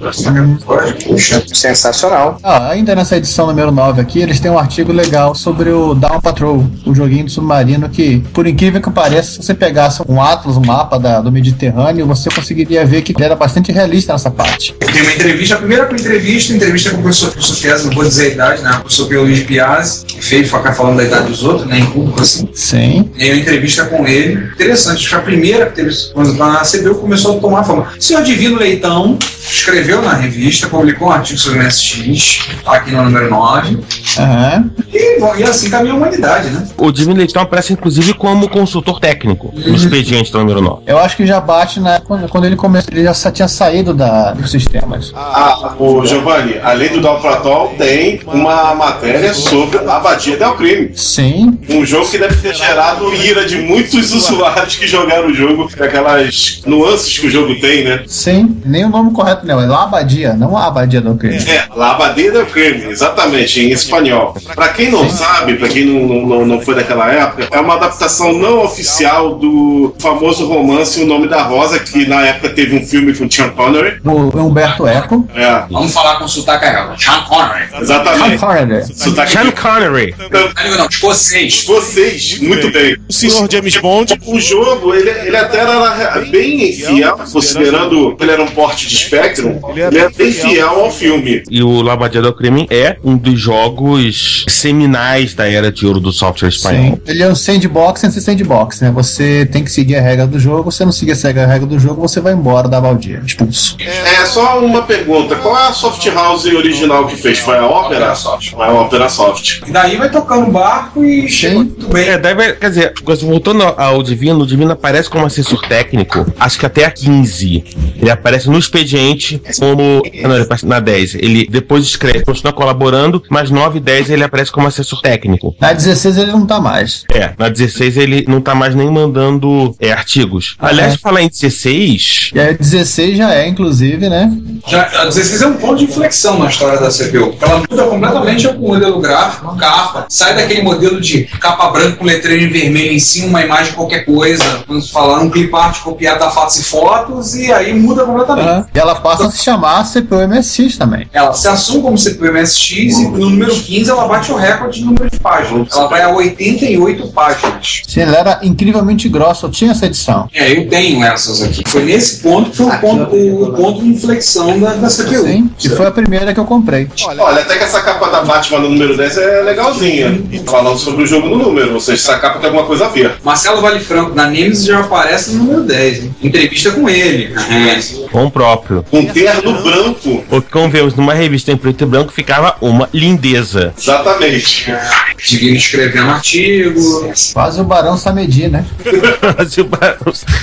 Puxa. 1.06 1.42
Sensacional. 1.52 2.38
Ah, 2.42 2.70
ainda 2.70 2.94
nessa 2.94 3.16
edição 3.16 3.46
número 3.46 3.70
9 3.70 4.00
aqui, 4.00 4.20
eles 4.20 4.40
têm 4.40 4.50
um 4.50 4.58
artigo 4.58 4.92
legal 4.92 5.34
sobre 5.34 5.70
o 5.70 5.94
Down 5.94 6.20
Patrol, 6.20 6.64
o 6.84 6.94
joguinho 6.94 7.24
do 7.24 7.30
submarino 7.30 7.88
que, 7.88 8.18
por 8.32 8.46
incrível 8.46 8.80
que 8.80 8.90
pareça, 8.90 9.32
se 9.32 9.42
você 9.42 9.54
pegasse 9.54 10.02
um 10.08 10.20
atlas, 10.20 10.56
um 10.56 10.60
mapa 10.64 10.98
da- 10.98 11.20
do 11.20 11.30
Mediterrâneo, 11.30 12.06
você 12.06 12.28
conseguiria 12.30 12.84
ver 12.84 13.02
que 13.02 13.12
ele 13.12 13.24
era 13.24 13.36
bastante 13.36 13.70
realista 13.72 14.12
nessa 14.12 14.30
parte. 14.30 14.74
Tem 14.74 15.02
uma 15.02 15.12
entrevista, 15.12 15.54
a 15.54 15.58
primeira 15.58 15.84
entrevista, 15.92 16.52
entrevista 16.52 16.90
com 16.90 16.98
o 16.98 17.02
professor, 17.02 17.30
professor 17.32 17.56
Piazzi, 17.60 17.86
não 17.86 17.94
vou 17.94 18.04
dizer 18.04 18.24
a 18.24 18.28
idade, 18.34 18.62
né? 18.62 18.70
O 18.70 18.80
professor 18.80 19.08
Luiz 19.14 19.40
Piazzi, 19.44 20.04
que 20.06 20.24
fez 20.24 20.46
ficar 20.50 20.72
falando 20.72 20.96
da 20.96 21.04
idade 21.04 21.28
dos 21.28 21.42
outros, 21.42 21.66
né? 21.68 21.78
Em 21.78 21.86
público, 21.86 22.20
assim. 22.20 22.48
Sim. 22.54 23.10
E 23.16 23.22
aí 23.24 23.30
uma 23.32 23.40
entrevista 23.40 23.84
com 23.84 24.06
ele. 24.06 24.34
Interessante, 24.54 24.96
acho 24.98 25.08
que 25.08 25.14
a 25.14 25.18
primeira 25.20 25.43
que 25.52 25.72
teve 25.76 25.94
quando 26.12 26.42
a 26.42 26.62
CBU 26.62 26.94
começou 26.96 27.36
a 27.36 27.40
tomar 27.40 27.64
fama. 27.64 27.88
O 27.98 28.02
senhor 28.02 28.22
Divino 28.22 28.58
Leitão 28.58 29.18
escreveu 29.42 30.00
na 30.02 30.14
revista, 30.14 30.66
publicou 30.68 31.08
um 31.08 31.12
artigo 31.12 31.38
sobre 31.38 31.58
o 31.60 31.62
MSX, 31.62 32.48
aqui 32.66 32.90
no 32.92 33.04
número 33.04 33.28
9. 33.30 33.78
Aham. 34.18 34.70
E, 34.92 35.20
bom, 35.20 35.34
e 35.36 35.42
assim 35.42 35.68
caminha 35.70 35.92
a 35.92 35.96
humanidade, 35.96 36.48
né? 36.50 36.66
O 36.78 36.90
Divino 36.90 37.16
Leitão 37.16 37.42
aparece 37.42 37.72
inclusive 37.72 38.14
como 38.14 38.48
consultor 38.48 38.98
técnico 39.00 39.52
Uhum. 39.54 39.70
no 39.70 39.74
expediente 39.76 40.30
do 40.32 40.38
número 40.38 40.60
9. 40.60 40.82
Eu 40.86 40.98
acho 40.98 41.16
que 41.16 41.26
já 41.26 41.40
bate 41.40 41.80
na 41.80 42.00
quando, 42.00 42.28
quando 42.28 42.44
ele 42.44 42.56
começou, 42.56 42.92
ele 42.92 43.04
já 43.04 43.12
tinha 43.30 43.48
saído 43.48 43.92
da, 43.92 44.32
dos 44.32 44.50
sistemas. 44.50 45.12
Ah, 45.14 45.74
o 45.78 46.04
Giovanni, 46.06 46.58
além 46.62 46.90
do 46.90 47.00
Dalpratol, 47.00 47.74
tem 47.76 48.20
uma 48.26 48.74
matéria 48.74 49.34
sobre 49.34 49.78
a 49.78 49.96
Abadia 49.96 50.36
del 50.36 50.54
Crime. 50.54 50.90
Sim. 50.94 51.58
Um 51.68 51.84
jogo 51.84 52.08
que 52.08 52.18
deve 52.18 52.36
ter 52.36 52.54
gerado 52.54 53.12
ira 53.14 53.44
de 53.46 53.56
muitos 53.58 54.12
usuários 54.12 54.76
que 54.76 54.86
jogaram 54.86 55.28
o 55.28 55.33
jogo, 55.34 55.68
com 55.76 55.84
aquelas 55.84 56.62
nuances 56.66 57.18
que 57.18 57.26
o 57.26 57.30
jogo 57.30 57.54
tem, 57.60 57.84
né? 57.84 58.02
Sim. 58.06 58.60
Nem 58.64 58.84
o 58.84 58.88
nome 58.88 59.12
correto 59.12 59.46
não, 59.46 59.60
é 59.60 59.66
La 59.66 59.84
Abadia, 59.84 60.34
não 60.34 60.56
a 60.56 60.66
Abadia 60.66 61.00
do 61.00 61.14
crime. 61.14 61.36
É, 61.36 61.64
La 61.74 61.92
Abadia 61.92 62.32
del 62.32 62.46
Crime, 62.46 62.84
exatamente, 62.90 63.60
em 63.60 63.70
espanhol. 63.70 64.34
Pra 64.54 64.68
quem 64.68 64.90
não 64.90 65.08
sabe, 65.08 65.54
pra 65.54 65.68
quem 65.68 65.84
não, 65.84 66.26
não, 66.26 66.46
não 66.46 66.60
foi 66.60 66.74
daquela 66.74 67.10
época, 67.12 67.48
é 67.50 67.60
uma 67.60 67.74
adaptação 67.74 68.32
não 68.32 68.64
oficial 68.64 69.36
do 69.36 69.94
famoso 69.98 70.46
romance 70.46 71.02
O 71.02 71.06
Nome 71.06 71.28
da 71.28 71.42
Rosa, 71.42 71.78
que 71.78 72.06
na 72.06 72.22
época 72.26 72.50
teve 72.50 72.76
um 72.76 72.84
filme 72.86 73.14
com 73.14 73.30
Sean 73.30 73.50
Connery. 73.50 74.00
O 74.04 74.38
Humberto 74.38 74.86
Eco. 74.86 75.28
É, 75.34 75.64
Vamos 75.70 75.92
falar 75.92 76.16
com 76.16 76.24
o 76.24 76.28
sotaque 76.28 76.66
real. 76.66 76.94
Sean 76.98 77.20
Connery. 77.28 77.64
exatamente. 77.80 78.38
Connery. 78.38 78.84
Sotaque 78.94 79.32
Sean 79.32 79.50
Connery. 79.52 80.14
Não, 80.30 80.78
não, 80.78 80.86
escocês. 80.86 81.64
Vocês, 81.64 82.38
muito 82.40 82.70
bem. 82.70 82.96
O 83.08 83.12
senhor 83.12 83.48
James 83.50 83.76
Bond. 83.76 84.18
O 84.26 84.40
jogo, 84.40 84.94
ele, 84.94 85.10
ele 85.24 85.36
até 85.36 85.58
era 85.58 86.20
bem 86.30 86.72
fiel, 86.72 87.16
considerando 87.16 88.16
que 88.16 88.22
ele 88.22 88.32
era 88.32 88.42
um 88.42 88.48
porte 88.48 88.88
de 88.88 88.96
Spectrum, 88.96 89.60
ele 89.74 89.98
é 89.98 90.08
bem 90.10 90.32
fiel 90.32 90.84
ao 90.84 90.90
filme. 90.90 91.42
E 91.50 91.62
o 91.62 91.82
Labadia 91.82 92.22
do 92.22 92.32
Crime 92.32 92.66
é 92.70 92.96
um 93.02 93.16
dos 93.16 93.38
jogos 93.38 94.44
finais 94.48 95.34
da 95.34 95.48
era 95.48 95.70
de 95.70 95.86
ouro 95.86 96.00
do 96.00 96.12
software 96.12 96.48
espanhol. 96.48 96.94
Sim. 96.96 97.02
Ele 97.06 97.22
é 97.22 97.28
um 97.28 97.34
sandbox 97.34 98.00
sem 98.00 98.10
ser 98.10 98.20
sandbox, 98.20 98.80
né? 98.80 98.90
Você 98.90 99.46
tem 99.46 99.64
que 99.64 99.70
seguir 99.70 99.96
a 99.96 100.00
regra 100.00 100.26
do 100.26 100.38
jogo, 100.38 100.70
se 100.70 100.78
você 100.78 100.84
não 100.84 100.92
seguir 100.92 101.12
a 101.12 101.46
regra 101.46 101.66
do 101.66 101.78
jogo, 101.78 102.00
você 102.00 102.20
vai 102.20 102.32
embora 102.32 102.68
da 102.68 102.80
baldia, 102.80 103.22
expulso. 103.24 103.76
É, 103.80 104.26
só 104.26 104.58
uma 104.60 104.82
pergunta. 104.82 105.36
Qual 105.36 105.56
é 105.56 105.68
a 105.68 105.72
soft 105.72 106.04
house 106.06 106.44
original 106.46 107.06
que 107.06 107.16
fez? 107.16 107.38
Foi 107.38 107.56
a 107.56 107.66
Opera 107.66 108.14
Soft? 108.14 108.50
Foi 108.50 108.64
a 108.64 108.72
Opera 108.72 109.08
Soft. 109.08 109.62
E 109.66 109.70
daí 109.70 109.96
vai 109.96 110.10
tocando 110.10 110.48
o 110.48 110.50
barco 110.50 111.04
e 111.04 111.28
chega 111.28 111.56
muito 111.56 111.88
bem. 111.88 112.08
É, 112.08 112.18
daí 112.18 112.34
vai, 112.34 112.52
quer 112.52 112.68
dizer, 112.68 112.94
voltando 113.22 113.62
ao 113.62 114.02
Divino, 114.02 114.42
o 114.42 114.46
Divino 114.46 114.72
aparece 114.72 115.08
como 115.14 115.26
assessor 115.26 115.62
técnico, 115.68 116.26
acho 116.40 116.58
que 116.58 116.66
até 116.66 116.84
a 116.84 116.90
15. 116.90 117.64
Ele 118.00 118.10
aparece 118.10 118.50
no 118.50 118.58
expediente 118.58 119.40
como. 119.60 120.02
Não, 120.22 120.34
ele 120.34 120.42
aparece 120.42 120.66
na 120.66 120.80
10. 120.80 121.14
Ele 121.14 121.46
depois 121.48 121.84
escreve, 121.84 122.24
continua 122.24 122.52
colaborando, 122.52 123.22
mas 123.30 123.48
9 123.48 123.78
e 123.78 123.80
10 123.80 124.10
ele 124.10 124.24
aparece 124.24 124.50
como 124.50 124.66
assessor 124.66 125.00
técnico. 125.00 125.54
Na 125.60 125.72
16 125.72 126.18
ele 126.18 126.32
não 126.32 126.44
tá 126.44 126.60
mais. 126.60 127.04
É, 127.12 127.32
na 127.38 127.48
16 127.48 127.96
ele 127.96 128.24
não 128.26 128.40
tá 128.40 128.56
mais 128.56 128.74
nem 128.74 128.90
mandando 128.90 129.74
é, 129.78 129.92
artigos. 129.92 130.56
Ah, 130.58 130.68
Aliás, 130.68 130.94
é. 130.94 130.98
falar 130.98 131.22
em 131.22 131.28
16. 131.28 132.32
E 132.34 132.40
a 132.40 132.52
16 132.52 133.16
já 133.16 133.32
é, 133.32 133.46
inclusive, 133.46 134.08
né? 134.08 134.32
Já, 134.66 134.82
a 135.00 135.04
16 135.04 135.42
é 135.42 135.46
um 135.46 135.54
ponto 135.54 135.76
de 135.76 135.84
inflexão 135.84 136.40
na 136.40 136.48
história 136.50 136.80
da 136.80 136.88
CPU. 136.88 137.36
Ela 137.40 137.62
muda 137.70 137.84
completamente 137.84 138.48
o 138.48 138.58
modelo 138.58 139.00
gráfico, 139.00 139.56
capa, 139.56 140.06
sai 140.08 140.34
daquele 140.34 140.62
modelo 140.62 141.00
de 141.00 141.24
capa 141.38 141.70
branca 141.70 141.98
com 141.98 142.04
letreiro 142.04 142.42
em 142.42 142.48
vermelho 142.48 142.92
em 142.92 142.98
cima, 142.98 143.28
uma 143.28 143.42
imagem 143.42 143.74
qualquer 143.74 144.04
coisa, 144.04 144.64
vamos 144.94 145.10
falar, 145.10 145.20
um 145.20 145.28
clip 145.28 145.54
art 145.54 145.80
copiado 145.82 146.20
da 146.20 146.30
Fatos 146.30 146.58
e 146.58 146.64
Fotos, 146.64 147.34
e 147.34 147.52
aí 147.52 147.74
muda 147.74 148.04
completamente. 148.04 148.48
Aham. 148.48 148.66
E 148.74 148.78
ela 148.78 148.94
passa 148.94 149.26
a 149.26 149.30
se 149.30 149.42
chamar 149.42 149.84
CPU 149.84 150.26
MSX 150.28 150.78
também. 150.78 151.08
Ela 151.12 151.32
se 151.34 151.48
assume 151.48 151.82
como 151.82 151.98
CPU 151.98 152.32
MSX 152.32 152.98
e 152.98 153.08
no 153.08 153.30
número 153.30 153.54
15 153.54 153.90
ela 153.90 154.06
bate 154.06 154.32
o 154.32 154.36
recorde 154.36 154.78
de 154.78 154.84
número 154.84 155.10
de 155.10 155.18
páginas. 155.18 155.68
Ela 155.72 155.88
vai 155.88 156.02
a 156.02 156.08
88 156.10 157.08
páginas. 157.08 157.82
Sim, 157.86 158.00
ela 158.00 158.16
era 158.16 158.40
incrivelmente 158.42 159.08
grossa, 159.08 159.46
eu 159.46 159.50
tinha 159.50 159.72
essa 159.72 159.86
edição. 159.86 160.28
É, 160.32 160.56
eu 160.56 160.68
tenho 160.68 161.04
essas 161.04 161.42
aqui. 161.42 161.62
Foi 161.66 161.84
nesse 161.84 162.22
ponto 162.22 162.50
que 162.50 162.56
foi 162.56 162.66
o 162.66 162.78
ponto, 162.78 163.16
o 163.16 163.52
ponto 163.52 163.82
de 163.82 163.88
inflexão 163.88 164.58
da, 164.60 164.74
da 164.74 164.88
CPU. 164.88 165.24
Sim, 165.24 165.50
e 165.62 165.68
foi 165.68 165.86
a 165.86 165.90
primeira 165.90 166.32
que 166.32 166.40
eu 166.40 166.44
comprei. 166.44 166.88
Olha, 167.18 167.40
até 167.40 167.56
que 167.58 167.64
essa 167.64 167.80
capa 167.80 168.08
da 168.08 168.22
Batman 168.22 168.60
no 168.60 168.70
número 168.70 168.96
10 168.96 169.18
é 169.18 169.42
legalzinha. 169.42 170.22
Falando 170.46 170.78
sobre 170.78 171.02
o 171.02 171.06
jogo 171.06 171.28
no 171.28 171.36
número, 171.36 171.74
ou 171.74 171.80
seja, 171.80 172.12
essa 172.12 172.18
capa 172.18 172.38
tem 172.38 172.46
alguma 172.46 172.66
coisa 172.66 172.86
a 172.86 172.88
ver. 172.88 173.16
Marcelo 173.24 173.60
Vale 173.60 173.80
Franco, 173.80 174.12
da 174.12 174.26
Nemesis, 174.26 174.66
já 174.66 174.83
aparece 174.84 175.32
no 175.32 175.44
número 175.44 175.62
10. 175.64 176.04
hein? 176.04 176.14
Entrevista 176.22 176.70
com 176.72 176.88
ele. 176.88 177.34
É. 177.34 178.08
Com 178.08 178.26
o 178.26 178.30
próprio. 178.30 178.84
Com 178.90 179.04
terno 179.06 179.62
branco. 179.62 180.24
O 180.30 180.40
que 180.40 180.50
como 180.50 180.70
vemos 180.70 180.94
numa 180.94 181.14
revista 181.14 181.50
em 181.52 181.56
preto 181.56 181.84
e 181.84 181.86
branco 181.86 182.12
ficava 182.12 182.56
uma 182.60 182.88
lindeza. 182.92 183.72
Exatamente. 183.76 184.72
Seguindo 185.18 185.56
escrevendo 185.56 186.10
artigo. 186.10 187.12
Quase 187.32 187.60
o 187.60 187.64
Barão 187.64 187.96
Samedi, 187.96 188.48
né? 188.48 188.64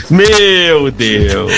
Meu 0.10 0.92
Deus! 0.92 1.52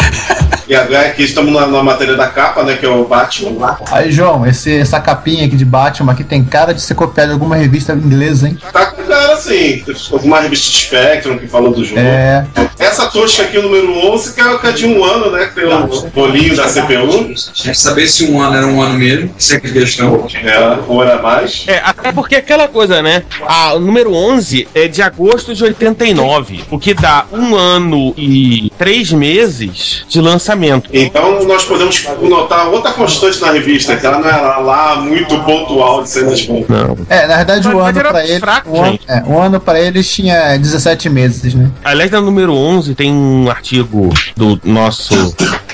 E 0.67 0.76
agora 0.76 1.08
aqui 1.08 1.24
estamos 1.24 1.54
na, 1.54 1.67
na 1.67 1.84
matéria 1.84 2.15
da 2.15 2.28
capa, 2.28 2.63
né? 2.63 2.76
Que 2.78 2.86
é 2.86 2.89
o 2.89 3.06
Batman. 3.06 3.78
Aí, 3.91 4.12
João, 4.12 4.46
esse, 4.46 4.78
essa 4.78 5.00
capinha 5.00 5.46
aqui 5.46 5.56
de 5.58 5.65
Batman 5.65 6.13
aqui 6.13 6.24
tem 6.24 6.43
cara 6.43 6.74
de 6.74 6.82
ser 6.82 6.96
copiada 6.96 7.28
de 7.30 7.34
alguma 7.34 7.56
revista 7.56 7.93
inglesa, 7.93 8.48
hein? 8.48 8.58
Tá 8.72 8.86
assim. 9.34 9.84
Alguma 10.12 10.39
revista 10.39 10.69
de 10.69 10.78
Spectrum 10.78 11.38
que 11.38 11.48
falou 11.48 11.72
do 11.72 11.84
jogo. 11.84 12.00
É. 12.00 12.46
Essa 12.80 13.08
tosca 13.08 13.43
aqui, 13.43 13.58
o 13.58 13.63
número 13.63 13.93
11, 14.12 14.34
que 14.34 14.41
é 14.41 14.58
que 14.58 14.67
é 14.67 14.72
de 14.72 14.86
um 14.86 15.04
ano, 15.04 15.32
né? 15.32 15.46
Que 15.48 15.56
tem 15.56 15.65
o 15.65 16.10
bolinho 16.10 16.56
da 16.56 16.63
CPU. 16.67 17.34
Quer 17.56 17.76
saber 17.76 18.08
se 18.08 18.26
um 18.26 18.41
ano 18.41 18.58
era 18.58 18.67
um 18.67 18.82
ano 18.82 18.98
mesmo? 18.98 19.34
Isso 19.38 19.56
é 19.56 19.60
que 19.60 19.67
é 19.67 19.72
questão. 19.72 20.28
É, 20.34 20.80
ou 20.88 21.04
era 21.04 21.22
mais. 21.22 21.63
É, 21.67 21.82
até 21.84 22.12
porque 22.12 22.36
aquela 22.36 22.67
coisa, 22.67 23.02
né? 23.02 23.24
A, 23.46 23.74
o 23.74 23.80
número 23.80 24.13
11 24.13 24.67
é 24.74 24.88
de 24.88 25.02
agosto 25.02 25.54
de 25.54 25.63
89, 25.63 26.63
o 26.69 26.80
que 26.80 26.93
dá 26.93 27.26
um 27.32 27.56
ano 27.56 28.13
e 28.17 28.72
três 28.78 29.12
meses 29.12 30.06
de 30.08 30.19
lançamento. 30.22 30.89
Então 30.93 31.43
nós 31.43 31.63
podemos 31.63 32.04
notar 32.22 32.67
outra 32.69 32.91
constante 32.91 33.41
na 33.41 33.52
revista, 33.52 33.96
que 33.96 34.06
ela 34.06 34.19
não 34.19 34.30
era 34.30 34.58
lá 34.58 34.96
muito 34.98 35.39
pontual 35.43 36.04
de 36.04 36.10
cenas 36.10 36.41
boas. 36.41 36.67
Não. 36.67 36.98
É, 37.10 37.28
na 37.28 37.38
verdade, 37.38 37.67
o 37.67 37.80
ano 37.80 38.00
era 38.00 38.10
pra 38.10 38.26
ele. 38.26 38.39
fraco, 38.39 38.69
o, 38.69 38.82
ano, 38.82 38.91
gente. 38.91 39.06
O 39.25 39.38
ano 39.39 39.59
pra 39.59 39.79
eles 39.79 40.09
tinha 40.12 40.57
17 40.57 41.09
meses, 41.09 41.53
né? 41.53 41.69
Aliás, 41.83 42.12
no 42.12 42.21
número 42.21 42.53
11 42.53 42.93
tem 42.95 43.12
um 43.12 43.49
artigo 43.49 44.09
do 44.36 44.59
nosso 44.63 45.13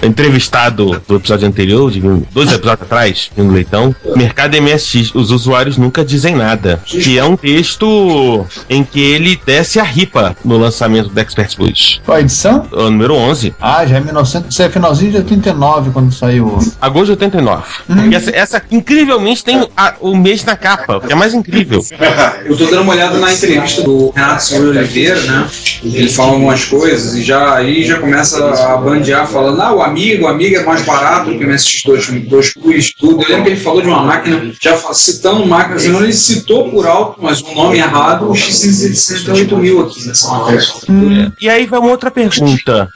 entrevistado 0.01 1.01
do 1.07 1.15
episódio 1.15 1.47
anterior, 1.47 1.91
de 1.91 1.99
dois 1.99 2.51
episódios 2.51 2.83
atrás, 2.83 3.31
no 3.37 3.51
Leitão, 3.51 3.95
Mercado 4.15 4.55
MSX, 4.61 5.13
os 5.13 5.31
usuários 5.31 5.77
nunca 5.77 6.03
dizem 6.03 6.35
nada. 6.35 6.81
Que 6.85 7.17
é 7.17 7.23
um 7.23 7.35
texto 7.35 8.45
em 8.69 8.83
que 8.83 8.99
ele 8.99 9.39
desce 9.45 9.79
a 9.79 9.83
ripa 9.83 10.35
no 10.43 10.57
lançamento 10.57 11.09
do 11.09 11.19
Expert 11.19 11.55
Plus. 11.55 12.01
Qual 12.05 12.17
a 12.17 12.21
edição? 12.21 12.67
O 12.71 12.83
número 12.89 13.13
11, 13.15 13.53
Ah, 13.59 13.85
já 13.85 13.97
é 13.97 13.99
1900. 13.99 14.49
Isso 14.53 14.61
é 14.63 14.69
finalzinho 14.69 15.11
de 15.11 15.17
89 15.17 15.91
quando 15.91 16.13
saiu. 16.13 16.57
agosto 16.81 17.05
de 17.05 17.11
89. 17.11 17.63
E 18.09 18.15
essa, 18.15 18.31
essa, 18.35 18.61
incrivelmente, 18.71 19.43
tem 19.43 19.67
a- 19.75 19.93
o 19.99 20.15
mês 20.15 20.43
na 20.43 20.55
capa, 20.55 20.99
que 21.01 21.11
é 21.11 21.15
mais 21.15 21.33
incrível. 21.33 21.83
Eu 22.45 22.57
tô 22.57 22.65
dando 22.65 22.81
uma 22.81 22.93
olhada 22.93 23.17
na 23.19 23.31
entrevista 23.45 23.81
do 23.81 24.09
Renato 24.11 24.43
Silva 24.43 24.69
Oliveira, 24.69 25.21
né? 25.21 25.49
Ele 25.83 26.09
fala 26.09 26.33
algumas 26.33 26.65
coisas 26.65 27.15
e 27.15 27.23
já 27.23 27.55
aí 27.55 27.83
já 27.85 27.99
começa 27.99 28.37
a 28.37 28.77
bandear 28.77 29.27
falando, 29.27 29.61
ah, 29.61 29.73
o 29.73 29.81
amigo, 29.81 30.25
o 30.25 30.27
amigo 30.27 30.55
é 30.55 30.63
mais 30.63 30.81
barato 30.83 31.31
que 31.31 31.43
o 31.43 31.47
MSX2 31.47 32.27
2 32.27 32.53
Plus, 32.53 32.93
tudo. 32.97 33.23
Eu 33.23 33.29
lembro 33.29 33.43
que 33.43 33.49
ele 33.49 33.59
falou 33.59 33.81
de 33.81 33.87
uma 33.87 34.03
máquina, 34.03 34.51
já 34.61 34.77
citando 34.93 35.45
máquinas, 35.45 35.85
não 35.85 36.03
ele 36.03 36.13
citou 36.13 36.69
por 36.69 36.85
alto, 36.85 37.19
mas 37.21 37.41
o 37.41 37.53
nome 37.53 37.77
errado, 37.77 38.29
o 38.29 38.33
X68000 38.33 39.85
aqui 39.85 40.07
nessa 40.07 40.27
matéria. 40.29 41.33
E 41.39 41.49
aí 41.49 41.65
vai 41.65 41.79
uma 41.79 41.91
outra 41.91 42.11
pergunta. 42.11 42.89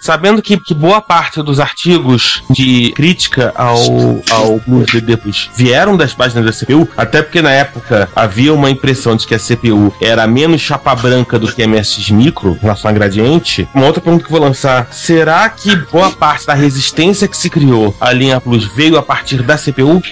Sabendo 0.00 0.42
que, 0.42 0.58
que 0.58 0.74
boa 0.74 1.00
parte 1.00 1.42
dos 1.42 1.60
artigos 1.60 2.42
de 2.50 2.92
crítica 2.92 3.52
ao, 3.54 3.78
ao 4.30 4.60
Blues 4.66 4.90
Plus 5.22 5.50
vieram 5.54 5.96
das 5.96 6.14
páginas 6.14 6.44
da 6.44 6.52
CPU, 6.52 6.88
até 6.96 7.22
porque 7.22 7.42
na 7.42 7.50
época 7.50 8.08
havia 8.14 8.52
uma 8.52 8.70
impressão 8.70 9.16
de 9.16 9.26
que 9.26 9.34
a 9.34 9.38
CPU 9.38 9.92
era 10.00 10.26
menos 10.26 10.60
chapa 10.60 10.94
branca 10.94 11.38
do 11.38 11.52
que 11.52 11.62
a 11.62 11.68
MSX 11.68 12.10
Micro 12.10 12.52
em 12.52 12.62
relação 12.62 12.90
a 12.90 12.92
gradiente. 12.94 13.68
Uma 13.74 13.86
outra 13.86 14.00
pergunta 14.00 14.24
que 14.24 14.32
eu 14.32 14.38
vou 14.38 14.46
lançar: 14.46 14.88
será 14.92 15.48
que 15.48 15.74
boa 15.90 16.10
parte 16.10 16.46
da 16.46 16.54
resistência 16.54 17.28
que 17.28 17.36
se 17.36 17.50
criou 17.50 17.94
à 18.00 18.12
linha 18.12 18.40
Plus 18.40 18.64
veio 18.64 18.98
a 18.98 19.02
partir 19.02 19.42
da 19.42 19.56
CPU? 19.56 20.02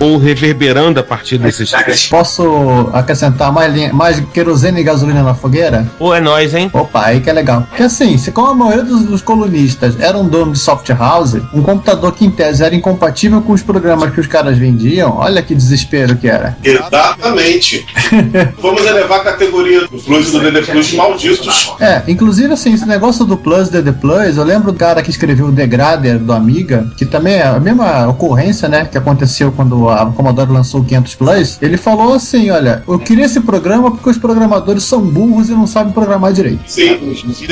Ou 0.00 0.18
reverberando 0.18 1.00
a 1.00 1.02
partir 1.02 1.38
desses. 1.38 1.72
Posso 2.08 2.90
acrescentar 2.92 3.52
mais, 3.52 3.72
linha, 3.72 3.92
mais 3.92 4.20
querosene 4.32 4.80
e 4.80 4.84
gasolina 4.84 5.22
na 5.22 5.34
fogueira? 5.34 5.86
Ou 5.98 6.14
é 6.14 6.20
nós, 6.20 6.54
hein? 6.54 6.70
Opa, 6.72 7.06
aí 7.06 7.20
que 7.20 7.30
é 7.30 7.32
legal. 7.32 7.66
Porque 7.68 7.82
assim, 7.82 8.16
se 8.18 8.32
como 8.32 8.48
a 8.48 8.54
maioria 8.54 8.84
dos, 8.84 8.97
dos 9.04 9.22
colunistas 9.22 9.98
era 10.00 10.16
um 10.16 10.28
dono 10.28 10.52
de 10.52 10.58
soft 10.58 10.88
house, 10.90 11.36
um 11.52 11.62
computador 11.62 12.12
que 12.12 12.24
em 12.24 12.30
tese 12.30 12.62
era 12.64 12.74
incompatível 12.74 13.40
com 13.42 13.52
os 13.52 13.62
programas 13.62 14.12
que 14.12 14.20
os 14.20 14.26
caras 14.26 14.56
vendiam, 14.56 15.16
olha 15.16 15.42
que 15.42 15.54
desespero 15.54 16.16
que 16.16 16.28
era. 16.28 16.56
Exatamente. 16.62 17.86
Vamos 18.60 18.84
elevar 18.86 19.20
a 19.20 19.24
categoria 19.24 19.82
do 19.82 19.98
Plus 19.98 20.28
e 20.28 20.32
do 20.32 20.40
DD 20.40 20.62
Plus 20.62 20.92
malditos. 20.94 21.72
É, 21.80 22.02
inclusive 22.08 22.52
assim, 22.52 22.74
esse 22.74 22.86
negócio 22.86 23.24
do 23.24 23.36
Plus 23.36 23.68
DD 23.68 23.92
Plus, 23.92 24.36
eu 24.36 24.44
lembro 24.44 24.72
do 24.72 24.78
cara 24.78 25.02
que 25.02 25.10
escreveu 25.10 25.46
o 25.46 25.52
Degrader 25.52 26.18
do 26.18 26.32
Amiga, 26.32 26.90
que 26.96 27.06
também 27.06 27.34
é 27.34 27.46
a 27.46 27.60
mesma 27.60 28.08
ocorrência, 28.08 28.68
né, 28.68 28.88
que 28.90 28.98
aconteceu 28.98 29.52
quando 29.52 29.88
a 29.88 30.06
Commodore 30.06 30.52
lançou 30.52 30.80
o 30.80 30.84
500 30.84 31.14
Plus. 31.14 31.58
Ele 31.60 31.76
falou 31.76 32.14
assim, 32.14 32.50
olha, 32.50 32.82
eu 32.86 32.98
queria 32.98 33.24
esse 33.24 33.40
programa 33.40 33.90
porque 33.90 34.10
os 34.10 34.18
programadores 34.18 34.82
são 34.82 35.00
burros 35.00 35.48
e 35.48 35.52
não 35.52 35.66
sabem 35.66 35.92
programar 35.92 36.32
direito. 36.32 36.62
Sim. 36.66 36.98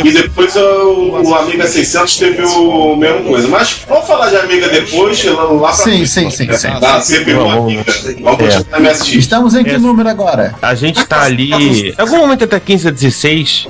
E 0.05 0.13
depois 0.13 0.55
o, 0.57 1.23
o 1.27 1.35
Amiga 1.35 1.67
600 1.67 2.17
teve 2.17 2.43
o 2.45 2.97
mesmo 2.97 3.25
coisa. 3.25 3.49
Mas 3.49 3.81
vamos 3.89 4.07
falar 4.07 4.29
de 4.31 4.37
Amiga 4.37 4.69
depois, 4.69 5.23
lá 5.25 5.43
lá 5.45 5.59
pra 5.69 5.73
Sim, 5.73 5.83
frente. 5.85 6.09
sim, 6.09 6.31
sim, 6.31 6.53
sim. 6.53 6.69
Da 6.81 7.01
CPU 7.01 7.35
Vamos, 7.35 7.57
Amiga. 7.73 7.85
Vamos 8.21 8.39
continuar 8.39 8.65
na 8.71 8.81
MSX. 8.81 9.09
Estamos 9.15 9.55
em 9.55 9.65
que 9.65 9.71
É. 9.71 9.79
número 9.79 10.09
agora? 10.09 10.55
A 10.63 10.75
gente 10.75 11.05
tá 11.07 11.23
ali. 11.23 11.47
Em 11.97 12.01
algum 12.01 12.19
momento 12.19 12.45
até 12.45 12.59
15 12.61 12.89
a 12.89 12.91
16. 12.91 13.69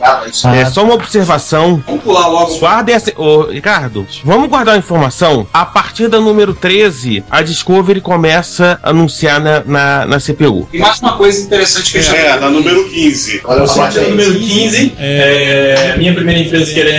É 0.55 0.65
só 0.67 0.85
uma 0.85 0.95
observação. 0.95 1.83
Vamos 1.87 2.03
pular 2.03 2.27
logo. 2.29 2.57
Guardem 2.59 2.95
essa. 2.95 3.13
Ô, 3.17 3.43
Ricardo, 3.51 4.07
vamos 4.25 4.49
guardar 4.49 4.75
uma 4.75 4.79
informação. 4.79 5.47
A 5.53 5.65
partir 5.65 6.09
da 6.09 6.21
número 6.21 6.55
13, 6.55 7.25
a 7.31 7.43
Discovery 7.43 8.01
começa 8.01 8.79
a 8.83 8.91
anunciar 8.91 9.41
na, 9.41 9.63
na, 9.65 10.07
na 10.07 10.19
CPU. 10.21 10.69
E 10.73 10.79
mais 10.79 11.01
uma 11.01 11.17
coisa 11.17 11.41
interessante 11.43 11.93
que 11.93 11.99
a 11.99 12.03
gente 12.03 12.17
É, 12.17 12.39
na 12.39 12.51
número 12.51 12.89
15. 12.89 13.41
Olha 13.45 13.65
A 13.65 13.69
partir 13.69 14.01
do 14.01 14.11
número 14.11 14.35
15, 14.39 14.95
é, 14.99 15.95
minha 15.99 16.15
primeira 16.15 16.41
empresa 16.41 16.73
que 16.73 16.81
era 16.81 16.99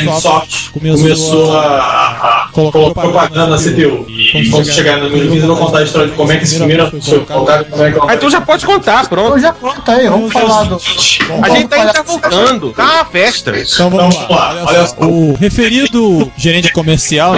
começou 0.71 1.57
a, 1.57 1.77
a 1.77 2.36
colocou 2.57 2.91
propaganda 2.91 3.47
na 3.47 3.57
CPU. 3.57 4.05
E 4.07 4.49
quando 4.49 4.65
chegar 4.65 4.97
no 4.97 5.09
número 5.09 5.29
15, 5.29 5.37
eu 5.41 5.47
vou 5.47 5.57
contar 5.57 5.79
a 5.79 5.83
história 5.83 6.07
de 6.07 6.15
como 6.15 6.31
é 6.31 6.37
que 6.37 6.43
esse 6.43 6.57
primeiro 6.57 6.89
foi 7.01 7.19
colocado 7.19 7.65
como 7.69 7.83
é 7.83 7.91
que 7.91 7.99
Ah, 8.07 8.15
então 8.15 8.29
já 8.29 8.41
pode 8.41 8.65
contar, 8.65 9.07
pronto. 9.07 9.27
Então 9.27 9.39
já 9.39 9.53
conta 9.53 9.91
aí, 9.91 10.07
vamos 10.07 10.33
falar 10.33 10.63
do. 10.63 10.75
A 11.43 11.49
gente 11.49 11.67
tá 11.67 11.75
ainda 11.75 12.03
voltando. 12.03 12.71
Tá 12.71 12.83
uma 12.83 13.05
festa. 13.05 13.51
Então 13.57 13.89
vamos 13.89 14.15
Então, 14.15 14.35
lá. 14.35 14.53
vamos 14.53 14.63
lá, 14.63 14.69
Olha 14.71 14.87
só. 14.87 14.95
O 15.05 15.33
referido 15.35 16.31
gerente 16.37 16.71
comercial? 16.71 17.35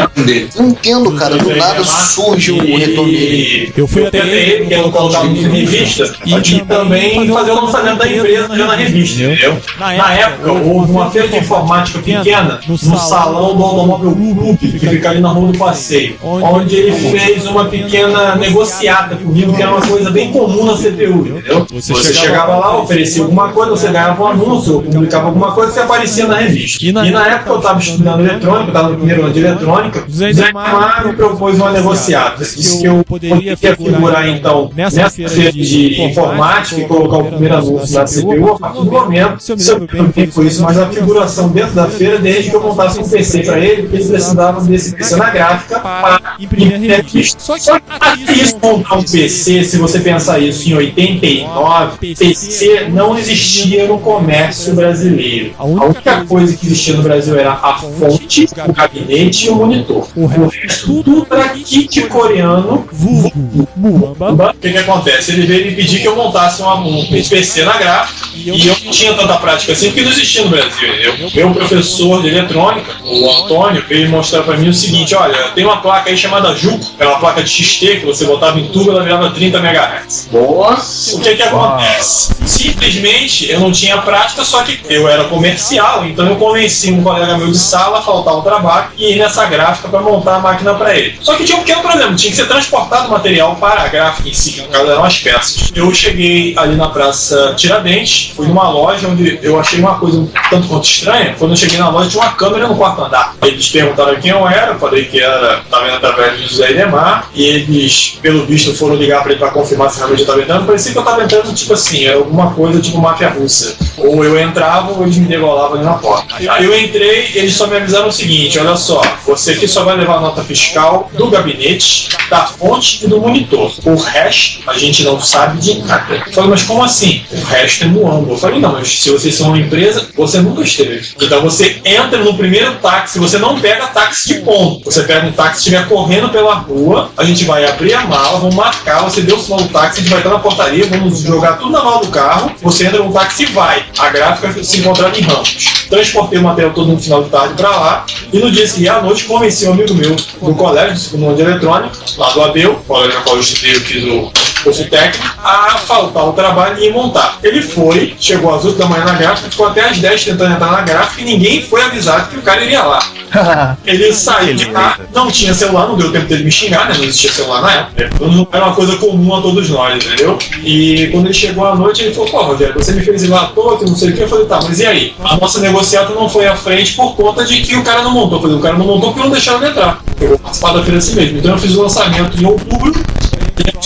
Não 0.56 0.70
entendo, 0.70 1.12
cara. 1.14 1.38
Do 1.38 1.56
nada 1.56 1.84
surge 1.84 2.52
o 2.52 2.78
retorno 2.78 3.12
dele. 3.12 3.74
Eu 3.76 3.88
fui 3.88 4.04
Eu 4.04 4.08
até 4.08 4.20
ele, 4.20 4.32
ele, 4.32 4.66
querendo 4.68 4.92
colocar 4.92 5.26
em 5.26 5.34
revista, 5.34 6.16
e, 6.26 6.60
também 6.62 7.28
fazer 7.28 7.52
o 7.52 7.66
lançamento 7.66 7.98
da 7.98 8.08
empresa 8.08 8.48
na 8.48 8.76
revista, 8.76 9.24
entendeu? 9.24 9.58
Na 9.78 9.94
Na 9.94 10.14
época, 10.14 10.52
houve 10.52 10.92
uma 10.92 11.12
feira 11.12 11.28
de 11.28 11.38
informática 11.38 12.00
pequena 12.00 12.60
no 12.68 12.78
salão 12.78 13.56
do 13.56 13.64
Automóvel 13.64 14.12
Clube, 14.14 14.58
que 14.58 14.80
fica 14.80 15.09
ali 15.10 15.22
na 15.22 15.30
Rua 15.30 15.52
do 15.52 15.58
Passeio, 15.58 16.16
onde 16.22 16.76
ele 16.76 16.92
fez 16.92 17.46
uma 17.46 17.66
pequena 17.66 18.36
negociata 18.36 19.16
comigo, 19.16 19.56
que 19.56 19.62
era 19.62 19.72
uma 19.72 19.86
coisa 19.86 20.10
bem 20.12 20.32
comum 20.32 20.66
na 20.66 20.74
CPU, 20.74 21.28
entendeu? 21.28 21.66
Você 21.72 21.94
Você 21.94 22.14
chegava 22.14 22.56
lá, 22.58 22.78
oferecia 22.82 23.24
alguma 23.24 23.50
coisa, 23.50 23.72
você 23.72 23.88
ganhava 23.88 24.24
um 24.24 24.28
anúncio, 24.28 24.76
ou 24.76 24.82
publicava 24.82 25.28
alguma 25.28 25.52
coisa, 25.52 25.72
você 25.72 25.80
aparecia 25.80 26.28
na 26.28 26.38
revista. 26.38 26.84
E 26.84 26.90
E 26.90 26.92
na 26.92 27.04
na, 27.04 27.28
época, 27.28 27.52
eu 27.52 27.58
estava 27.58 27.80
estudando 27.80 28.20
eletrônica, 28.22 28.64
eu 28.64 28.68
estava 28.68 28.90
no 28.90 28.98
primeiro 28.98 29.24
ano 29.24 29.34
de 29.34 29.40
eletrônica, 29.40 30.06
Zé 30.10 30.34
Neymar 30.34 31.08
me 31.08 31.14
propôs 31.14 31.56
uma 31.56 31.72
negociata. 31.72 32.44
Disse 32.44 32.80
que 32.80 32.86
eu 32.86 33.04
poderia 33.04 33.56
figurar, 33.58 34.28
então, 34.28 34.72
nessa 34.76 35.10
feira 35.10 35.52
de 35.52 36.02
informática 36.04 36.82
e 36.82 36.86
colocar 36.86 37.18
o 37.18 37.26
primeiro 37.26 37.56
anúncio 37.56 37.94
da 37.94 38.06
CPU 38.06 38.54
a 38.54 38.60
partir 38.60 38.84
do 38.84 38.92
momento. 38.92 39.40
Se 39.40 39.52
eu 39.52 39.58
me 39.58 39.64
lembro 39.64 40.12
bem, 40.14 40.28
foi 40.28 40.48
isso, 40.48 40.64
mas 40.64 40.78
a 40.78 40.88
figuração 40.88 41.50
dentro 41.50 41.74
da 41.74 41.88
feira, 41.88 42.20
desde 42.20 42.50
que 42.50 42.56
eu 42.56 42.62
montasse 42.62 43.00
um 43.00 43.08
PC 43.08 43.44
para 43.44 43.60
ele, 43.60 43.84
porque 43.84 43.98
ele 43.98 44.08
precisava 44.10 44.62
desse 44.62 44.96
PC 45.00 45.16
na 45.16 45.30
gráfica 45.30 45.80
para 45.80 46.36
imprimir 46.40 46.92
a 46.92 46.98
revista. 46.98 47.40
Só 47.40 47.58
que 47.58 47.70
até 47.70 48.16
isso 48.34 48.58
montar 48.62 48.98
um 48.98 49.04
PC, 49.04 49.64
se 49.64 49.78
você 49.78 50.00
pensar 50.00 50.40
isso 50.40 50.70
em 50.70 50.74
89, 50.74 51.98
PC 52.16 52.88
não 52.90 53.18
existia 53.18 53.88
no 53.88 54.00
comércio 54.00 54.74
brasileiro. 54.76 55.54
A 55.58 55.64
única 55.64 56.26
coisa 56.26 56.56
que 56.56 56.66
existia 56.66 56.96
no 56.96 57.04
Brasil 57.04 57.40
era 57.40 57.54
a 57.54 57.76
fonte, 57.76 58.48
o 58.68 58.74
gabinete 58.74 59.48
e 59.48 59.50
o 59.50 59.56
monitor. 59.56 60.08
O 60.16 60.26
resto 60.26 61.04
tudo 61.04 61.28
era 61.32 61.50
kit 61.50 62.02
coreano. 62.04 62.88
O 62.92 64.54
que, 64.60 64.72
que 64.72 64.78
acontece? 64.78 65.32
Ele 65.32 65.46
veio 65.46 65.66
me 65.68 65.76
pedir 65.76 66.02
que 66.02 66.08
eu 66.08 66.16
montasse 66.16 66.62
um 66.62 67.06
PC 67.06 67.64
na 67.64 67.78
gráfica 67.78 68.28
e 68.36 68.50
eu 68.50 68.76
não 68.84 68.92
tinha 68.92 69.14
tanta 69.14 69.36
prática 69.38 69.74
assim 69.74 69.88
porque 69.88 70.02
não 70.02 70.12
existia 70.12 70.44
no 70.44 70.50
Brasil. 70.50 70.90
Eu, 70.94 71.32
meu 71.34 71.54
professor 71.54 72.22
de 72.22 72.28
eletrônica, 72.28 72.92
o 73.06 73.30
Antônio, 73.30 73.84
veio 73.88 74.10
mostrar 74.10 74.44
pra 74.44 74.58
mim 74.58 74.70
o 74.70 74.74
seguinte: 74.80 75.16
olha, 75.16 75.50
tem 75.56 75.66
uma 75.66 75.78
placa 75.78 76.10
aí 76.10 76.18
chamada 76.18 76.56
Juco, 76.56 76.86
é 77.00 77.06
uma 77.06 77.20
placa 77.20 77.44
de 77.44 77.50
XT 77.50 77.98
que 77.98 78.06
você 78.06 78.26
botava 78.26 78.60
em 78.60 78.68
tubo 78.68 78.88
e 78.88 78.90
ela 78.90 79.04
virava 79.04 79.30
30 79.32 79.58
MHz. 79.58 80.30
Nossa! 80.32 81.16
O 81.16 81.22
que 81.22 81.36
que 81.36 81.44
acontece? 81.44 82.36
Simplesmente 82.46 83.50
eu 83.50 83.60
não 83.60 83.72
tinha 83.72 83.98
prática, 84.00 84.44
só 84.44 84.64
que 84.64 84.80
eu 84.90 85.08
era 85.08 85.26
comercial, 85.26 86.06
então 86.06 86.28
eu 86.28 86.36
convenci 86.36 86.92
um 86.92 87.04
colega 87.04 87.38
meu 87.38 87.48
de 87.48 87.58
sala 87.58 88.00
a 88.00 88.02
faltar 88.02 88.34
o 88.36 88.42
trabalho 88.42 88.88
e 88.98 89.14
ir 89.14 89.18
nessa 89.18 89.46
gráfica 89.46 89.88
para 89.88 90.02
montar 90.02 90.36
a 90.36 90.40
máquina 90.40 90.74
para 90.74 90.96
ele. 90.96 91.18
Só 91.22 91.36
que 91.36 91.44
tinha 91.44 91.58
um 91.58 91.62
pequeno 91.62 91.82
problema, 91.82 92.16
tinha 92.16 92.32
que 92.32 92.38
ser 92.38 92.48
transportado 92.48 93.08
o 93.08 93.12
material 93.12 93.56
para 93.56 93.84
a 93.84 93.88
gráfica 93.88 94.30
em 94.30 94.34
si, 94.34 94.54
que 94.54 94.62
no 94.62 94.68
caso 94.68 94.92
eram 94.92 95.04
as 95.04 95.18
peças. 95.18 95.72
Eu 95.76 95.94
cheguei 95.94 96.54
ali 96.58 96.76
na 96.76 96.90
Praça 96.90 97.54
Tiradentes, 97.56 98.32
fui 98.36 98.48
numa 98.48 98.70
loja 98.70 99.08
onde 99.08 99.40
eu 99.42 99.60
achei 99.60 99.80
uma 99.80 99.98
coisa 100.00 100.20
um 100.20 100.30
tanto 100.50 100.68
quanto 100.68 100.86
estranha. 100.86 101.36
Quando 101.38 101.52
eu 101.52 101.58
cheguei 101.58 101.78
na 101.78 101.90
loja, 101.90 102.10
tinha 102.10 102.24
uma 102.24 102.34
câmera 102.34 102.68
no 102.68 102.76
quarto 102.76 103.04
andar. 103.04 103.36
Eles 103.42 103.70
perguntaram 103.70 104.16
quem 104.20 104.32
eu 104.32 104.48
era, 104.48 104.69
falei 104.78 105.06
que 105.06 105.20
era, 105.20 105.62
estava 105.64 105.86
vendo 105.86 105.96
através 105.96 106.40
do 106.40 106.48
José 106.48 106.72
Idemar, 106.72 107.30
e 107.34 107.44
eles, 107.46 108.20
pelo 108.22 108.46
visto, 108.46 108.76
foram 108.76 108.96
ligar 108.96 109.22
para 109.22 109.32
ele 109.32 109.40
para 109.40 109.52
confirmar 109.52 109.90
se 109.90 109.98
realmente 109.98 110.20
eu 110.20 110.24
estava 110.24 110.42
entrando. 110.42 110.66
Parecia 110.66 110.92
que 110.92 110.98
eu 110.98 111.02
estava 111.02 111.24
entrando, 111.24 111.54
tipo 111.54 111.74
assim, 111.74 112.06
era 112.06 112.18
alguma 112.18 112.52
coisa 112.54 112.82
tipo 112.82 112.98
máfia 113.00 113.30
russa. 113.30 113.78
Ou 113.98 114.24
eu 114.24 114.40
entrava 114.40 114.92
ou 114.92 115.04
eles 115.04 115.18
me 115.18 115.28
degolavam 115.28 115.78
ali 115.78 115.86
na 115.86 115.94
porta. 115.94 116.36
Aí 116.36 116.66
eu 116.66 116.78
entrei, 116.78 117.32
eles 117.36 117.54
só 117.54 117.68
me 117.68 117.78
avisaram 117.78 118.08
o 118.08 118.12
seguinte: 118.12 118.60
olha 118.60 118.76
só, 118.76 119.02
você 119.26 119.52
aqui 119.52 119.68
só 119.68 119.84
vai 119.84 119.98
levar 119.98 120.18
a 120.18 120.22
nota 120.22 120.44
fiscal 120.44 121.10
do 121.14 121.30
gabinete, 121.30 122.10
da 122.30 122.46
fonte 122.46 123.04
e 123.04 123.08
do 123.08 123.20
monitor. 123.20 123.72
O 123.86 123.96
resto 123.96 124.60
a 124.68 124.78
gente 124.78 125.04
não 125.04 125.20
sabe 125.20 125.60
de 125.60 125.80
nada. 125.80 126.24
Eu 126.28 126.34
falei, 126.34 126.50
mas 126.50 126.64
como 126.64 126.84
assim? 126.84 127.24
O 127.32 127.44
resto 127.44 127.84
é 127.84 127.88
muambo. 127.88 128.34
Eu 128.34 128.38
falei, 128.38 128.60
não, 128.60 128.74
mas 128.74 129.00
se 129.00 129.10
vocês 129.10 129.36
são 129.36 129.48
uma 129.48 129.60
empresa, 129.60 130.08
você 130.16 130.40
nunca 130.40 130.62
esteve. 130.62 131.08
Então 131.22 131.42
você 131.42 131.82
entra 131.84 132.20
no 132.20 132.38
primeiro 132.38 132.76
táxi, 132.76 133.20
você 133.20 133.38
não 133.38 133.60
pega 133.60 133.88
táxi 133.88 134.36
de 134.36 134.42
ponto. 134.60 134.92
Você 134.92 135.04
pega 135.04 135.26
um 135.26 135.32
táxi, 135.32 135.60
estiver 135.60 135.88
correndo 135.88 136.28
pela 136.30 136.56
rua, 136.56 137.10
a 137.16 137.24
gente 137.24 137.46
vai 137.46 137.66
abrir 137.66 137.94
a 137.94 138.02
mala, 138.02 138.40
vamos 138.40 138.56
marcar, 138.56 139.04
você 139.04 139.22
deu 139.22 139.38
o 139.38 139.40
sinal 139.40 139.62
do 139.62 139.70
táxi, 139.70 140.00
a 140.00 140.02
gente 140.02 140.10
vai 140.10 140.20
estar 140.20 140.30
na 140.32 140.40
portaria, 140.40 140.86
vamos 140.88 141.20
jogar 141.20 141.54
tudo 141.54 141.72
na 141.72 141.82
mala 141.82 142.00
do 142.00 142.08
carro, 142.08 142.52
você 142.62 142.88
entra 142.88 143.02
no 143.02 143.14
táxi 143.14 143.44
e 143.44 143.46
vai. 143.48 143.86
A 143.98 144.10
gráfica 144.10 144.62
se 144.62 144.80
encontrava 144.80 145.18
em 145.18 145.22
Ramos. 145.22 145.86
Transportei 145.90 146.40
o 146.40 146.44
material 146.44 146.74
todo 146.74 146.92
no 146.92 147.00
final 147.00 147.24
de 147.24 147.30
tarde 147.30 147.54
para 147.54 147.70
lá, 147.70 148.06
e 148.34 148.40
no 148.40 148.52
dia 148.52 148.68
seguinte, 148.68 148.90
à 148.90 149.02
noite, 149.02 149.24
convenci 149.24 149.66
um 149.68 149.74
amigo 149.74 149.94
meu 149.94 150.16
do 150.16 150.54
colégio, 150.56 150.94
do 150.94 151.00
segundo 151.00 151.28
ano 151.28 151.36
de 151.36 151.42
eletrônica, 151.42 151.98
lá 152.18 152.30
do 152.32 152.42
Abel, 152.44 152.76
colégio 152.86 153.16
na 153.16 153.22
qual 153.22 153.36
eu 153.38 153.42
estudei, 153.42 153.76
eu 153.76 153.82
fiz 153.82 154.04
o 154.04 154.32
curso 154.64 154.86
técnico, 154.86 155.28
a 155.44 155.78
faltar 155.78 156.28
o 156.28 156.34
trabalho 156.34 156.84
e 156.84 156.92
montar. 156.92 157.38
Ele 157.44 157.62
foi, 157.62 158.16
chegou 158.20 158.54
às 158.54 158.66
8 158.66 158.78
da 158.78 158.86
manhã 158.86 159.06
na 159.06 159.14
gráfica, 159.14 159.50
ficou 159.50 159.68
até 159.68 159.90
às 159.90 159.98
10 159.98 160.26
tentando 160.26 160.54
entrar 160.54 160.72
na 160.72 160.82
gráfica 160.82 161.22
e 161.22 161.26
ninguém 161.26 161.62
foi 161.62 161.82
avisado 161.82 162.30
que 162.30 162.38
o 162.38 162.42
cara 162.42 162.64
iria 162.64 162.84
lá. 162.84 163.00
Ele 163.86 164.12
saiu 164.14 164.56
de 164.56 164.72
lá, 164.72 164.98
não 165.14 165.32
tinha 165.32 165.54
celular, 165.54 165.88
não 165.88 165.96
deu 165.96 166.12
tempo 166.12 166.26
dele 166.26 166.44
me 166.44 166.52
xingar, 166.52 166.90
né? 166.90 166.96
Não 166.98 167.04
existia 167.04 167.32
celular 167.32 167.62
na 167.62 167.72
época. 167.74 168.10
Não 168.20 168.48
era 168.52 168.66
uma 168.66 168.76
coisa 168.76 168.96
comum 168.98 169.36
a 169.36 169.42
todos 169.42 169.70
nós, 169.70 170.04
entendeu? 170.04 170.38
E 170.64 171.08
quando 171.12 171.26
ele 171.26 171.34
chegou 171.34 171.66
à 171.66 171.76
noite, 171.76 172.04
ele 172.04 172.14
falou, 172.14 172.30
pô, 172.30 172.42
Rogério, 172.44 172.74
você 172.74 172.92
me 172.92 173.02
fez 173.02 173.24
ir 173.24 173.28
lá 173.28 173.44
à 173.44 173.46
toa, 173.48 173.78
que 173.78 173.86
não 173.86 173.96
sei 173.96 174.10
o 174.10 174.14
que. 174.14 174.22
Eu 174.22 174.28
falei, 174.28 174.46
tá, 174.46 174.60
mas 174.64 174.80
e 174.80 174.86
aí? 174.86 175.16
A 175.24 175.38
nossa 175.38 175.60
negociata 175.60 176.14
não 176.14 176.28
foi 176.28 176.48
à 176.48 176.56
frente 176.56 176.94
por 176.94 177.16
conta 177.16 177.46
de 177.46 177.62
que 177.62 177.76
o 177.76 177.84
cara 177.84 178.02
não 178.02 178.12
montou. 178.12 178.38
Eu 178.38 178.42
falei, 178.42 178.58
o 178.58 178.62
cara 178.62 178.78
não 178.78 178.86
montou 178.86 179.12
porque 179.12 179.24
não 179.24 179.32
deixaram 179.32 179.62
ele 179.62 179.72
entrar. 179.72 180.02
Eu 180.20 180.30
vou 180.30 180.40
participar 180.40 180.74
da 180.74 180.84
feira 180.84 180.98
assim 180.98 181.16
mesmo. 181.16 181.38
Então 181.38 181.52
eu 181.52 181.58
fiz 181.58 181.76
o 181.76 181.82
lançamento 181.82 182.42
em 182.42 182.46
outubro, 182.46 182.94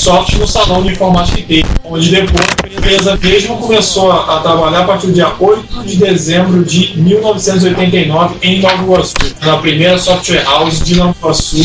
Microsoft 0.04 0.34
no 0.34 0.46
salão 0.46 0.84
de 0.84 0.92
informática 0.92 1.38
que 1.38 1.44
teve, 1.44 1.66
onde 1.86 2.12
depois 2.12 2.46
a 2.62 2.68
empresa 2.68 3.20
mesmo 3.22 3.58
começou 3.58 4.12
a, 4.12 4.38
a 4.38 4.40
trabalhar 4.42 4.82
a 4.82 4.84
partir 4.84 5.08
do 5.08 5.14
dia 5.14 5.32
8 5.40 5.84
de 5.84 5.96
dezembro 5.96 6.64
de 6.66 6.98
1989 7.00 8.36
em 8.42 8.60
Nova 8.60 8.84
Iguaçu, 8.84 9.14
na 9.42 9.58
primeira 9.58 9.98
software 9.98 10.44
house 10.44 10.82
de 10.82 10.96
Nova 10.96 11.16
Iguaçu, 11.18 11.62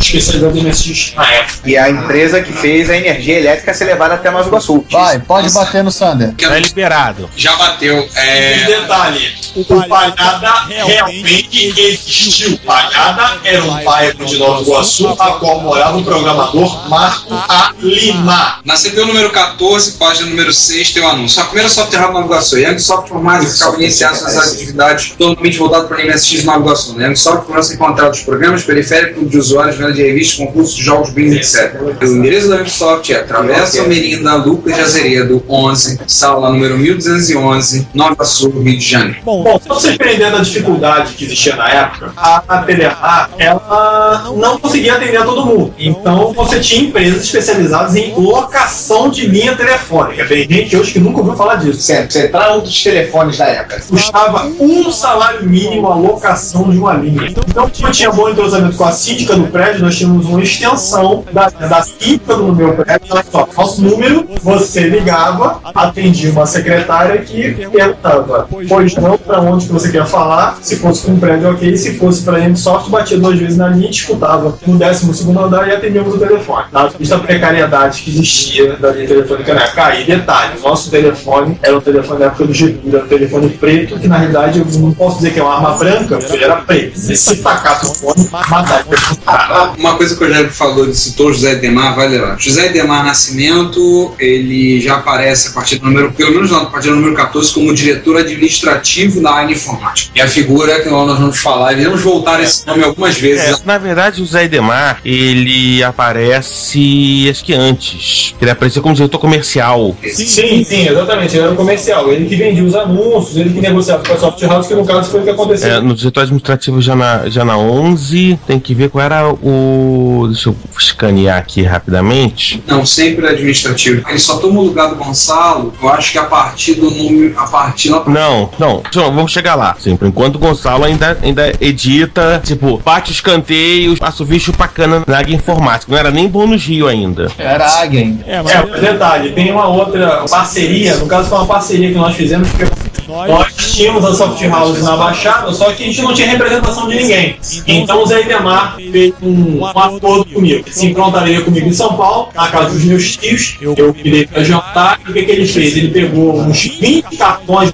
especializada 0.00 0.58
em 0.58 0.62
MSX 0.62 1.12
na 1.14 1.30
época. 1.30 1.54
E 1.66 1.76
a 1.76 1.90
empresa 1.90 2.42
que 2.42 2.52
fez 2.52 2.88
a 2.88 2.96
energia 2.96 3.38
elétrica 3.38 3.74
ser 3.74 3.84
levada 3.84 4.14
até 4.14 4.30
Nova 4.30 4.48
Iguaçu. 4.48 4.82
Vai, 4.90 5.18
pode 5.18 5.52
bater 5.52 5.84
no 5.84 5.90
Sander. 5.90 6.32
Tá 6.34 6.58
liberado. 6.58 7.28
Já 7.36 7.54
bateu. 7.56 7.98
E 7.98 8.18
É, 8.18 8.64
detalhe, 8.64 9.32
o 9.56 9.64
Palhada 9.86 10.52
realmente 10.68 11.74
existiu. 11.78 12.58
Palhada 12.64 13.38
era 13.44 13.62
um 13.62 13.84
bairro 13.84 14.24
de 14.24 14.38
Nova 14.38 14.62
Iguaçu, 14.62 15.08
a 15.18 15.32
qual 15.32 15.60
morava 15.60 15.98
o 15.98 16.04
programador 16.04 16.88
Marco 16.88 17.34
A. 17.34 17.73
Lima. 17.80 18.58
na 18.64 18.74
CPU 18.74 19.06
número 19.06 19.30
14, 19.30 19.92
página 19.92 20.28
número 20.28 20.52
6, 20.52 20.92
tem 20.92 21.02
o 21.02 21.08
anúncio. 21.08 21.42
A 21.42 21.44
primeira 21.44 21.68
software 21.68 22.04
hub 22.04 22.14
Nova 22.14 22.26
Iguaçu. 22.26 22.58
Young 22.58 22.78
Software 22.78 23.20
mais 23.20 23.52
ficava 23.52 23.76
iniciar 23.76 24.14
suas 24.14 24.36
atividades 24.36 25.14
totalmente 25.18 25.58
voltado 25.58 25.88
para 25.88 26.02
o 26.02 26.06
MSX 26.06 26.44
Iguaçu. 26.44 27.00
Young 27.00 27.16
Software 27.16 27.46
começa 27.46 27.72
a 27.72 27.74
encontrar 27.74 28.10
os 28.10 28.20
programas 28.20 28.62
periféricos 28.62 29.30
de 29.30 29.38
usuários, 29.38 29.76
venda 29.76 29.92
de 29.92 30.02
revistas, 30.02 30.38
concursos, 30.38 30.76
jogos, 30.76 31.10
brindes, 31.10 31.54
etc. 31.54 31.80
O 31.80 32.04
endereço 32.04 32.48
da 32.48 32.56
Young 32.56 32.70
Software 32.70 33.16
é 33.16 33.22
Travessa 33.22 33.80
Almerinda, 33.80 34.34
Lucas 34.36 34.74
de 34.74 34.80
Azeredo, 34.80 35.42
11, 35.48 36.00
sala 36.06 36.50
número 36.50 36.78
1211, 36.78 37.88
Nova 37.94 38.12
Iguaçu, 38.12 38.50
Rio 38.50 38.78
de 38.78 38.84
Janeiro. 38.84 39.18
Bom, 39.24 39.42
Bom, 39.42 39.58
pra 39.58 39.74
você 39.74 39.90
entender 39.90 40.24
a 40.24 40.38
dificuldade 40.38 41.14
que 41.14 41.24
existia 41.24 41.56
na 41.56 41.68
época, 41.68 42.12
a, 42.16 42.42
a 42.48 42.58
Telemar, 42.62 43.30
ela 43.38 44.32
não 44.36 44.58
conseguia 44.58 44.94
atender 44.94 45.16
a 45.16 45.24
todo 45.24 45.44
mundo. 45.44 45.74
Então 45.78 46.32
você 46.32 46.60
tinha 46.60 46.82
empresas 46.82 47.24
especializadas 47.24 47.53
em 47.96 48.14
locação 48.14 49.08
de 49.08 49.26
linha 49.26 49.56
telefônica. 49.56 50.26
Tem 50.26 50.48
gente 50.48 50.76
hoje 50.76 50.92
que 50.92 50.98
nunca 50.98 51.18
ouviu 51.18 51.34
falar 51.34 51.56
disso. 51.56 51.80
Você, 51.80 52.06
você 52.08 52.26
entra 52.26 52.56
nos 52.56 52.82
telefones 52.82 53.38
da 53.38 53.46
época. 53.46 53.82
Custava 53.88 54.46
um 54.60 54.90
salário 54.90 55.44
mínimo 55.48 55.86
a 55.86 55.94
locação 55.94 56.70
de 56.70 56.78
uma 56.78 56.94
linha. 56.94 57.28
Então, 57.28 57.70
eu 57.82 57.90
tinha 57.90 58.10
bom 58.10 58.28
entrosamento 58.28 58.76
com 58.76 58.84
a 58.84 58.92
síndica 58.92 59.36
do 59.36 59.46
prédio, 59.48 59.82
nós 59.82 59.96
tínhamos 59.96 60.26
uma 60.26 60.42
extensão 60.42 61.24
da, 61.32 61.48
da 61.48 61.82
fita 61.82 62.36
do 62.36 62.54
meu 62.54 62.74
prédio. 62.74 63.06
Olha 63.10 63.24
só, 63.30 63.48
nosso 63.56 63.82
número, 63.82 64.26
você 64.42 64.80
ligava, 64.88 65.60
atendia 65.74 66.30
uma 66.30 66.46
secretária 66.46 67.20
que 67.22 67.66
perguntava, 67.68 68.48
pois 68.68 68.94
não, 68.96 69.16
para 69.18 69.40
onde 69.40 69.66
que 69.66 69.72
você 69.72 69.90
quer 69.90 70.06
falar, 70.06 70.58
se 70.60 70.76
fosse 70.76 71.02
para 71.02 71.12
um 71.12 71.18
prédio 71.18 71.50
ok, 71.50 71.76
se 71.76 71.98
fosse 71.98 72.22
para 72.22 72.38
a 72.38 72.56
sorte, 72.56 72.90
batia 72.90 73.18
duas 73.18 73.38
vezes 73.38 73.56
na 73.56 73.68
linha, 73.68 73.90
escutava 73.90 74.56
no 74.66 74.78
12 74.78 75.14
segundo 75.14 75.40
andar 75.40 75.68
e 75.68 75.72
atendíamos 75.72 76.14
o 76.14 76.18
telefone. 76.18 76.64
Na 76.72 76.86
vista 76.86 77.18
precariedade 77.44 78.02
que 78.02 78.10
existia 78.10 78.76
da 78.76 78.92
linha 78.92 79.06
telefônica 79.06 79.54
na 79.54 79.62
época. 79.64 79.84
Aí, 79.84 80.04
detalhe, 80.04 80.58
o 80.58 80.62
nosso 80.62 80.90
telefone 80.90 81.58
era 81.62 81.76
um 81.76 81.80
telefone 81.80 82.18
da 82.18 82.26
época 82.26 82.46
do 82.46 82.54
Getúlio, 82.54 82.96
era 82.96 83.04
um 83.04 83.08
telefone 83.08 83.48
preto, 83.50 83.98
que 83.98 84.08
na 84.08 84.18
realidade 84.18 84.58
eu 84.60 84.80
não 84.80 84.92
posso 84.92 85.16
dizer 85.16 85.34
que 85.34 85.40
é 85.40 85.42
uma 85.42 85.56
arma 85.56 85.72
branca, 85.72 86.16
porque 86.16 86.32
ele 86.32 86.44
era 86.44 86.56
preto. 86.56 86.98
Se 86.98 87.36
tacasse 87.36 87.86
o 87.86 87.94
fone, 87.94 88.28
mataria. 88.30 88.84
Ah, 89.26 89.74
Uma 89.76 89.96
coisa 89.96 90.16
que 90.16 90.24
o 90.24 90.32
Jair 90.32 90.50
falou, 90.50 90.84
ele 90.84 90.94
citou 90.94 91.32
José 91.32 91.52
Edemar, 91.52 91.94
vai 91.94 92.08
levar. 92.08 92.38
José 92.38 92.66
Edemar 92.66 93.04
Nascimento, 93.04 94.14
ele 94.18 94.80
já 94.80 94.96
aparece 94.96 95.48
a 95.48 95.52
partir 95.52 95.78
do 95.78 95.86
número, 95.86 96.12
pelo 96.12 96.32
menos 96.32 96.52
a 96.52 96.64
partir 96.66 96.88
do 96.88 96.96
número 96.96 97.14
14, 97.14 97.52
como 97.52 97.74
diretor 97.74 98.16
administrativo 98.16 99.20
da 99.20 99.32
área 99.32 99.52
informática. 99.52 100.10
E 100.14 100.20
a 100.20 100.28
figura 100.28 100.80
que 100.80 100.88
nós 100.88 101.18
vamos 101.18 101.38
falar, 101.38 101.78
e 101.78 101.84
vamos 101.84 102.00
voltar 102.00 102.40
a 102.40 102.42
esse 102.42 102.66
nome 102.66 102.82
algumas 102.82 103.18
vezes. 103.18 103.60
É, 103.60 103.64
na 103.64 103.78
verdade, 103.78 104.22
o 104.22 104.26
Zé 104.26 104.44
Edemar, 104.44 104.98
ele 105.04 105.82
aparece, 105.82 107.26
que 107.42 107.54
antes. 107.54 108.34
Ele 108.40 108.50
apareceu 108.50 108.82
como 108.82 108.94
diretor 108.94 109.18
comercial. 109.18 109.96
Sim, 110.02 110.64
sim, 110.64 110.88
exatamente. 110.88 111.36
Ele 111.36 111.44
era 111.44 111.52
o 111.52 111.56
comercial. 111.56 112.10
Ele 112.10 112.26
que 112.26 112.36
vendia 112.36 112.64
os 112.64 112.74
anúncios, 112.74 113.36
ele 113.36 113.52
que 113.52 113.60
negociava 113.60 114.04
com 114.04 114.12
a 114.12 114.18
soft 114.18 114.42
house, 114.42 114.66
que 114.66 114.74
no 114.74 114.84
caso 114.84 115.10
foi 115.10 115.20
o 115.20 115.24
que 115.24 115.30
aconteceu. 115.30 115.70
É, 115.70 115.80
no 115.80 115.94
diretor 115.94 116.20
administrativo 116.20 116.80
já 116.80 116.94
na, 116.94 117.28
já 117.28 117.44
na 117.44 117.56
11, 117.56 118.38
tem 118.46 118.58
que 118.58 118.74
ver 118.74 118.90
qual 118.90 119.04
era 119.04 119.28
o. 119.28 120.26
Deixa 120.28 120.48
eu 120.48 120.56
escanear 120.78 121.38
aqui 121.38 121.62
rapidamente. 121.62 122.62
Não, 122.66 122.84
sempre 122.84 123.26
administrativo. 123.26 124.08
Ele 124.08 124.18
só 124.18 124.38
toma 124.38 124.60
o 124.60 124.64
lugar 124.64 124.88
do 124.88 124.96
Gonçalo, 124.96 125.72
eu 125.80 125.88
acho 125.88 126.12
que 126.12 126.18
a 126.18 126.24
partir 126.24 126.74
do 126.74 126.90
número. 126.90 127.38
A 127.38 127.46
partir 127.46 127.90
da 127.90 128.04
Não, 128.04 128.50
não, 128.58 128.82
não, 128.94 129.14
vamos 129.14 129.32
chegar 129.32 129.54
lá. 129.54 129.76
Sim, 129.78 129.96
por 129.96 130.08
enquanto 130.08 130.36
o 130.36 130.38
Gonçalo 130.38 130.84
ainda, 130.84 131.18
ainda 131.22 131.52
edita, 131.60 132.40
tipo, 132.44 132.78
bate 132.78 133.10
os 133.10 133.20
canteios, 133.20 133.98
passa 133.98 134.22
o 134.22 134.26
bicho 134.26 134.52
bacana 134.52 135.02
na 135.06 135.16
área 135.16 135.34
informática. 135.34 135.90
Não 135.90 135.98
era 135.98 136.10
nem 136.10 136.28
bônus 136.28 136.64
Rio 136.64 136.88
ainda. 136.88 137.23
Era 137.38 137.66
águia 137.80 138.00
ainda. 138.00 138.24
É, 138.26 138.42
mas 138.42 138.54
É, 138.54 138.80
detalhe, 138.80 139.32
tem 139.32 139.50
uma 139.50 139.68
outra 139.68 140.24
parceria, 140.28 140.96
no 140.96 141.06
caso 141.06 141.28
foi 141.28 141.38
uma 141.38 141.46
parceria 141.46 141.88
que 141.88 141.94
nós 141.94 142.14
fizemos, 142.14 142.48
porque 142.48 142.64
nós 143.08 143.54
tínhamos 143.56 144.04
a 144.04 144.14
Soft 144.14 144.42
House 144.42 144.82
na 144.82 144.96
Baixada, 144.96 145.52
só 145.52 145.72
que 145.72 145.82
a 145.82 145.86
gente 145.86 146.02
não 146.02 146.14
tinha 146.14 146.28
representação 146.28 146.88
de 146.88 146.96
ninguém. 146.96 147.36
Então 147.66 148.02
o 148.02 148.06
Zé 148.06 148.22
Idemar 148.22 148.76
fez 148.76 149.12
um, 149.22 149.58
um 149.58 149.66
acordo 149.66 150.24
comigo. 150.26 150.64
Ele 150.64 150.72
se 150.72 150.86
encontraria 150.86 151.40
comigo 151.40 151.68
em 151.68 151.72
São 151.72 151.96
Paulo, 151.96 152.28
na 152.34 152.48
casa 152.48 152.70
dos 152.70 152.84
meus 152.84 153.16
tios, 153.16 153.56
eu 153.60 153.92
virei 153.92 154.26
pra 154.26 154.42
jantar, 154.42 155.00
e 155.06 155.10
o 155.10 155.14
que, 155.14 155.22
que 155.22 155.30
ele 155.30 155.46
fez? 155.46 155.76
Ele 155.76 155.88
pegou 155.88 156.40
uns 156.40 156.64
20 156.64 157.16
cartões 157.16 157.72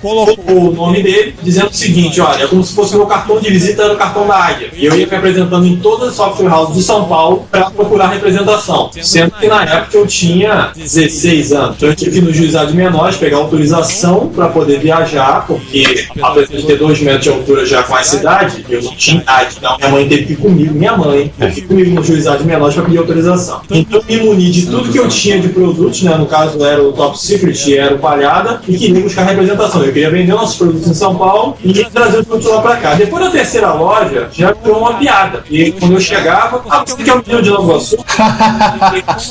colocou 0.00 0.70
o 0.70 0.72
nome 0.72 1.02
dele, 1.02 1.34
dizendo 1.42 1.68
o 1.68 1.74
seguinte, 1.74 2.20
olha, 2.20 2.44
é 2.44 2.46
como 2.46 2.62
se 2.62 2.74
fosse 2.74 2.94
o 2.94 2.98
meu 2.98 3.06
cartão 3.06 3.40
de 3.40 3.50
visita, 3.50 3.82
era 3.82 3.94
o 3.94 3.96
cartão 3.96 4.26
da 4.26 4.36
Águia. 4.36 4.70
E 4.74 4.84
eu 4.84 4.94
ia 4.94 5.06
me 5.06 5.16
apresentando 5.16 5.66
em 5.66 5.76
todas 5.76 6.10
as 6.10 6.14
software 6.14 6.52
houses 6.52 6.76
de 6.76 6.82
São 6.82 7.04
Paulo 7.06 7.46
para 7.50 7.70
procurar 7.70 8.08
representação. 8.08 8.90
Sendo 9.00 9.32
que 9.32 9.46
na 9.46 9.62
época 9.64 9.96
eu 9.98 10.06
tinha 10.06 10.72
16 10.76 11.52
anos. 11.52 11.76
Então 11.76 11.88
eu 11.88 11.96
tive 11.96 12.10
que 12.12 12.18
ir 12.18 12.22
no 12.22 12.32
juizado 12.32 12.70
de 12.70 12.76
menores, 12.76 13.16
pegar 13.16 13.38
autorização 13.38 14.28
para 14.28 14.43
poder 14.48 14.78
viajar, 14.80 15.46
porque 15.46 16.06
apesar 16.22 16.56
de 16.56 16.62
ter 16.64 16.76
2 16.76 17.00
metros 17.00 17.22
de 17.24 17.28
altura 17.30 17.66
já 17.66 17.82
com 17.82 17.96
essa 17.96 18.16
idade, 18.16 18.64
eu 18.68 18.82
não 18.82 18.94
tinha 18.94 19.20
idade. 19.22 19.56
Então 19.58 19.76
minha 19.78 19.90
mãe 19.90 20.08
teve 20.08 20.24
que 20.26 20.32
ir 20.34 20.36
comigo, 20.36 20.74
minha 20.74 20.96
mãe, 20.96 21.32
teve 21.38 21.54
que 21.54 21.60
ir 21.60 21.64
comigo 21.64 21.90
no 21.94 22.02
juizado 22.04 22.38
de 22.38 22.44
menores 22.44 22.74
para 22.74 22.84
pedir 22.84 22.98
autorização. 22.98 23.60
Então 23.70 24.02
me 24.08 24.16
muni 24.18 24.50
de 24.50 24.66
tudo 24.66 24.90
que 24.90 24.98
eu 24.98 25.08
tinha 25.08 25.38
de 25.38 25.48
produtos, 25.48 26.02
né? 26.02 26.14
No 26.16 26.26
caso 26.26 26.64
era 26.64 26.82
o 26.82 26.92
Top 26.92 27.18
Secret 27.18 27.54
era 27.76 27.94
o 27.94 27.98
Palhada, 27.98 28.60
e 28.68 28.76
queria 28.76 29.00
buscar 29.02 29.24
representação. 29.24 29.82
Eu 29.82 29.92
queria 29.92 30.10
vender 30.10 30.32
nossos 30.32 30.56
produtos 30.56 30.86
em 30.88 30.94
São 30.94 31.16
Paulo 31.16 31.56
e 31.64 31.72
trazer 31.84 32.18
os 32.20 32.26
produtos 32.26 32.50
lá 32.50 32.60
para 32.62 32.76
cá. 32.76 32.94
Depois 32.94 33.24
da 33.24 33.30
terceira 33.30 33.72
loja, 33.72 34.28
já 34.32 34.52
virou 34.52 34.78
uma 34.78 34.94
piada. 34.94 35.42
E 35.50 35.72
quando 35.72 35.94
eu 35.94 36.00
chegava, 36.00 36.62
ah, 36.68 36.84
você 36.86 37.02
quer 37.02 37.14
um 37.14 37.22
milhão 37.26 37.42
de 37.42 37.50
Nova 37.50 37.64
Iguaçu? 37.64 37.96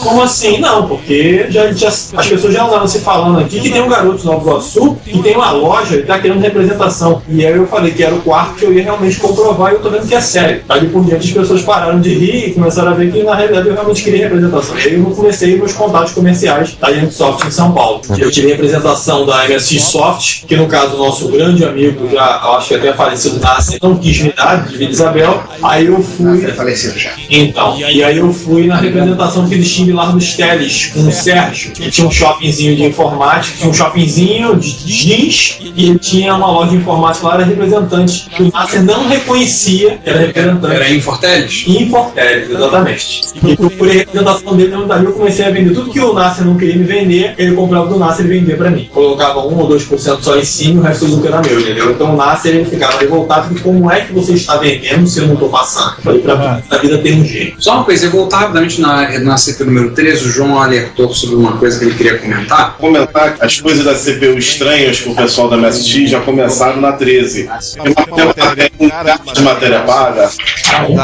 Como 0.04 0.22
assim? 0.22 0.60
Não, 0.60 0.88
porque 0.88 1.46
já, 1.50 1.72
já- 1.72 1.88
as 1.90 2.28
pessoas 2.28 2.54
já 2.54 2.66
andaram 2.66 2.88
se 2.88 3.00
falando 3.00 3.40
aqui 3.40 3.60
que 3.60 3.70
tem 3.70 3.82
um 3.82 3.90
garoto 3.90 4.18
de 4.18 4.26
Nova 4.26 4.42
Iguaçu 4.50 4.98
que 5.04 5.22
tem 5.22 5.36
uma 5.36 5.52
loja 5.52 5.96
e 5.98 6.04
tá 6.04 6.20
querendo 6.20 6.42
representação. 6.42 7.22
E 7.28 7.46
aí 7.46 7.56
eu 7.56 7.68
falei 7.68 7.92
que 7.92 8.04
era 8.04 8.14
o 8.14 8.22
quarto 8.22 8.56
que 8.56 8.66
eu 8.66 8.74
ia 8.74 8.84
realmente 8.84 9.20
comprovar 9.20 9.72
e 9.72 9.76
eu 9.76 9.82
tô 9.82 9.90
vendo 9.90 10.08
que 10.08 10.16
é 10.16 10.22
sério. 10.22 10.62
Dali 10.68 10.88
por 10.88 11.04
diante 11.04 11.28
as 11.28 11.34
pessoas 11.34 11.62
pararam 11.62 12.00
de 12.00 12.14
rir 12.14 12.50
e 12.50 12.54
começaram 12.54 12.92
a 12.92 12.94
ver 12.94 13.12
que 13.12 13.24
na 13.24 13.36
realidade 13.36 13.68
eu 13.68 13.74
realmente 13.74 14.04
queria 14.04 14.24
representação. 14.24 14.78
E 14.78 14.82
aí 14.82 14.94
eu 14.96 15.06
comecei 15.06 15.58
meus 15.58 15.74
contatos 15.74 16.14
comerciais 16.14 16.76
da 16.80 16.90
Yankee 16.90 17.14
Soft 17.14 17.46
em 17.48 17.52
São 17.52 17.72
Paulo. 17.72 18.02
Eu 18.18 18.32
tive 18.32 18.48
representação 18.48 19.26
da 19.26 19.48
MSX 19.48 19.84
Soft, 19.84 20.46
que 20.46 20.56
no 20.56 20.68
caso 20.68 20.96
o 20.96 21.00
nosso 21.00 21.28
grande 21.30 21.66
amigo, 21.66 22.10
já 22.12 22.42
eu 22.44 22.54
acho 22.54 22.68
que 22.70 22.76
até 22.76 22.94
falecido 22.94 23.40
Nasce, 23.40 23.78
não 23.82 23.98
quis 23.98 24.22
me 24.22 24.32
dar, 24.34 24.66
de 24.66 24.78
Vila 24.78 24.92
Isabel. 24.92 25.44
Aí 25.62 25.88
eu 25.88 26.02
fui. 26.02 26.46
É 26.46 26.54
falecido 26.54 26.98
já. 26.98 27.12
Então, 27.30 27.78
e 27.78 28.04
aí 28.04 28.18
eu 28.18 28.32
fui 28.34 28.68
na 28.68 28.78
representação 28.78 29.48
que 29.48 29.56
eles 29.56 29.72
tinham 29.72 29.96
lá 29.96 30.06
dos 30.06 30.34
Teles 30.34 30.92
com 30.94 31.08
o 31.08 31.12
Sérgio, 31.12 31.72
que 31.72 31.90
tinha 31.90 32.08
um 32.08 32.12
shoppingzinho 32.12 32.76
de 32.76 32.84
informática, 32.84 33.58
tinha 33.58 33.70
um 33.70 33.74
shoppingzinho 33.74 34.56
de 34.56 34.72
jeans 34.94 35.60
e 35.76 35.90
ele 35.90 36.00
tinha 36.00 36.36
uma 36.36 36.48
loja 36.48 36.72
de 36.72 36.78
informática 36.78 37.28
lá, 37.28 37.36
era 37.36 37.44
representante, 37.46 38.30
que 38.30 38.44
o 38.44 38.52
Nasser 38.52 38.84
não 38.84 39.08
reconhecia 39.08 39.98
que 40.04 40.10
era 40.10 40.20
representante. 40.20 40.76
Era 40.76 40.90
em 40.90 41.02
Forteles? 41.02 41.64
Em 41.68 41.90
Forteles, 41.90 42.50
exatamente. 42.50 43.22
E 43.44 43.52
a 43.52 43.94
representação 43.94 44.56
dele 44.56 44.76
no 44.76 44.86
Dali, 44.86 45.06
eu 45.06 45.14
comecei 45.14 45.46
a 45.46 45.50
vender 45.50 45.74
tudo 45.74 45.92
que 45.92 46.00
o 46.00 46.14
Nasser 46.14 46.46
não 46.46 46.58
queria 46.58 46.76
me 46.76 46.84
vender, 46.84 47.36
ele 47.38 47.56
comprava 47.56 47.88
do 47.88 47.98
Nasser 47.98 48.26
e 48.26 48.30
vendia 48.30 48.56
pra 48.56 48.70
mim. 48.70 48.90
Colocava 48.94 49.46
1 49.46 49.58
ou 49.58 49.70
2% 49.70 50.22
só 50.22 50.38
em 50.38 50.46
cima 50.46 50.76
e 50.76 50.78
o 50.80 50.82
resto 50.82 51.06
do 51.06 51.16
lucro 51.16 51.28
era 51.28 51.42
meu, 51.42 51.60
entendeu? 51.60 51.92
Então 51.92 52.14
o 52.14 52.18
Nasser 52.18 52.56
ele 52.56 52.66
ficava 52.66 53.00
revoltado 53.00 53.48
porque 53.48 53.64
como 53.64 53.92
é 53.92 54.02
que 54.02 54.14
você 54.14 54.34
está 54.34 54.58
vendendo 54.58 55.08
se 55.08 55.20
eu 55.20 55.28
não 55.28 55.36
tô 55.36 55.50
passando? 55.50 55.96
Eu 55.98 56.04
falei 56.04 56.22
pra 56.22 56.62
a 56.70 56.78
vida 56.78 56.98
ter 56.98 57.14
um 57.14 57.26
jeito. 57.26 57.64
Só 57.64 57.76
uma 57.76 57.84
coisa, 57.84 58.06
eu 58.06 58.12
voltar 58.12 58.40
rapidamente 58.40 58.82
na, 58.82 59.20
na 59.20 59.38
CP 59.38 59.64
número 59.64 59.92
13, 59.92 60.26
o 60.26 60.32
João 60.32 60.62
alertou 60.62 61.14
sobre 61.14 61.36
uma 61.36 61.58
coisa 61.58 61.80
que 61.80 61.86
ele 61.86 61.96
queria 61.96 62.18
comentar. 62.18 62.78
Comentar 62.78 63.36
que 63.36 63.46
as 63.46 63.60
coisas 63.60 63.84
da 63.84 63.94
CPU 63.94 64.38
estranhas 64.38 64.83
com 64.92 65.12
o 65.12 65.16
pessoal 65.16 65.50
da 65.50 65.58
MSX 65.58 66.10
já 66.10 66.20
começaram 66.20 66.82
na 66.82 66.94
13. 66.94 67.44
Tem 67.44 67.94
uma, 67.94 68.06
tem 68.06 68.24
uma, 68.24 68.34
tem 68.34 68.72
um 68.80 68.90
gato 68.90 69.34
de 69.34 69.42
matéria 69.42 69.80
paga 69.82 70.30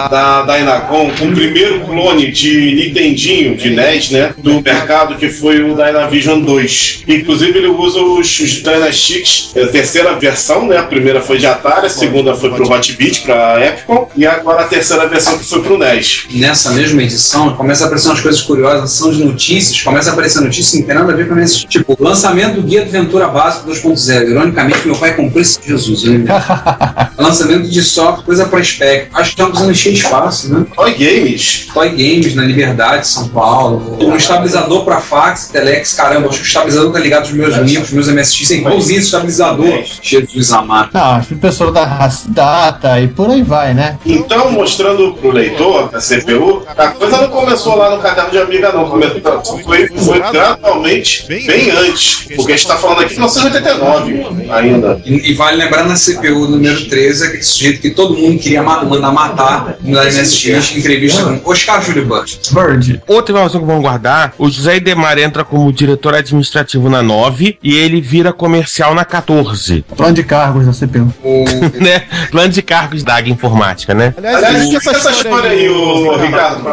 da, 0.10 0.82
com 0.88 1.08
o 1.08 1.32
primeiro 1.34 1.82
clone 1.82 2.32
de 2.32 2.76
Nintendinho, 2.76 3.56
de 3.56 3.70
NES, 3.70 4.10
né? 4.10 4.34
Do 4.38 4.62
mercado, 4.62 5.16
que 5.16 5.30
foi 5.30 5.62
o 5.62 5.76
Dynavision 5.76 6.42
2. 6.42 7.04
Inclusive, 7.08 7.58
ele 7.58 7.68
usa 7.68 8.00
os, 8.00 8.40
os 8.40 8.62
Dynasticks, 8.62 9.52
é 9.56 9.64
a 9.64 9.68
terceira 9.68 10.14
versão, 10.16 10.68
né? 10.68 10.78
A 10.78 10.84
primeira 10.84 11.22
foi 11.22 11.38
de 11.38 11.46
Atari, 11.46 11.86
a 11.86 11.90
segunda 11.90 12.36
foi 12.36 12.50
pro 12.52 12.70
Hot 12.70 12.94
Beat, 12.94 13.22
pra 13.22 13.66
Epcom, 13.66 14.10
e 14.16 14.26
agora 14.26 14.64
a 14.64 14.68
terceira 14.68 15.08
versão 15.08 15.38
que 15.38 15.46
foi 15.46 15.62
pro 15.62 15.78
NES. 15.78 16.26
Nessa 16.32 16.72
mesma 16.72 17.04
edição, 17.04 17.56
começa 17.56 17.84
a 17.84 17.88
aparecer 17.88 18.10
umas 18.10 18.22
coisas 18.22 18.42
curiosas, 18.42 18.92
são 18.92 19.12
de 19.12 19.24
notícias, 19.24 19.82
começa 19.82 20.10
a 20.10 20.14
aparecer 20.14 20.42
notícias 20.42 20.72
que 20.72 20.80
não 20.80 20.86
tem 20.86 20.96
nada 20.96 21.14
a 21.14 21.16
ver 21.16 21.28
com 21.28 21.38
esse 21.40 21.66
tipo, 21.68 21.96
lançamento 22.00 22.56
do 22.56 22.64
Guia 22.64 22.86
do 22.86 22.92
Ventura 22.92 23.28
Básico 23.28 23.69
2.0. 23.70 24.30
Ironicamente, 24.30 24.86
meu 24.86 24.96
pai 24.96 25.16
comprou 25.16 25.42
esse 25.42 25.60
Jesus, 25.66 26.04
né? 26.04 26.26
lançamento 27.18 27.68
de 27.68 27.84
software, 27.84 28.24
coisa 28.26 28.46
para 28.46 28.64
spec. 28.64 29.08
Acho 29.14 29.36
que 29.36 29.42
estamos 29.42 29.70
encher 29.70 29.94
espaço, 29.94 30.54
né? 30.54 30.66
Toy 30.76 30.94
Games. 30.94 31.68
Toy 31.74 31.90
Games 31.90 32.36
na 32.36 32.44
Liberdade, 32.44 33.08
São 33.08 33.28
Paulo. 33.28 33.98
Um 34.02 34.16
estabilizador 34.16 34.84
para 34.84 35.00
fax, 35.02 35.50
telex, 35.50 35.94
caramba, 35.94 36.30
acho 36.30 36.38
que 36.38 36.44
o 36.44 36.48
estabilizador 36.48 36.92
tá 36.92 37.00
ligado 37.00 37.22
aos 37.22 37.32
meus 37.32 37.56
livros, 37.58 37.92
meus 37.92 38.08
MSX, 38.08 38.52
é 38.52 38.56
igualzinho 38.56 39.00
estabilizador. 39.00 39.84
Jesus 40.02 40.52
amado. 40.52 40.90
Não, 40.94 41.16
as 41.16 41.32
impressoras 41.32 41.74
da 41.74 42.10
Data 42.28 43.00
e 43.00 43.08
por 43.08 43.30
aí 43.30 43.42
vai, 43.42 43.74
né? 43.74 43.98
Então, 44.06 44.52
mostrando 44.52 45.14
pro 45.14 45.32
leitor 45.32 45.90
da 45.90 46.00
CPU, 46.00 46.64
a 46.68 46.88
coisa 46.90 47.18
não 47.18 47.30
começou 47.30 47.76
lá 47.76 47.96
no 47.96 48.02
caderno 48.02 48.32
de 48.32 48.38
amiga, 48.38 48.72
não. 48.72 48.90
Começou, 48.90 49.20
foi, 49.64 49.88
foi 49.88 50.20
gradualmente 50.20 51.26
bem 51.28 51.70
antes. 51.72 52.28
Porque 52.36 52.54
a 52.54 52.56
gente 52.56 52.68
tá 52.68 52.78
falando 52.78 53.02
aqui 53.02 53.16
de 53.16 53.59
1989 53.62 54.52
ainda. 54.52 55.02
E, 55.06 55.32
e 55.32 55.34
vale 55.34 55.58
lembrar 55.58 55.84
na 55.86 55.96
CPU 55.96 56.48
número 56.48 56.86
13, 56.88 57.26
aquele 57.26 57.44
sujeito 57.44 57.82
que 57.82 57.90
todo 57.92 58.16
mundo 58.18 58.40
queria 58.40 58.64
ma- 58.64 58.84
mandar 58.84 59.12
matar 59.12 59.76
na 59.82 60.04
MSX, 60.06 60.76
em 60.76 60.80
entrevista 60.80 61.24
com 61.24 61.50
Oscar 61.52 61.82
Júlio 61.84 62.06
Bush. 62.06 62.40
Bird. 62.52 63.02
Outra 63.08 63.32
informação 63.34 63.62
que 63.62 63.68
vamos 63.68 63.82
guardar: 63.82 64.34
o 64.38 64.50
José 64.50 64.78
Idemar 64.78 65.18
entra 65.18 65.44
como 65.44 65.72
diretor 65.72 66.16
administrativo 66.16 66.90
na 66.90 67.02
9 67.02 67.58
e 67.64 67.76
ele 67.76 68.02
vira 68.02 68.32
comercial 68.34 68.94
na 68.94 69.06
14. 69.06 69.84
Plano 69.96 70.14
de 70.14 70.24
cargos 70.24 70.66
da 70.66 70.72
CPU. 70.74 71.14
né? 71.80 72.04
Plano 72.32 72.50
de 72.50 72.62
cargos 72.62 73.04
da 73.04 73.16
Águia 73.16 73.32
Informática, 73.34 73.94
né? 73.94 74.14
Aliás, 74.18 74.64
explica 74.64 74.98
essa 74.98 75.12
história 75.12 75.50
aí, 75.52 75.70
ô, 75.70 76.16
Ricardo. 76.18 76.64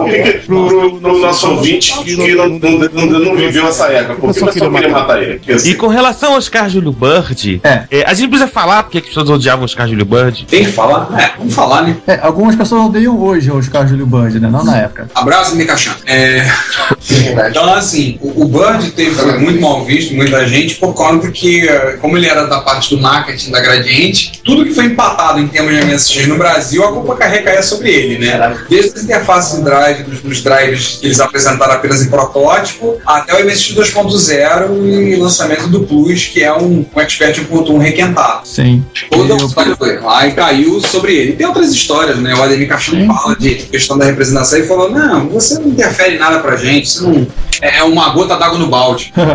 Pro, 0.47 1.01
pro 1.01 1.18
nosso 1.18 1.49
ouvinte 1.51 1.93
que 2.05 2.16
não, 2.34 2.49
não, 2.49 2.70
não, 2.70 3.20
não 3.20 3.37
viveu 3.37 3.66
essa 3.68 3.87
época, 3.89 4.14
por 4.16 4.34
que 4.34 4.43
o 4.43 4.47
pessoal 4.47 4.70
queria 4.70 4.89
matar 4.89 5.22
ele? 5.22 5.41
E 5.64 5.74
com 5.74 5.87
relação 5.89 6.32
ao 6.32 6.39
Oscar 6.39 6.66
Oscar 6.67 6.69
Júlio 6.69 6.93
Bird. 6.93 7.61
É. 7.62 8.05
a 8.05 8.14
gente 8.14 8.29
precisa 8.29 8.51
falar 8.51 8.83
porque 8.83 8.99
as 8.99 9.05
pessoas 9.05 9.31
odiavam 9.31 9.62
o 9.62 9.64
Oscar 9.64 9.89
Júlio 9.89 10.05
Bird. 10.05 10.47
Tem 10.47 10.64
que 10.64 10.73
falar? 10.73 11.09
É, 11.19 11.39
vamos 11.39 11.55
falar, 11.55 11.83
né? 11.83 11.97
É, 12.07 12.19
algumas 12.23 12.57
pessoas 12.57 12.87
odeiam 12.87 13.19
hoje 13.19 13.51
o 13.51 13.57
Oscar 13.57 13.87
Júlio 13.87 14.07
Bird, 14.07 14.41
né? 14.41 14.49
Não 14.49 14.64
na 14.64 14.77
época. 14.77 15.09
Abraço, 15.14 15.55
Micachan. 15.57 15.95
É... 16.07 16.47
Então, 17.51 17.73
assim, 17.75 18.19
o, 18.21 18.43
o 18.43 18.49
Bird 18.49 18.91
teve, 18.93 19.12
foi 19.12 19.39
muito 19.39 19.61
mal 19.61 19.85
visto, 19.85 20.14
muita 20.14 20.47
gente, 20.47 20.75
por 20.77 20.93
conta 20.93 21.31
que, 21.31 21.69
eh, 21.69 21.99
como 22.01 22.17
ele 22.17 22.27
era 22.27 22.47
da 22.47 22.61
parte 22.61 22.95
do 22.95 23.01
marketing 23.01 23.51
da 23.51 23.61
Gradiente, 23.61 24.41
tudo 24.45 24.64
que 24.64 24.75
foi 24.75 24.87
empatado 24.87 25.39
em 25.39 25.47
termos 25.47 25.73
de 25.73 25.85
MSX 25.85 26.27
no 26.27 26.37
Brasil, 26.37 26.85
a 26.85 26.93
culpa 26.93 27.25
recaía 27.25 27.62
sobre 27.62 27.91
ele, 27.91 28.19
né? 28.19 28.57
Desde 28.69 28.99
as 28.99 29.05
interfaces 29.05 29.59
de 29.59 29.64
drive, 29.64 30.03
dos, 30.05 30.21
dos 30.21 30.43
drives 30.43 30.99
que 31.01 31.07
eles 31.07 31.21
apresentaram 31.21 31.75
apenas 31.75 32.03
em 32.03 32.09
protótipo, 32.09 33.01
até 33.07 33.35
o 33.35 33.45
MSX 33.45 33.75
2.0 33.75 35.12
e 35.12 35.17
lançamento 35.17 35.69
do 35.69 35.81
Plus, 35.81 36.27
que 36.27 36.43
é 36.43 36.53
um, 36.59 36.85
um 36.95 37.01
Expert 37.01 37.39
1.1 37.39 37.79
requentado. 37.79 38.47
Sim. 38.47 38.85
Toda 39.11 39.35
a 39.35 39.37
história 39.37 39.77
foi 39.77 39.99
lá 39.99 40.27
e 40.27 40.33
caiu 40.33 40.81
sobre 40.81 41.15
ele. 41.15 41.33
Tem 41.33 41.47
outras 41.47 41.73
histórias, 41.73 42.19
né? 42.19 42.35
O 42.35 42.43
Ademir 42.43 42.69
Cachorro 42.69 43.07
fala 43.07 43.37
de 43.37 43.55
questão 43.55 43.99
da 43.99 44.05
representação 44.05 44.59
e 44.59 44.67
falou: 44.67 44.91
não, 44.91 45.29
você 45.29 45.59
não 45.59 45.69
interfere 45.69 46.17
em 46.17 46.19
nada 46.19 46.41
pra 46.41 46.57
gente, 46.57 46.89
você 46.89 47.03
não. 47.03 47.27
É 47.63 47.83
uma 47.83 48.11
gota 48.11 48.37
d'água 48.37 48.59
no 48.59 48.69
balde. 48.69 49.13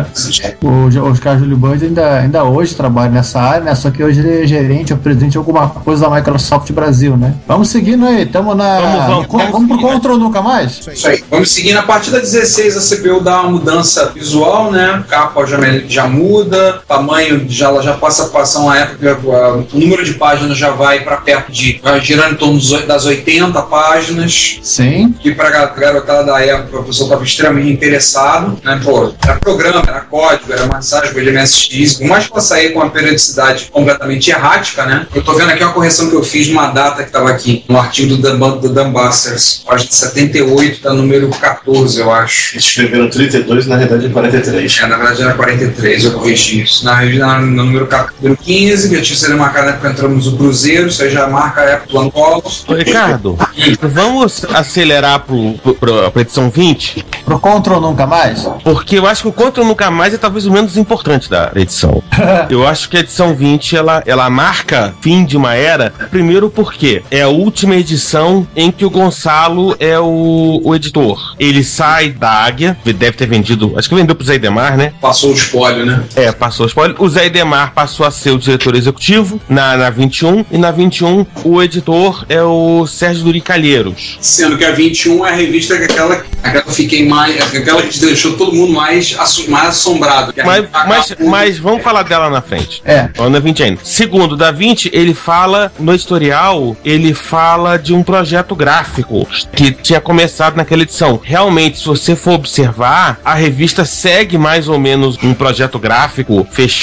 O 0.62 1.10
Oscar 1.10 1.38
Júlio 1.38 1.56
Bird 1.56 1.84
ainda, 1.84 2.18
ainda 2.20 2.44
hoje 2.44 2.74
trabalha 2.74 3.10
nessa 3.10 3.40
área, 3.40 3.64
né? 3.64 3.74
Só 3.74 3.90
que 3.90 4.02
hoje 4.02 4.20
ele 4.20 4.44
é 4.44 4.46
gerente 4.46 4.92
ou 4.92 4.98
presidente 4.98 5.32
de 5.32 5.38
alguma 5.38 5.68
coisa 5.68 6.08
da 6.08 6.14
Microsoft 6.14 6.70
Brasil, 6.72 7.16
né? 7.16 7.34
Vamos 7.46 7.68
seguindo 7.68 8.06
aí, 8.06 8.26
tamo 8.26 8.54
na. 8.54 8.80
Vamos, 8.80 9.26
vamos, 9.26 9.50
vamos, 9.50 9.68
pro 9.68 9.78
Control 9.78 10.18
Nunca 10.18 10.40
Mais? 10.40 10.80
Isso 10.86 11.08
aí. 11.08 11.22
Vamos 11.30 11.50
seguindo. 11.50 11.78
A 11.78 11.82
partir 11.82 12.10
da 12.10 12.18
16, 12.18 12.76
a 12.76 12.80
CPU 12.80 13.20
dá 13.20 13.40
uma 13.40 13.50
mudança 13.50 14.06
visual, 14.14 14.70
né? 14.70 15.04
Capa 15.08 15.44
já, 15.46 15.58
já 15.86 16.06
muda, 16.06 16.80
tamanho 16.86 17.11
já, 17.48 17.66
ela 17.68 17.82
já 17.82 17.94
passa 17.94 18.24
a 18.24 18.28
passar 18.28 18.60
uma 18.60 18.78
época 18.78 18.96
que 18.98 19.08
a- 19.08 19.52
o 19.52 19.66
número 19.78 20.04
de 20.04 20.14
páginas 20.14 20.56
já 20.58 20.70
vai 20.70 21.00
para 21.00 21.16
perto 21.18 21.50
de. 21.52 21.80
vai 21.82 22.00
girando 22.00 22.32
em 22.32 22.36
torno 22.36 22.60
das 22.86 23.04
80 23.06 23.62
páginas. 23.62 24.58
Sim. 24.62 25.14
Que 25.20 25.34
pra 25.34 25.50
ga- 25.50 25.66
garotada 25.66 26.24
da 26.24 26.40
época, 26.44 26.80
o 26.80 26.84
pessoal 26.84 27.08
estava 27.08 27.24
extremamente 27.24 27.70
interessado, 27.72 28.58
né? 28.64 28.80
Pô, 28.82 29.12
era 29.22 29.36
programa, 29.36 29.82
era 29.86 30.00
código, 30.00 30.52
era 30.52 30.66
massagem, 30.66 31.12
de 31.12 31.30
MSX. 31.30 31.94
Por 31.94 32.06
mais 32.06 32.26
que 32.26 32.32
ela 32.32 32.40
saía 32.40 32.72
com 32.72 32.80
uma 32.80 32.90
periodicidade 32.90 33.66
completamente 33.70 34.30
errática, 34.30 34.84
né? 34.86 35.06
Eu 35.14 35.22
tô 35.22 35.34
vendo 35.34 35.50
aqui 35.50 35.62
uma 35.62 35.72
correção 35.72 36.08
que 36.08 36.16
eu 36.16 36.22
fiz 36.22 36.46
de 36.46 36.52
uma 36.52 36.68
data 36.68 37.02
que 37.02 37.08
estava 37.08 37.30
aqui, 37.30 37.64
no 37.68 37.78
artigo 37.78 38.16
do, 38.16 38.22
Dan- 38.22 38.38
do 38.58 38.68
Dumbusters, 38.68 39.62
página 39.66 39.90
78, 39.90 40.82
da 40.82 40.92
número 40.92 41.28
14, 41.28 42.00
eu 42.00 42.10
acho. 42.12 42.54
Eles 42.54 42.64
escreveram 42.64 43.08
32, 43.08 43.66
na 43.66 43.76
verdade 43.76 44.06
é 44.06 44.08
43. 44.08 44.78
É, 44.82 44.86
na 44.86 44.96
verdade 44.96 45.22
era 45.22 45.34
43, 45.34 46.04
eu 46.04 46.12
corrigi 46.12 46.62
isso. 46.62 46.84
Na, 46.84 47.01
na, 47.18 47.40
no 47.40 47.64
número 47.64 47.86
14, 47.86 48.16
número 48.20 48.40
15, 48.42 48.88
que 48.88 48.94
eu 48.96 49.02
tinha 49.02 49.18
sido 49.18 49.36
marcado 49.36 49.66
na 49.66 49.72
época 49.72 49.88
que 49.88 49.94
entramos 49.94 50.26
no 50.26 50.36
Cruzeiro, 50.36 50.88
isso 50.88 51.02
aí 51.02 51.10
já 51.10 51.26
marca 51.26 51.60
a 51.60 51.64
época 51.64 51.92
do 51.92 51.98
ano 51.98 52.10
Colos. 52.10 52.64
Ô, 52.68 52.74
Ricardo, 52.74 53.38
vamos 53.80 54.44
acelerar 54.44 55.20
pro, 55.20 55.54
pro, 55.62 55.74
pro, 55.74 56.10
pra 56.10 56.22
edição 56.22 56.50
20? 56.50 57.04
Pro 57.24 57.38
Control 57.38 57.80
Nunca 57.80 58.06
Mais? 58.06 58.48
Porque 58.64 58.98
eu 58.98 59.06
acho 59.06 59.22
que 59.22 59.28
o 59.28 59.32
Contra 59.32 59.64
Nunca 59.64 59.90
Mais 59.90 60.14
é 60.14 60.18
talvez 60.18 60.46
o 60.46 60.52
menos 60.52 60.76
importante 60.76 61.28
da 61.28 61.52
edição. 61.54 62.02
eu 62.50 62.66
acho 62.66 62.88
que 62.88 62.96
a 62.96 63.00
edição 63.00 63.34
20 63.34 63.76
ela, 63.76 64.02
ela 64.06 64.28
marca 64.30 64.94
fim 65.00 65.24
de 65.24 65.36
uma 65.36 65.54
era, 65.54 65.92
primeiro 66.10 66.50
porque 66.50 67.02
é 67.10 67.22
a 67.22 67.28
última 67.28 67.76
edição 67.76 68.46
em 68.54 68.70
que 68.70 68.84
o 68.84 68.90
Gonçalo 68.90 69.76
é 69.78 69.98
o, 69.98 70.60
o 70.62 70.74
editor. 70.74 71.34
Ele 71.38 71.64
sai 71.64 72.10
da 72.10 72.30
Águia, 72.30 72.76
deve 72.84 73.12
ter 73.12 73.26
vendido, 73.26 73.72
acho 73.76 73.88
que 73.88 73.94
vendeu 73.94 74.14
pro 74.14 74.24
Zé 74.24 74.38
Demar, 74.38 74.76
né? 74.76 74.92
Passou 75.00 75.30
o 75.30 75.34
espólio, 75.34 75.86
né? 75.86 76.02
É, 76.16 76.30
passou 76.32 76.66
o 76.66 76.68
spoiler. 76.68 76.91
O 76.98 77.08
Zé 77.08 77.28
Demar 77.28 77.72
passou 77.72 78.06
a 78.06 78.10
ser 78.10 78.30
o 78.30 78.38
diretor 78.38 78.74
executivo 78.74 79.40
na, 79.48 79.76
na 79.76 79.90
21, 79.90 80.44
e 80.50 80.58
na 80.58 80.70
21 80.70 81.24
o 81.44 81.62
editor 81.62 82.24
é 82.28 82.42
o 82.42 82.86
Sérgio 82.86 83.24
Duri 83.24 83.40
Calheiros. 83.40 84.18
Sendo 84.20 84.56
que 84.58 84.64
a 84.64 84.72
21 84.72 85.26
é 85.26 85.30
a 85.30 85.34
revista 85.34 85.76
que 85.76 85.84
aquela, 85.84 86.24
aquela 86.42 86.72
fiquei 86.72 87.06
mais. 87.08 87.40
aquela 87.54 87.82
que 87.82 87.98
deixou 87.98 88.36
todo 88.36 88.52
mundo 88.54 88.72
mais, 88.72 89.14
assu- 89.18 89.50
mais 89.50 89.68
assombrado. 89.68 90.32
é 90.36 90.44
Mas, 90.44 90.56
revista 90.56 90.86
mas, 90.86 91.16
mas 91.28 91.58
vamos 91.58 91.82
falar 91.82 92.02
dela 92.02 92.28
na 92.30 92.42
frente. 92.42 92.82
É. 92.84 93.08
Vamos 93.16 93.32
na 93.32 93.38
20 93.38 93.62
ainda. 93.62 93.80
Segundo, 93.82 94.36
da 94.36 94.50
20, 94.50 94.90
ele 94.92 95.14
fala, 95.14 95.72
no 95.78 95.92
editorial, 95.94 96.76
ele 96.84 97.14
fala 97.14 97.76
de 97.78 97.92
um 97.94 98.02
projeto 98.02 98.54
gráfico 98.54 99.26
que 99.54 99.72
tinha 99.72 100.00
começado 100.00 100.56
naquela 100.56 100.82
edição. 100.82 101.20
Realmente, 101.22 101.78
se 101.78 101.86
você 101.86 102.14
for 102.16 102.32
observar, 102.34 103.20
a 103.24 103.34
revista 103.34 103.84
segue 103.84 104.36
mais 104.38 104.68
ou 104.68 104.78
menos 104.78 105.16
um 105.22 105.34
projeto 105.34 105.78
gráfico 105.78 106.46
fechado 106.50 106.81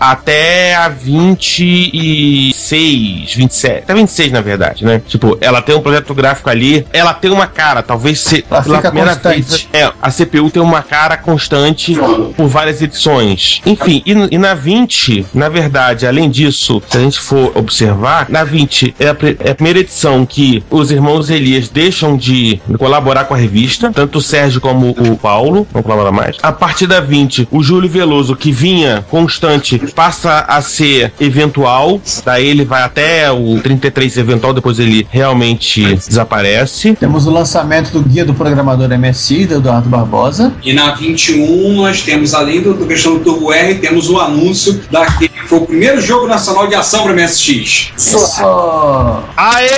até 0.00 0.74
a 0.74 0.88
26, 0.88 3.34
27, 3.34 3.78
até 3.84 3.94
26 3.94 4.32
na 4.32 4.40
verdade, 4.40 4.84
né? 4.84 5.00
Tipo, 5.06 5.36
ela 5.40 5.62
tem 5.62 5.74
um 5.74 5.80
projeto 5.80 6.14
gráfico 6.14 6.50
ali, 6.50 6.86
ela 6.92 7.14
tem 7.14 7.30
uma 7.30 7.46
cara, 7.46 7.82
talvez 7.82 8.20
se, 8.20 8.44
Ela 8.50 8.62
pela 8.62 8.80
primeira 8.80 9.14
constante. 9.14 9.42
vez, 9.42 9.68
é, 9.72 9.90
a 10.00 10.10
CPU 10.10 10.50
tem 10.50 10.62
uma 10.62 10.82
cara 10.82 11.16
constante 11.16 11.96
por 12.36 12.48
várias 12.48 12.80
edições. 12.82 13.60
Enfim, 13.66 14.02
e, 14.04 14.12
e 14.34 14.38
na 14.38 14.54
20, 14.54 15.26
na 15.34 15.48
verdade, 15.48 16.06
além 16.06 16.30
disso, 16.30 16.82
se 16.88 16.96
a 16.96 17.00
gente 17.00 17.18
for 17.20 17.52
observar, 17.56 18.26
na 18.28 18.44
20 18.44 18.94
é 18.98 19.08
a, 19.08 19.16
é 19.44 19.50
a 19.50 19.54
primeira 19.54 19.80
edição 19.80 20.24
que 20.26 20.62
os 20.70 20.90
irmãos 20.90 21.30
Elias 21.30 21.68
deixam 21.68 22.16
de 22.16 22.60
colaborar 22.78 23.24
com 23.24 23.34
a 23.34 23.36
revista, 23.36 23.90
tanto 23.94 24.18
o 24.18 24.22
Sérgio 24.22 24.60
como 24.60 24.90
o 24.90 25.16
Paulo, 25.16 25.66
não 25.72 25.82
colabora 25.82 26.12
mais. 26.12 26.36
A 26.42 26.52
partir 26.52 26.86
da 26.86 27.00
20, 27.00 27.48
o 27.50 27.62
Júlio 27.62 27.88
Veloso, 27.88 28.36
que 28.36 28.50
vinha 28.52 29.04
constante, 29.08 29.78
passa 29.94 30.44
a 30.46 30.60
ser 30.62 31.12
eventual, 31.20 32.00
daí 32.24 32.46
ele 32.46 32.64
vai 32.64 32.82
até 32.82 33.30
o 33.30 33.60
33 33.60 34.18
eventual, 34.18 34.52
depois 34.52 34.78
ele 34.78 35.06
realmente 35.10 35.82
desaparece. 35.96 36.94
Temos 36.94 37.26
o 37.26 37.30
lançamento 37.30 37.90
do 37.90 38.00
Guia 38.00 38.24
do 38.24 38.34
Programador 38.34 38.88
MSI, 38.98 39.46
do 39.46 39.56
Eduardo 39.56 39.88
Barbosa. 39.88 40.52
E 40.62 40.72
na 40.72 40.92
21 40.94 41.72
nós 41.74 42.02
temos, 42.02 42.34
além 42.34 42.60
do, 42.60 42.74
do 42.74 42.86
questão 42.86 43.14
do 43.14 43.20
Turbo 43.20 43.52
R, 43.52 43.74
temos 43.76 44.08
o 44.08 44.18
anúncio 44.18 44.80
daquele 44.90 45.28
que 45.28 45.48
foi 45.48 45.58
o 45.58 45.66
primeiro 45.66 46.00
jogo 46.00 46.26
nacional 46.26 46.66
de 46.66 46.74
ação 46.74 47.04
para 47.04 47.12
MSX. 47.12 47.92
Só. 47.96 49.24
Aê! 49.36 49.68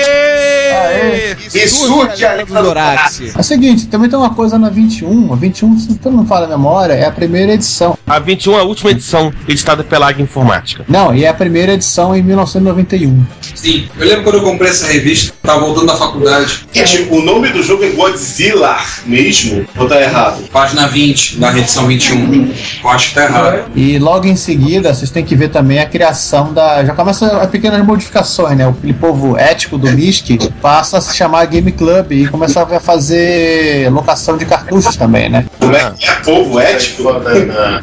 Aê! 0.72 1.36
E 1.54 1.68
surge 1.68 2.24
a 2.24 2.34
lenda 2.34 2.54
do 2.54 2.62
Dorax. 2.62 3.20
É 3.36 3.40
o 3.40 3.42
seguinte, 3.42 3.86
também 3.86 4.08
tem 4.08 4.18
uma 4.18 4.34
coisa 4.34 4.58
na 4.58 4.68
21. 4.68 5.32
A 5.32 5.36
21, 5.36 5.78
se 5.78 5.94
todo 5.96 6.16
mundo 6.16 6.26
fala 6.26 6.46
a 6.46 6.48
memória, 6.48 6.92
é 6.94 7.06
a 7.06 7.10
primeira 7.10 7.54
edição. 7.54 7.96
A 8.06 8.18
21 8.18 8.54
é 8.54 8.60
a 8.60 8.64
última 8.64 8.90
edição 8.90 9.19
editada 9.48 9.84
pela 9.84 10.08
Águia 10.08 10.22
Informática. 10.22 10.84
Não, 10.88 11.14
e 11.14 11.24
é 11.24 11.28
a 11.28 11.34
primeira 11.34 11.74
edição 11.74 12.14
em 12.14 12.22
1991. 12.22 13.24
Sim, 13.54 13.88
eu 13.98 14.06
lembro 14.06 14.24
quando 14.24 14.36
eu 14.36 14.42
comprei 14.42 14.70
essa 14.70 14.86
revista, 14.86 15.34
tava 15.42 15.60
voltando 15.60 15.86
da 15.86 15.96
faculdade. 15.96 16.66
O 17.10 17.20
nome 17.22 17.48
do 17.50 17.62
jogo 17.62 17.84
é 17.84 17.90
Godzilla 17.90 18.78
mesmo? 19.04 19.66
Ou 19.76 19.86
tá 19.86 20.00
errado? 20.00 20.42
Página 20.50 20.86
20 20.86 21.38
da 21.38 21.56
edição 21.56 21.86
21. 21.86 22.52
Eu 22.82 22.90
acho 22.90 23.08
que 23.08 23.14
tá 23.14 23.24
errado. 23.24 23.70
E 23.74 23.98
logo 23.98 24.26
em 24.26 24.36
seguida, 24.36 24.94
vocês 24.94 25.10
têm 25.10 25.24
que 25.24 25.34
ver 25.34 25.48
também 25.50 25.78
a 25.78 25.86
criação 25.86 26.52
da. 26.52 26.84
Já 26.84 26.94
começa 26.94 27.38
as 27.38 27.50
pequenas 27.50 27.84
modificações, 27.84 28.56
né? 28.56 28.68
Aquele 28.68 28.94
povo 28.94 29.36
ético 29.36 29.76
do 29.76 29.90
MISC 29.90 30.38
passa 30.62 30.98
a 30.98 31.00
se 31.00 31.16
chamar 31.16 31.44
Game 31.46 31.72
Club 31.72 32.12
e 32.12 32.28
começa 32.28 32.62
a 32.62 32.80
fazer 32.80 33.90
locação 33.90 34.36
de 34.36 34.46
cartuchos 34.46 34.96
também, 34.96 35.28
né? 35.28 35.46
Como 35.58 35.74
é 35.74 35.92
que 35.98 36.06
é 36.06 36.14
povo 36.16 36.58
ético? 36.58 37.04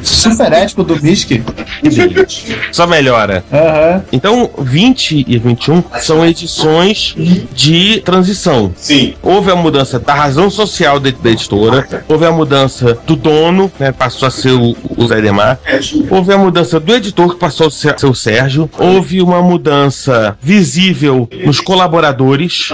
Super 0.01 0.53
ético 0.53 0.83
do 0.83 1.01
MISC. 1.01 1.26
Só 2.71 2.87
melhora. 2.87 3.43
Aham. 3.51 4.03
Então, 4.11 4.49
20 4.57 5.25
e 5.27 5.37
21 5.37 5.83
são 5.99 6.25
edições 6.25 7.15
de 7.53 8.01
transição. 8.01 8.71
Sim. 8.75 9.13
Houve 9.21 9.51
a 9.51 9.55
mudança 9.55 9.99
da 9.99 10.13
razão 10.13 10.49
social 10.49 10.99
da, 10.99 11.11
da 11.11 11.29
editora, 11.29 11.87
houve 12.07 12.25
a 12.25 12.31
mudança 12.31 12.97
do 13.05 13.15
dono, 13.15 13.71
né, 13.79 13.91
passou 13.91 14.27
a 14.27 14.31
ser 14.31 14.51
o, 14.51 14.75
o 14.95 15.07
Zé 15.07 15.21
Demar, 15.21 15.59
houve 16.09 16.33
a 16.33 16.37
mudança 16.37 16.79
do 16.79 16.93
editor, 16.93 17.33
que 17.33 17.39
passou 17.39 17.67
a 17.67 17.71
ser, 17.71 17.99
ser 17.99 18.07
o 18.07 18.15
Sérgio, 18.15 18.69
houve 18.77 19.21
uma 19.21 19.41
mudança 19.41 20.37
visível 20.41 21.29
nos 21.45 21.59
colaboradores, 21.59 22.69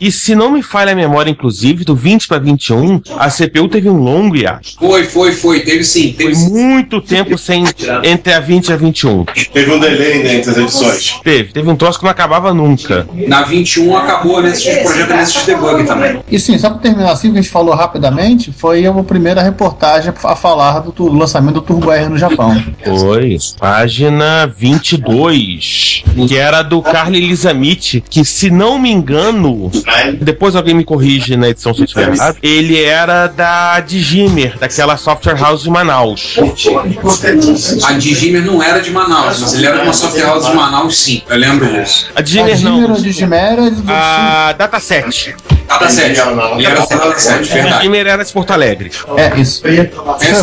e 0.00 0.10
se 0.10 0.34
não 0.34 0.52
me 0.52 0.62
falha 0.62 0.92
a 0.92 0.96
memória, 0.96 1.30
inclusive, 1.30 1.84
do 1.84 1.94
20 1.94 2.28
para 2.28 2.38
21, 2.38 3.00
a 3.18 3.28
CPU 3.28 3.68
teve 3.68 3.88
um 3.88 3.96
longo 3.96 4.36
hiato. 4.36 4.70
Foi, 4.78 5.04
foi, 5.04 5.32
foi. 5.32 5.60
Teve 5.60 5.84
sim. 5.84 6.12
Teve 6.12 6.34
Foi 6.34 6.34
sim. 6.34 6.50
muito 6.50 7.00
tempo 7.00 7.36
sem 7.38 7.61
entre 8.04 8.32
a 8.32 8.40
20 8.40 8.68
e 8.68 8.72
a 8.72 8.76
21. 8.76 9.24
Teve 9.52 9.72
um 9.72 9.78
delay 9.78 10.22
né, 10.22 10.34
entre 10.36 10.50
as 10.50 10.56
edições. 10.56 11.20
Teve, 11.22 11.52
teve 11.52 11.68
um 11.70 11.76
troço 11.76 11.98
que 11.98 12.04
não 12.04 12.10
acabava 12.10 12.52
nunca. 12.54 13.06
Na 13.28 13.42
21 13.42 13.96
acabou 13.96 14.42
MSX, 14.42 14.80
o 14.80 14.82
projeto 14.84 15.14
MSX 15.14 15.46
Debug 15.46 15.84
também. 15.84 16.20
E 16.30 16.38
sim, 16.38 16.58
só 16.58 16.70
para 16.70 16.78
terminar 16.78 17.12
assim, 17.12 17.28
o 17.28 17.32
que 17.32 17.38
a 17.38 17.42
gente 17.42 17.50
falou 17.52 17.74
rapidamente, 17.74 18.52
foi 18.52 18.86
a 18.86 18.92
primeira 19.02 19.42
reportagem 19.42 20.12
a 20.24 20.36
falar 20.36 20.80
do, 20.80 20.92
tu- 20.92 21.08
lançamento 21.12 21.54
do 21.54 21.62
Turbo 21.62 21.90
R 21.90 22.08
no 22.08 22.18
Japão. 22.18 22.62
Foi. 22.84 23.36
Página 23.58 24.46
22. 24.46 26.04
Que 26.28 26.36
era 26.36 26.62
do 26.62 26.80
Carly 26.82 27.18
Elizamith, 27.18 28.02
que 28.08 28.24
se 28.24 28.50
não 28.50 28.78
me 28.78 28.90
engano, 28.90 29.70
depois 30.20 30.54
alguém 30.56 30.74
me 30.74 30.84
corrige 30.84 31.36
na 31.36 31.48
edição 31.48 31.72
se 31.74 31.80
eu 31.80 31.84
estiver 31.84 32.12
errado, 32.14 32.36
ele 32.42 32.80
era 32.82 33.26
da 33.26 33.80
Digimer, 33.80 34.58
daquela 34.58 34.96
software 34.96 35.36
house 35.38 35.62
de 35.62 35.70
Manaus. 35.70 36.36
A 37.84 37.92
Digimer 37.92 38.44
não 38.44 38.62
era 38.62 38.80
de 38.80 38.90
Manaus, 38.90 39.40
mas 39.40 39.52
ele 39.54 39.66
era 39.66 39.78
de 39.78 39.84
uma 39.84 39.92
soft 39.92 40.18
house 40.20 40.46
de 40.46 40.54
Manaus, 40.54 40.98
sim. 40.98 41.22
Eu 41.28 41.36
lembro 41.36 41.66
disso. 41.72 42.06
A 42.14 42.20
Digimer 42.20 42.54
Digimera, 42.54 42.88
não. 42.88 43.00
Digimera 43.00 43.70
do 43.70 43.84
A 43.88 44.52
Dataset. 44.52 45.34
Dataset. 45.78 46.10
Ele 46.56 46.66
era 46.66 46.80
da 46.80 46.96
Dataset, 46.96 47.32
A 47.50 47.54
verdade. 47.54 47.76
Digimer 47.78 48.06
era 48.06 48.24
de 48.24 48.32
Porto 48.32 48.50
Alegre. 48.52 48.90
É, 49.16 49.40
isso. 49.40 49.62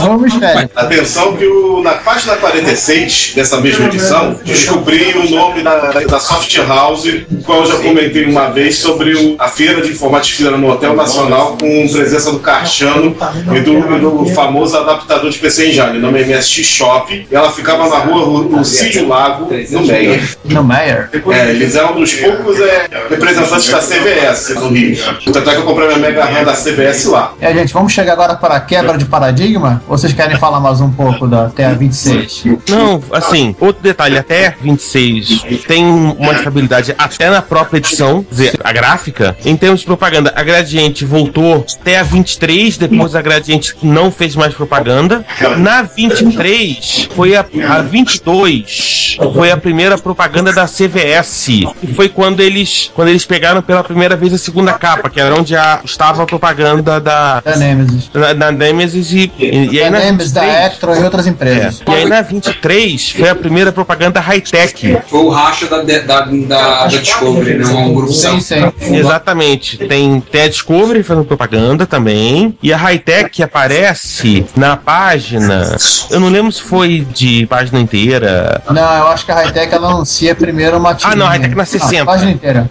O 0.09 0.17
mistério. 0.19 0.69
Atenção 0.75 1.35
que 1.37 1.45
o, 1.45 1.81
na 1.81 1.91
página 1.93 2.35
46 2.35 3.33
dessa 3.35 3.59
mesma 3.61 3.85
edição, 3.85 4.39
descobri 4.45 5.13
o 5.17 5.29
nome 5.29 5.61
da, 5.61 5.75
da 5.77 6.19
Soft 6.19 6.55
House, 6.67 7.05
o 7.05 7.43
qual 7.43 7.61
eu 7.61 7.65
já 7.67 7.75
comentei 7.77 8.25
uma 8.25 8.49
vez 8.49 8.77
sobre 8.77 9.13
o- 9.15 9.35
a 9.39 9.47
feira 9.47 9.81
de 9.81 9.91
informática 9.91 10.51
no 10.51 10.69
Hotel 10.71 10.95
Nacional, 10.95 11.57
com 11.59 11.87
presença 11.89 12.31
do 12.31 12.39
Carchano 12.39 13.15
e 13.55 13.59
do, 13.61 13.99
do 14.25 14.25
famoso 14.33 14.77
adaptador 14.77 15.29
de 15.29 15.37
PC 15.37 15.67
Engine, 15.69 15.97
o 15.97 16.01
nome 16.01 16.21
é 16.21 16.25
MSX 16.25 16.65
Shop, 16.65 17.27
e 17.29 17.35
ela 17.35 17.51
ficava 17.51 17.87
na 17.87 17.97
rua 17.97 18.39
Lucídio 18.57 19.07
Lago, 19.07 19.49
no 19.69 19.85
Meyer. 19.85 20.37
No 20.45 20.63
Meyer. 20.63 21.09
É, 21.31 21.49
eles 21.49 21.75
eram 21.75 21.93
um 21.95 21.99
dos 22.01 22.13
poucos 22.13 22.59
é, 22.59 22.87
representantes 23.09 23.69
da 23.69 23.79
CVS 23.79 24.49
no 24.55 24.69
Rio. 24.69 24.97
Tanto 25.25 25.49
é 25.49 25.53
que 25.53 25.59
eu 25.59 25.63
comprei 25.63 25.87
minha 25.87 25.99
Mega 25.99 26.25
RAM 26.25 26.43
da 26.43 26.53
CVS 26.53 27.05
lá. 27.05 27.33
É, 27.39 27.53
gente, 27.53 27.73
vamos 27.73 27.91
chegar 27.91 28.13
agora 28.13 28.35
para 28.35 28.55
a 28.55 28.59
quebra 28.59 28.97
de 28.97 29.05
paradigma? 29.05 29.81
Ou 29.87 29.97
vocês 29.97 30.13
querem 30.13 30.37
falar 30.37 30.59
mais 30.59 30.81
um 30.81 30.91
pouco 30.91 31.27
da 31.27 31.49
TR-26? 31.49 32.59
Não, 32.69 33.01
assim, 33.11 33.55
outro 33.59 33.81
detalhe, 33.81 34.17
até 34.17 34.55
26 34.61 35.43
tem 35.67 35.85
uma 35.85 36.33
estabilidade 36.33 36.93
até 36.97 37.29
na 37.29 37.41
própria 37.41 37.77
edição, 37.77 38.23
quer 38.23 38.29
dizer, 38.29 38.59
a 38.63 38.71
gráfica. 38.71 39.37
Em 39.45 39.55
termos 39.55 39.81
de 39.81 39.85
propaganda, 39.85 40.33
a 40.35 40.43
Gradiente 40.43 41.05
voltou 41.05 41.65
até 41.79 41.99
a 41.99 42.03
23, 42.03 42.77
depois 42.77 43.15
a 43.15 43.21
Gradiente 43.21 43.75
não 43.83 44.11
fez 44.11 44.35
mais 44.35 44.53
propaganda. 44.53 45.25
Na 45.57 45.81
23, 45.81 47.09
foi 47.15 47.35
a, 47.35 47.45
a 47.67 47.81
22, 47.81 49.17
foi 49.33 49.51
a 49.51 49.57
primeira 49.57 49.97
propaganda 49.97 50.51
da 50.53 50.65
CVS, 50.65 51.47
que 51.79 51.93
foi 51.93 52.09
quando 52.09 52.39
eles, 52.39 52.91
quando 52.93 53.09
eles 53.09 53.25
pegaram 53.25 53.61
pela 53.61 53.83
primeira 53.83 54.15
vez 54.15 54.33
a 54.33 54.37
segunda 54.37 54.73
capa, 54.73 55.08
que 55.09 55.19
era 55.19 55.35
onde 55.35 55.55
a, 55.55 55.81
estava 55.83 56.23
a 56.23 56.25
propaganda 56.25 56.99
da, 56.99 57.39
Da 57.39 57.55
Nemesis. 57.55 58.09
da, 58.09 58.33
da 58.33 58.51
Nemesis 58.51 59.11
e, 59.11 59.31
e, 59.37 59.69
e 59.73 59.81
aí 59.81 59.91
Da 59.91 59.99
na 59.99 60.05
Nemesis, 60.05 60.31
da 60.31 60.41
23 60.41 60.59
Electro 60.59 60.95
e 60.95 61.03
outras 61.03 61.27
é. 61.27 61.29
empresas. 61.29 61.81
E 61.87 61.91
aí 61.91 62.05
na 62.05 62.21
23 62.21 63.11
foi 63.11 63.29
a 63.29 63.35
primeira 63.35 63.71
propaganda 63.71 64.19
high-tech. 64.19 64.99
Foi 65.07 65.19
o 65.19 65.29
racha 65.29 65.67
da, 65.67 65.81
da, 65.81 65.99
da, 65.99 66.21
da 66.21 66.87
Discovery, 66.87 67.57
né? 67.57 67.65
Um 67.65 67.93
grupo 67.93 68.13
Sim, 68.13 68.39
sim. 68.39 68.55
Exatamente. 68.81 69.77
Tem, 69.77 70.19
tem 70.21 70.41
a 70.43 70.47
Discovery 70.47 71.03
fazendo 71.03 71.25
propaganda 71.25 71.85
também. 71.85 72.57
E 72.61 72.73
a 72.73 72.77
Hightech 72.77 73.41
aparece 73.43 74.45
na 74.55 74.75
página. 74.75 75.75
Eu 76.09 76.19
não 76.19 76.29
lembro 76.29 76.51
se 76.51 76.61
foi 76.61 77.07
de 77.13 77.45
página 77.47 77.79
inteira. 77.79 78.61
Não, 78.69 78.81
eu 78.97 79.07
acho 79.07 79.25
que 79.25 79.31
a 79.31 79.35
Hightech 79.35 79.73
ela 79.73 79.89
anuncia 79.89 80.35
primeiro 80.35 80.77
uma 80.77 80.97
Ah, 81.03 81.15
não, 81.15 81.25
a 81.25 81.29
Hightech 81.29 81.55
na 81.55 81.65
60. 81.65 82.01
Ah, 82.01 82.05
página 82.05 82.31
inteira. 82.31 82.69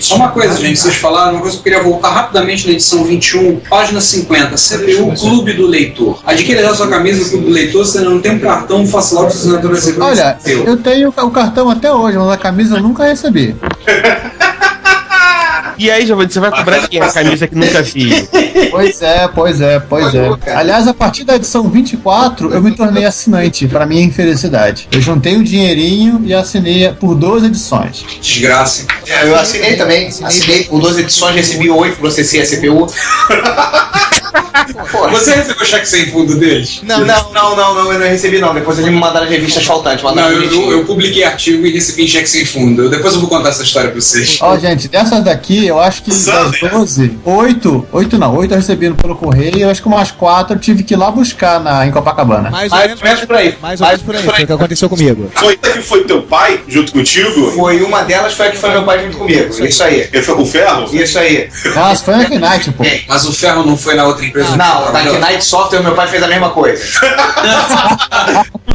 Só 0.00 0.16
uma 0.16 0.28
coisa, 0.30 0.60
gente, 0.60 0.78
vocês 0.78 0.96
falaram, 0.96 1.40
coisa 1.44 1.58
que 1.58 1.68
eu 1.68 1.74
queria 1.74 1.82
voltar 1.82 2.10
rapidamente 2.10 2.66
na 2.66 2.72
edição 2.72 3.04
21, 3.04 3.60
página 3.68 4.00
50, 4.00 4.54
CPU 4.56 5.14
Clube 5.14 5.52
do 5.52 5.66
Leitor. 5.66 6.18
Adquira 6.24 6.62
já 6.62 6.74
sua 6.74 6.88
camisa 6.88 7.22
do 7.22 7.30
Clube 7.30 7.46
do 7.46 7.52
Leitor, 7.52 7.84
se 7.84 8.00
não 8.00 8.18
tem 8.20 8.32
um 8.32 8.38
cartão, 8.38 8.86
faça 8.86 9.14
logo 9.14 9.30
sua 9.30 9.40
assinatura 9.40 9.76
segura. 9.76 10.06
Olha, 10.06 10.38
eu 10.46 10.76
tenho 10.78 11.10
o 11.10 11.30
cartão 11.30 11.68
até 11.68 11.92
hoje, 11.92 12.16
mas 12.16 12.30
a 12.30 12.36
camisa 12.38 12.76
eu 12.76 12.82
nunca 12.82 13.04
recebi. 13.04 13.54
E 15.78 15.90
aí, 15.90 16.06
Giovanni, 16.06 16.32
você 16.32 16.40
vai 16.40 16.50
cobrar 16.50 16.78
de 16.78 16.88
quem 16.88 17.00
a 17.00 17.12
camisa 17.12 17.46
que 17.46 17.54
nunca 17.54 17.82
vi? 17.82 18.28
Pois 18.70 19.02
é, 19.02 19.28
pois 19.28 19.60
é, 19.60 19.78
pois 19.80 20.14
é. 20.14 20.30
Aliás, 20.54 20.88
a 20.88 20.94
partir 20.94 21.24
da 21.24 21.36
edição 21.36 21.68
24, 21.68 22.52
eu 22.52 22.62
me 22.62 22.72
tornei 22.72 23.04
assinante, 23.04 23.66
pra 23.66 23.86
minha 23.86 24.02
infelicidade. 24.02 24.88
Eu 24.90 25.00
juntei 25.00 25.36
o 25.36 25.44
dinheirinho 25.44 26.22
e 26.24 26.34
assinei 26.34 26.92
por 26.92 27.14
duas 27.14 27.44
edições. 27.44 28.04
Desgraça. 28.20 28.86
Eu 29.24 29.34
assinei 29.36 29.76
também, 29.76 30.08
assinei 30.08 30.64
por 30.64 30.80
duas 30.80 30.98
edições, 30.98 31.34
recebi 31.36 31.70
oito, 31.70 31.98
processei 31.98 32.40
a 32.40 32.46
CPU. 32.46 32.86
Você 35.10 35.34
recebeu 35.34 35.64
cheque 35.64 35.86
sem 35.88 36.06
fundo 36.10 36.36
deles? 36.36 36.80
Não, 36.82 37.00
não, 37.00 37.32
não, 37.32 37.56
não, 37.56 37.74
não, 37.74 37.92
eu 37.92 37.98
não 37.98 38.06
recebi 38.06 38.38
não. 38.38 38.54
Depois 38.54 38.78
eles 38.78 38.90
me 38.90 38.98
mandaram 38.98 39.26
as 39.26 39.30
revistas 39.32 39.64
faltantes. 39.64 40.02
Não, 40.02 40.10
Mandaram 40.10 40.32
eu, 40.36 40.50
eu, 40.50 40.70
eu 40.72 40.84
publiquei 40.84 41.24
artigo 41.24 41.66
e 41.66 41.72
recebi 41.72 42.06
cheque 42.08 42.28
sem 42.28 42.44
fundo. 42.44 42.84
Eu- 42.84 42.90
Depois 42.90 43.14
eu 43.14 43.20
vou 43.20 43.28
contar 43.28 43.50
essa 43.50 43.62
história 43.62 43.90
pra 43.90 44.00
vocês. 44.00 44.38
Ó, 44.40 44.56
gente, 44.58 44.88
dessas 44.88 45.22
daqui, 45.24 45.66
eu 45.66 45.80
acho 45.80 46.02
que 46.02 46.10
das 46.10 46.18
Sander. 46.20 46.70
12, 46.70 47.18
8, 47.24 47.86
8 47.92 48.18
não, 48.18 48.36
8 48.36 48.52
eu 48.52 48.56
recebi 48.58 48.92
pelo 48.94 49.16
correio, 49.16 49.58
eu 49.58 49.70
acho 49.70 49.82
que 49.82 49.88
umas 49.88 50.10
4 50.10 50.56
eu 50.56 50.60
tive 50.60 50.82
que 50.82 50.94
ir 50.94 50.96
lá 50.96 51.10
buscar 51.10 51.60
na, 51.60 51.86
em 51.86 51.90
Copacabana. 51.90 52.50
Mais 52.50 52.70
ou 52.72 52.78
Mais 52.78 53.00
menos 53.02 53.24
por 53.24 53.36
aí. 53.36 53.56
mais 53.60 53.80
ou 53.80 53.86
menos 53.86 54.02
por 54.02 54.16
aí. 54.16 54.22
Foi 54.22 54.42
o 54.44 54.46
que 54.46 54.52
aconteceu 54.52 54.88
comigo. 54.88 55.30
Foi 55.34 55.56
que 55.56 55.80
foi 55.82 56.04
teu 56.04 56.22
pai 56.22 56.60
junto 56.68 56.92
contigo? 56.92 57.50
Foi 57.52 57.82
uma 57.82 58.02
delas, 58.02 58.32
foi 58.34 58.48
a 58.48 58.50
que 58.50 58.56
foi 58.56 58.70
meu 58.70 58.84
pai 58.84 59.04
junto 59.04 59.18
comigo. 59.18 59.64
Isso 59.64 59.82
aí. 59.82 60.08
Ele 60.12 60.22
foi 60.22 60.34
com 60.34 60.42
o 60.42 60.46
ferro? 60.46 60.88
Isso 60.94 61.18
aí. 61.18 61.48
Nossa, 61.74 62.04
foi 62.04 62.16
na 62.16 62.28
Knight, 62.50 62.70
pô. 62.72 62.84
Mas 63.08 63.24
o 63.26 63.32
ferro 63.32 63.64
não 63.64 63.76
foi 63.76 63.94
na 63.94 64.06
outra 64.06 64.23
empresa? 64.24 64.56
Não, 64.56 64.92
na 64.92 65.02
Knight 65.02 65.44
Software 65.44 65.80
meu 65.82 65.94
pai 65.94 66.06
fez 66.08 66.22
a 66.22 66.28
mesma 66.28 66.50
coisa. 66.50 66.82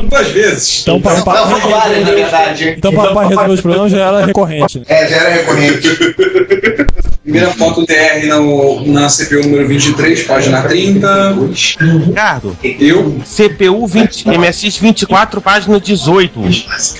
Duas 0.10 0.28
vezes. 0.30 0.82
Então, 0.82 1.02
para, 1.02 1.18
Não, 1.18 1.24
para, 1.24 1.46
foi 1.48 1.72
várias, 1.72 2.06
na 2.06 2.12
verdade. 2.14 2.76
então, 2.78 2.94
para, 2.94 3.14
para 3.14 3.28
resolver 3.28 3.52
os 3.54 3.62
problemas 3.62 3.92
já 3.92 4.08
era 4.08 4.26
recorrente. 4.26 4.80
né? 4.80 4.86
É, 4.88 5.08
já 5.08 5.16
era 5.18 5.30
recorrente. 5.30 5.90
Primeira 7.22 7.52
foto 7.52 7.86
TR 7.86 8.26
no, 8.28 8.88
na 8.88 9.08
CPU 9.08 9.42
número 9.44 9.68
23, 9.68 10.24
página 10.24 10.64
30. 10.64 11.36
Ricardo, 12.08 12.58
Eu. 12.64 13.22
CPU 13.24 13.86
20, 13.86 14.28
MSX 14.28 14.78
24, 14.78 15.40
página 15.42 15.80
18. 15.80 16.40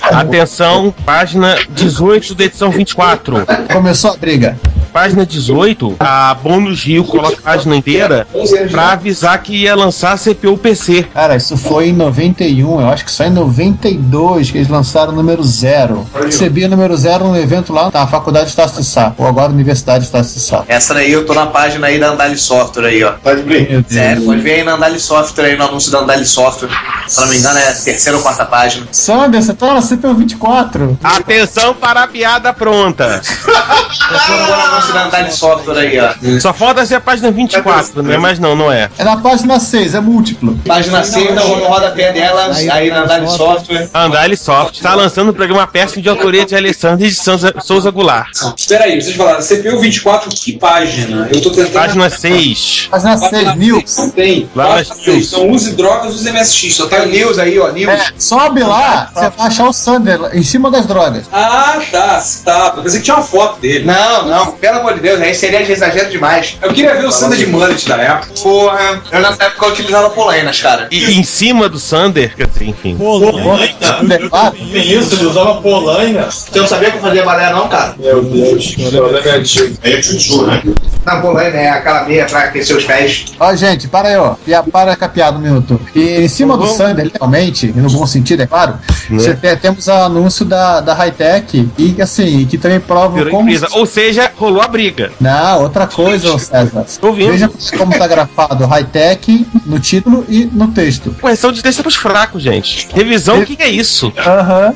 Atenção, 0.02 0.94
página 1.04 1.58
18 1.70 2.34
da 2.36 2.44
edição 2.44 2.70
24. 2.70 3.44
Começou 3.72 4.12
a 4.12 4.16
briga. 4.16 4.56
Página 4.92 5.24
18, 5.24 5.96
a 6.00 6.34
Bônus 6.34 6.82
Rio 6.84 7.04
coloca 7.04 7.36
a 7.38 7.42
página 7.52 7.76
inteira 7.76 8.26
pra 8.70 8.92
avisar 8.92 9.40
que 9.42 9.54
ia 9.54 9.74
lançar 9.74 10.12
a 10.12 10.18
CPU 10.18 10.58
PC. 10.58 11.04
Cara, 11.14 11.36
isso 11.36 11.56
foi 11.56 11.88
em 11.88 11.92
91, 11.92 12.80
eu 12.80 12.88
acho 12.88 13.04
que 13.04 13.10
só 13.10 13.24
em 13.24 13.30
92 13.30 14.50
que 14.50 14.58
eles 14.58 14.68
lançaram 14.68 15.12
o 15.12 15.16
número 15.16 15.42
zero. 15.44 16.06
Recebi 16.14 16.64
o 16.64 16.68
número 16.68 16.96
zero 16.96 17.24
num 17.24 17.36
evento 17.36 17.72
lá 17.72 17.90
na 17.92 18.06
Faculdade 18.06 18.46
de 18.46 18.50
Estácio 18.50 18.80
de 18.80 18.86
Sá, 18.86 19.12
ou 19.16 19.26
agora 19.26 19.52
Universidade 19.52 20.00
de 20.00 20.06
Estácio 20.06 20.34
de 20.34 20.40
Sá. 20.40 20.64
Essa 20.66 20.94
daí 20.94 21.12
eu 21.12 21.24
tô 21.24 21.34
na 21.34 21.46
página 21.46 21.86
aí 21.86 21.98
da 21.98 22.10
Andali 22.10 22.38
Software 22.38 22.86
aí, 22.86 23.04
ó. 23.04 23.12
De 23.12 23.42
brinco. 23.42 23.70
Meu 23.72 23.82
Deus. 23.82 23.92
Sério, 23.92 24.22
pode 24.24 24.40
ver 24.40 24.52
aí 24.54 24.64
na 24.64 24.74
Andali 24.74 24.98
Software 24.98 25.44
aí, 25.44 25.56
no 25.56 25.64
anúncio 25.64 25.92
da 25.92 26.00
Andali 26.00 26.26
Software. 26.26 26.70
Se 27.06 27.20
não 27.20 27.28
me 27.28 27.38
engano, 27.38 27.58
é 27.58 27.68
a 27.68 27.74
terceira 27.74 28.18
ou 28.18 28.22
quarta 28.22 28.44
página. 28.44 28.86
Sander, 28.90 29.42
você 29.42 29.54
tá 29.54 29.74
na 29.74 29.82
CPU 29.82 30.14
24. 30.14 30.98
Atenção 31.02 31.74
para 31.74 32.04
a 32.04 32.06
piada 32.06 32.52
pronta. 32.52 33.20
Da 34.92 35.04
Andali 35.06 35.32
Software 35.32 35.78
aí, 35.78 35.98
ó. 36.00 36.40
Só 36.40 36.52
falta 36.52 36.84
ser 36.86 36.96
a 36.96 37.00
página 37.00 37.30
24, 37.30 38.02
né? 38.02 38.16
Mas 38.18 38.38
não, 38.38 38.56
não 38.56 38.72
é. 38.72 38.90
É 38.98 39.04
na 39.04 39.16
página 39.16 39.58
6, 39.60 39.94
é 39.94 40.00
múltiplo. 40.00 40.58
Página 40.66 41.02
6, 41.04 41.30
então 41.30 41.56
no 41.56 41.66
rodapé 41.66 42.12
dela, 42.12 42.50
aí 42.72 42.90
na 42.90 43.02
Andali 43.02 43.28
Software. 43.30 43.88
Andale 43.94 44.36
Soft 44.36 44.76
está 44.76 44.94
lançando 44.94 45.30
o 45.30 45.34
programa 45.34 45.66
péssimo 45.66 46.02
de 46.02 46.08
autoria 46.08 46.44
de 46.44 46.54
Alessandro 46.54 47.04
e 47.04 47.10
de 47.10 47.16
Souza, 47.62 47.90
Goulart. 47.90 48.30
Espera 48.56 48.84
aí, 48.84 49.00
vocês 49.00 49.16
falaram, 49.16 49.40
CPU 49.40 49.80
24, 49.80 50.30
que 50.30 50.58
página? 50.58 51.28
Eu 51.32 51.40
tô 51.40 51.50
tentando. 51.50 51.72
Página 51.72 52.10
6. 52.10 52.88
Página 52.90 53.16
6, 53.16 53.54
mil. 53.56 53.82
Não 53.98 54.10
tem. 54.10 54.48
Lá 54.54 54.76
nas 54.76 54.90
news. 55.06 55.32
Então 55.32 55.50
use 55.50 55.72
drogas, 55.72 56.14
use 56.14 56.30
MSX. 56.30 56.74
Só 56.74 56.86
Tem 56.86 56.98
tá 56.98 57.04
o 57.04 57.08
News 57.08 57.38
aí, 57.38 57.58
ó, 57.58 57.70
News. 57.70 57.90
É, 57.92 58.12
sobe 58.18 58.62
lá, 58.62 59.10
você 59.12 59.30
vai 59.30 59.46
achar 59.46 59.68
o 59.68 59.72
Sander 59.72 60.20
em 60.32 60.42
cima 60.42 60.70
das 60.70 60.86
drogas. 60.86 61.24
Ah, 61.32 61.80
tá, 61.90 62.22
tá. 62.44 62.74
Eu 62.76 62.82
pensei 62.82 63.00
que 63.00 63.04
tinha 63.04 63.16
uma 63.16 63.22
foto 63.22 63.60
dele. 63.60 63.84
Não, 63.84 64.26
não, 64.26 64.52
pelo 64.70 64.80
amor 64.80 64.94
de 64.94 65.00
Deus, 65.00 65.20
aí 65.20 65.34
seria 65.34 65.64
de 65.64 65.72
exagero 65.72 66.10
demais. 66.10 66.56
Eu 66.62 66.72
queria 66.72 66.94
ver 66.94 67.04
o 67.06 67.10
Sander 67.10 67.36
de 67.38 67.46
mullet 67.46 67.88
da 67.88 67.96
época. 67.96 68.28
Porra, 68.40 69.02
eu 69.10 69.20
nessa 69.20 69.44
época 69.44 69.66
eu 69.66 69.72
utilizava 69.72 70.10
polainas, 70.10 70.60
cara. 70.60 70.86
E 70.90 71.12
em 71.18 71.24
cima 71.24 71.68
do 71.68 71.78
Sander, 71.78 72.34
quer 72.36 72.46
dizer, 72.46 72.68
enfim. 72.68 72.96
Sander, 73.80 74.28
ah, 74.32 74.52
Isso, 74.56 75.14
ele 75.16 75.26
usava 75.26 75.60
polaina. 75.60 76.30
Você 76.30 76.58
não 76.60 76.66
sabia 76.68 76.90
que 76.90 76.98
eu 76.98 77.00
fazia 77.02 77.24
balé, 77.24 77.50
não, 77.52 77.68
cara? 77.68 77.94
Meu 77.98 78.22
Deus, 78.22 78.76
o 78.78 78.90
problema 78.90 79.18
é 79.28 79.30
antigo. 79.38 79.76
É 79.82 80.00
chuchu, 80.02 80.46
né? 80.46 80.62
Na 81.04 81.20
polaina 81.20 81.56
é 81.56 81.68
aquela 81.70 82.04
meia 82.04 82.26
pra 82.26 82.40
aquecer 82.40 82.76
os 82.76 82.84
pés. 82.84 83.24
Ó, 83.40 83.54
gente, 83.56 83.88
para 83.88 84.08
aí, 84.08 84.16
ó. 84.16 84.34
E 84.46 84.54
a- 84.54 84.62
Para 84.62 84.94
com 84.94 85.04
a 85.04 85.08
piada 85.08 85.36
um 85.36 85.40
minuto. 85.40 85.80
E 85.96 86.20
em 86.20 86.28
cima 86.28 86.56
do 86.56 86.66
Sander, 86.68 87.04
literalmente, 87.04 87.66
e 87.74 87.80
no 87.80 87.90
bom 87.90 88.06
sentido, 88.06 88.42
é 88.42 88.46
claro, 88.46 88.74
você 89.10 89.34
tem- 89.34 89.56
temos 89.56 89.88
o 89.88 89.92
anúncio 89.92 90.44
da, 90.44 90.80
da 90.80 90.94
Hightech 90.94 91.68
e, 91.76 92.00
assim, 92.00 92.44
que 92.46 92.56
também 92.56 92.78
prova 92.78 93.24
como. 93.26 93.48
empresa. 93.48 93.66
Ou 93.72 93.84
seja, 93.86 94.30
rolou 94.36 94.59
a 94.62 94.68
briga. 94.68 95.12
Não, 95.20 95.62
outra 95.62 95.86
coisa, 95.86 96.38
César. 96.38 96.84
Tô 97.00 97.08
ouvindo. 97.08 97.32
Veja 97.32 97.50
como 97.78 97.96
tá 97.96 98.06
grafado 98.06 98.66
Hightech 98.66 99.46
no 99.66 99.78
título 99.78 100.24
e 100.28 100.44
no 100.46 100.68
texto. 100.68 101.14
Correção 101.20 101.52
de 101.52 101.62
texto 101.62 101.80
é 101.80 101.82
pros 101.82 101.96
fracos, 101.96 102.42
gente. 102.42 102.88
Revisão, 102.94 103.40
o 103.40 103.46
que 103.46 103.56
que 103.56 103.62
é 103.62 103.68
isso? 103.70 104.12
Aham. 104.18 104.74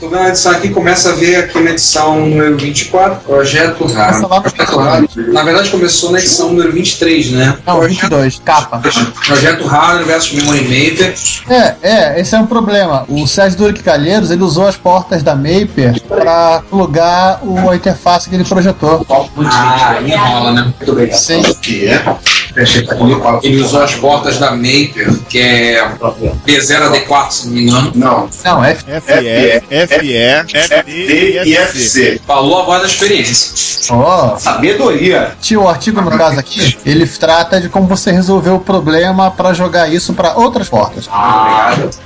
Tô 0.00 0.10
vendo 0.10 0.22
a 0.22 0.28
edição 0.28 0.52
aqui, 0.52 0.68
começa 0.68 1.10
a 1.10 1.14
ver 1.14 1.36
aqui 1.36 1.58
na 1.60 1.70
edição 1.70 2.26
número 2.26 2.56
24, 2.58 3.20
Projeto 3.24 3.86
Raro. 3.86 4.16
Essa 4.16 4.26
lá- 4.26 4.40
Projeto 4.40 4.76
Raro. 4.76 5.08
Na 5.28 5.42
verdade 5.42 5.70
começou 5.70 6.10
na 6.10 6.18
edição 6.18 6.48
número 6.48 6.72
23, 6.72 7.30
né? 7.30 7.56
Não, 7.66 7.80
22, 7.80 8.40
capa. 8.44 8.82
Projeto 9.26 9.64
Raro 9.66 10.04
versus 10.04 10.32
Memory 10.32 10.62
Maker. 10.62 11.14
É, 11.48 11.74
é, 11.82 12.20
esse 12.20 12.34
é 12.34 12.38
um 12.38 12.46
problema. 12.46 13.04
O 13.08 13.26
Sérgio 13.26 13.56
Duric 13.58 13.82
Calheiros, 13.82 14.30
ele 14.30 14.42
usou 14.42 14.66
as 14.66 14.76
portas 14.76 15.22
da 15.22 15.34
Maper 15.34 16.00
para 16.06 16.62
plugar 16.68 17.38
o, 17.42 17.70
a 17.70 17.76
interface 17.76 18.28
que 18.28 18.34
ele 18.34 18.44
projetou. 18.44 19.06
Ah, 19.36 19.90
aí 19.98 20.14
rola, 20.14 20.52
né? 20.52 20.72
Muito. 20.86 21.16
Sim. 21.16 21.42
Que 21.60 21.88
é? 21.88 22.04
Ele 23.42 23.62
usou 23.62 23.82
as 23.82 23.94
portas 23.94 24.38
da 24.38 24.52
Maker, 24.52 25.12
que 25.28 25.40
é 25.40 25.88
B0AD4, 26.46 27.30
se 27.30 27.46
não 27.46 27.54
me 27.54 27.62
engano. 27.62 27.92
Não. 27.94 28.28
Não, 28.44 28.64
F. 28.64 28.84
FE, 28.84 29.86
FE, 29.86 30.84
D 30.84 31.42
e 31.44 31.56
FC. 31.56 32.20
Falou 32.26 32.60
a 32.60 32.64
voz 32.64 32.82
da 32.82 32.86
experiência. 32.86 33.74
Ó, 33.90 34.36
Sabedoria. 34.36 35.32
tio, 35.40 35.62
o 35.62 35.68
artigo 35.68 36.00
no 36.00 36.10
caso 36.10 36.38
aqui, 36.38 36.76
ele 36.86 37.06
trata 37.06 37.60
de 37.60 37.68
como 37.68 37.86
você 37.86 38.10
resolveu 38.10 38.56
o 38.56 38.60
problema 38.60 39.30
para 39.30 39.52
jogar 39.52 39.92
isso 39.92 40.14
para 40.14 40.36
outras 40.36 40.68
portas. 40.68 41.08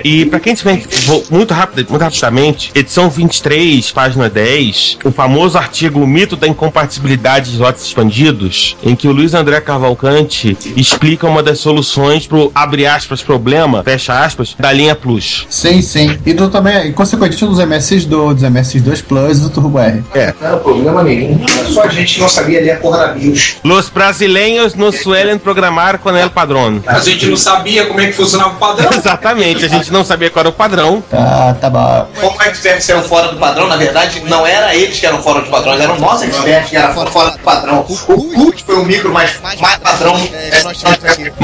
E 0.03 0.25
pra 0.25 0.39
quem 0.39 0.53
tiver 0.53 0.81
vou 1.05 1.23
muito 1.29 1.53
rápido, 1.53 1.89
muito 1.89 2.01
rapidamente, 2.01 2.71
edição 2.75 3.09
23, 3.09 3.91
página 3.91 4.29
10, 4.29 4.97
o 5.05 5.11
famoso 5.11 5.57
artigo 5.57 6.01
O 6.01 6.07
Mito 6.07 6.35
da 6.35 6.47
Incompatibilidade 6.47 7.51
de 7.51 7.57
Lotes 7.57 7.83
Expandidos, 7.83 8.75
em 8.83 8.95
que 8.95 9.07
o 9.07 9.11
Luiz 9.11 9.33
André 9.33 9.61
Cavalcante 9.61 10.38
explica 10.75 11.27
uma 11.27 11.41
das 11.41 11.59
soluções 11.59 12.27
pro 12.27 12.51
abre 12.53 12.85
aspas 12.85 13.21
problema, 13.21 13.83
fecha 13.83 14.19
aspas, 14.23 14.55
da 14.57 14.71
linha 14.71 14.95
Plus. 14.95 15.45
Sim, 15.49 15.81
sim. 15.81 16.17
E 16.25 16.33
do, 16.33 16.49
também, 16.49 16.89
e 16.89 16.93
consequentemente 16.93 17.45
dos 17.45 17.59
MS2, 17.59 18.05
dos 18.05 18.43
MS2 18.43 19.03
Plus 19.03 19.37
e 19.37 19.41
do 19.41 19.49
Turbo 19.49 19.79
R. 19.79 20.03
Não 20.13 20.47
era 20.47 20.57
problema 20.57 21.03
nenhum. 21.03 21.39
Só 21.69 21.83
a 21.83 21.87
gente 21.89 22.19
não 22.19 22.29
sabia 22.29 22.59
ler 22.61 22.71
a 22.71 22.77
porra 22.77 22.97
da 22.99 23.07
BIOS. 23.07 23.57
Los 23.63 23.89
brasileiros 23.89 24.75
no 24.75 24.91
suelen 24.91 25.37
programar 25.39 25.99
com 25.99 26.15
el 26.15 26.29
padrão. 26.29 26.81
A 26.85 26.99
gente 26.99 27.27
não 27.27 27.37
sabia 27.37 27.85
como 27.85 27.99
é 28.01 28.07
que 28.07 28.13
funcionava 28.13 28.51
o 28.51 28.55
padrão. 28.55 28.89
Exatamente, 28.93 29.65
a 29.65 29.67
gente 29.67 29.91
não 29.91 30.03
sabia 30.03 30.29
qual 30.29 30.41
era 30.41 30.49
o 30.49 30.53
padrão. 30.53 31.01
Tá, 31.09 31.55
tá 31.59 31.69
bom. 31.69 32.07
Como 32.19 32.41
experts 32.43 32.89
eram 32.89 33.03
fora 33.03 33.29
do 33.29 33.37
padrão, 33.37 33.67
na 33.67 33.77
verdade, 33.77 34.21
não 34.27 34.45
era 34.45 34.75
eles 34.75 34.99
que 34.99 35.05
eram 35.05 35.21
fora 35.21 35.41
do 35.41 35.49
padrão, 35.49 35.73
eram 35.73 35.99
nós 35.99 36.21
experts 36.21 36.69
que 36.69 36.75
eram 36.75 36.93
fora, 36.93 37.09
fora 37.09 37.31
do 37.31 37.39
padrão. 37.39 37.85
O 38.07 38.15
CUT 38.33 38.63
foi 38.65 38.75
o 38.75 38.85
micro 38.85 39.11
mais, 39.11 39.39
mais 39.41 39.77
padrão. 39.77 40.28
É, 40.33 40.49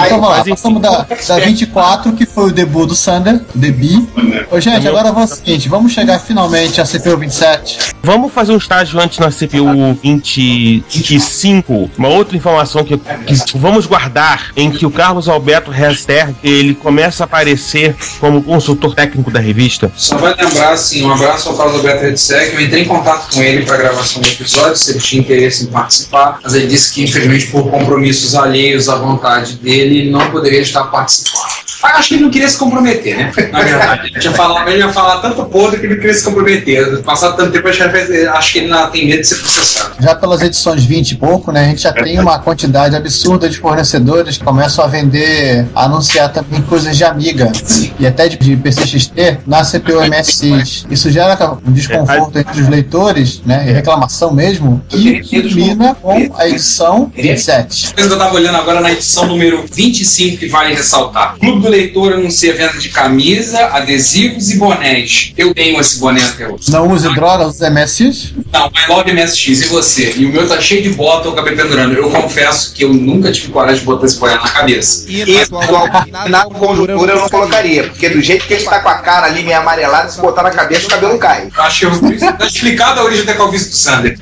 Então 0.05 0.21
vamos 0.21 0.29
lá, 0.29 0.45
passamos 0.45 0.81
da, 0.81 1.07
da 1.27 1.39
24, 1.39 2.13
que 2.13 2.25
foi 2.25 2.49
o 2.49 2.51
debut 2.51 2.87
do 2.87 2.95
Sander, 2.95 3.41
Debi. 3.53 4.07
Ô, 4.51 4.59
gente, 4.59 4.87
agora 4.87 5.11
vamos 5.11 5.31
ao 5.31 5.37
seguinte, 5.37 5.67
vamos 5.69 5.91
chegar 5.91 6.19
finalmente 6.19 6.79
a 6.81 6.85
CPU 6.85 7.17
27. 7.17 7.95
Vamos 8.03 8.31
fazer 8.31 8.51
um 8.51 8.57
estágio 8.57 8.99
antes 8.99 9.17
na 9.17 9.31
CPU 9.31 9.97
25. 10.01 11.89
Uma 11.97 12.09
outra 12.09 12.37
informação 12.37 12.83
que, 12.83 12.97
que 12.97 13.57
vamos 13.57 13.85
guardar 13.85 14.51
em 14.55 14.69
que 14.71 14.85
o 14.85 14.91
Carlos 14.91 15.27
Alberto 15.27 15.71
Rester 15.71 16.33
ele 16.43 16.75
começa 16.75 17.23
a 17.23 17.25
aparecer 17.25 17.95
como 18.19 18.43
consultor 18.43 18.93
técnico 18.93 19.31
da 19.31 19.39
revista. 19.39 19.91
Só 19.95 20.17
vai 20.17 20.35
lembrar, 20.35 20.73
assim, 20.73 21.03
um 21.03 21.11
abraço 21.11 21.49
ao 21.49 21.57
Carlos 21.57 21.77
Alberto 21.77 22.03
Redsec. 22.03 22.53
Eu 22.53 22.61
entrei 22.61 22.83
em 22.83 22.87
contato 22.87 23.33
com 23.33 23.41
ele 23.41 23.65
para 23.65 23.75
a 23.75 23.77
gravação 23.77 24.21
do 24.21 24.27
episódio, 24.27 24.75
se 24.75 24.91
ele 24.91 24.99
tinha 24.99 25.21
interesse 25.21 25.63
em 25.63 25.67
participar, 25.67 26.39
mas 26.43 26.53
ele 26.53 26.67
disse 26.67 26.93
que, 26.93 27.03
infelizmente, 27.03 27.47
por 27.47 27.69
compromissos 27.69 28.35
alheios 28.35 28.74
à 28.89 28.95
vontade 28.95 29.55
dele, 29.55 30.09
não 30.09 30.31
poderia 30.31 30.61
estar 30.61 30.85
participando. 30.85 31.64
Acho 31.93 32.09
que 32.09 32.15
ele 32.15 32.23
não 32.23 32.29
queria 32.31 32.49
se 32.49 32.57
comprometer, 32.57 33.17
né? 33.17 33.31
Na 33.51 33.61
verdade, 33.61 34.07
ele, 34.09 34.19
tinha 34.19 34.33
falado, 34.33 34.67
ele 34.69 34.79
ia 34.79 34.91
falar 34.91 35.19
tanto 35.21 35.43
podre 35.45 35.79
que 35.79 35.85
ele 35.85 35.93
não 35.95 36.01
queria 36.01 36.15
se 36.15 36.23
comprometer. 36.23 37.01
Passado 37.03 37.35
tanto 37.37 37.51
tempo, 37.51 37.67
acho 37.67 37.77
que- 37.89 38.25
acho 38.27 38.51
que 38.53 38.59
ele 38.59 38.67
não 38.67 38.89
tem 38.89 39.07
medo 39.07 39.21
de 39.21 39.27
ser 39.27 39.35
processado. 39.35 39.95
Já 39.99 40.15
pelas 40.15 40.41
edições 40.41 40.83
20 40.83 41.11
e 41.11 41.15
pouco, 41.15 41.51
né, 41.51 41.61
a 41.61 41.67
gente 41.69 41.81
já 41.83 41.93
tem 41.93 42.19
uma 42.19 42.39
quantidade 42.39 42.95
absurda 42.95 43.47
de 43.49 43.57
fornecedores 43.57 44.37
que 44.37 44.43
começam 44.43 44.83
a 44.83 44.87
vender, 44.87 45.65
a 45.75 45.85
anunciar 45.85 46.31
também 46.31 46.61
coisas 46.63 46.95
de 46.97 47.03
Amiga 47.03 47.51
e 47.99 48.05
até 48.07 48.27
de, 48.27 48.37
de 48.37 48.55
PCXT 48.57 49.39
na 49.45 49.63
CPU 49.63 50.01
MSX. 50.09 50.85
Isso 50.89 51.09
gera 51.09 51.35
um 51.65 51.71
desconforto 51.71 52.37
entre 52.37 52.61
os 52.61 52.67
leitores, 52.67 53.41
né, 53.45 53.65
e 53.67 53.71
reclamação 53.71 54.33
mesmo, 54.33 54.81
e 54.93 55.21
culmina 55.21 55.95
com 56.01 56.33
a 56.37 56.47
edição 56.47 57.11
27. 57.15 57.93
coisa 57.93 58.09
que 58.09 58.13
eu 58.15 58.17
tava 58.17 58.35
olhando 58.35 58.57
agora 58.57 58.81
na 58.81 58.91
edição 58.91 59.25
número 59.27 59.63
25 59.71 60.37
que 60.37 60.47
vale 60.47 60.73
ressaltar. 60.73 61.35
Clube 61.39 61.61
do 61.61 61.69
Leitor 61.75 62.13
anuncia 62.13 62.53
venda 62.53 62.77
de 62.77 62.89
camisa, 62.89 63.65
adesivos 63.67 64.49
e 64.51 64.57
bonés. 64.57 65.33
Eu 65.37 65.53
tenho 65.53 65.79
esse 65.79 65.99
boné 65.99 66.23
até 66.23 66.47
hoje. 66.47 66.71
Não 66.71 66.89
use 66.89 67.13
drogas 67.13 67.57
dos 67.59 67.69
MSX? 67.69 68.33
Não, 68.53 68.67
My 68.71 68.85
Love 68.87 69.11
MSX, 69.13 69.47
e 69.63 69.65
você? 69.67 70.13
E 70.17 70.25
o 70.25 70.29
meu 70.29 70.47
tá 70.47 70.59
cheio 70.61 70.81
de 70.83 70.89
bota, 70.89 71.27
eu 71.27 71.33
acabei 71.33 71.55
pendurando. 71.55 71.93
Eu 71.95 72.09
confesso 72.09 72.73
que 72.73 72.83
eu 72.85 72.93
nunca 72.93 73.31
tive 73.31 73.49
coragem 73.49 73.79
de 73.79 73.85
botar 73.85 74.05
esse 74.05 74.17
boné 74.17 74.35
na 74.35 74.49
cabeça. 74.49 75.05
E 75.09 75.21
igual, 75.21 75.87
na 76.29 76.43
conjuntura 76.45 77.13
eu 77.13 77.19
não 77.21 77.29
colocaria, 77.29 77.83
porque 77.83 78.09
do 78.09 78.21
jeito 78.21 78.45
que 78.47 78.53
ele 78.53 78.63
tá 78.63 78.79
com 78.79 78.89
a 78.89 78.95
cara 78.95 79.27
ali 79.27 79.43
meio 79.43 79.57
amarelada, 79.57 80.09
se 80.09 80.19
botar 80.21 80.43
na 80.43 80.51
cabeça 80.51 80.87
o 80.87 80.89
cabelo 80.89 81.17
cai. 81.19 81.49
Eu 81.55 81.63
acho 81.63 81.79
que 81.79 81.85
eu- 82.15 82.33
tá 82.37 82.45
explicado 82.45 82.99
a 83.01 83.03
origem 83.03 83.25
da 83.25 83.33
calvície 83.33 83.69
do 83.69 83.75
Sander. 83.75 84.17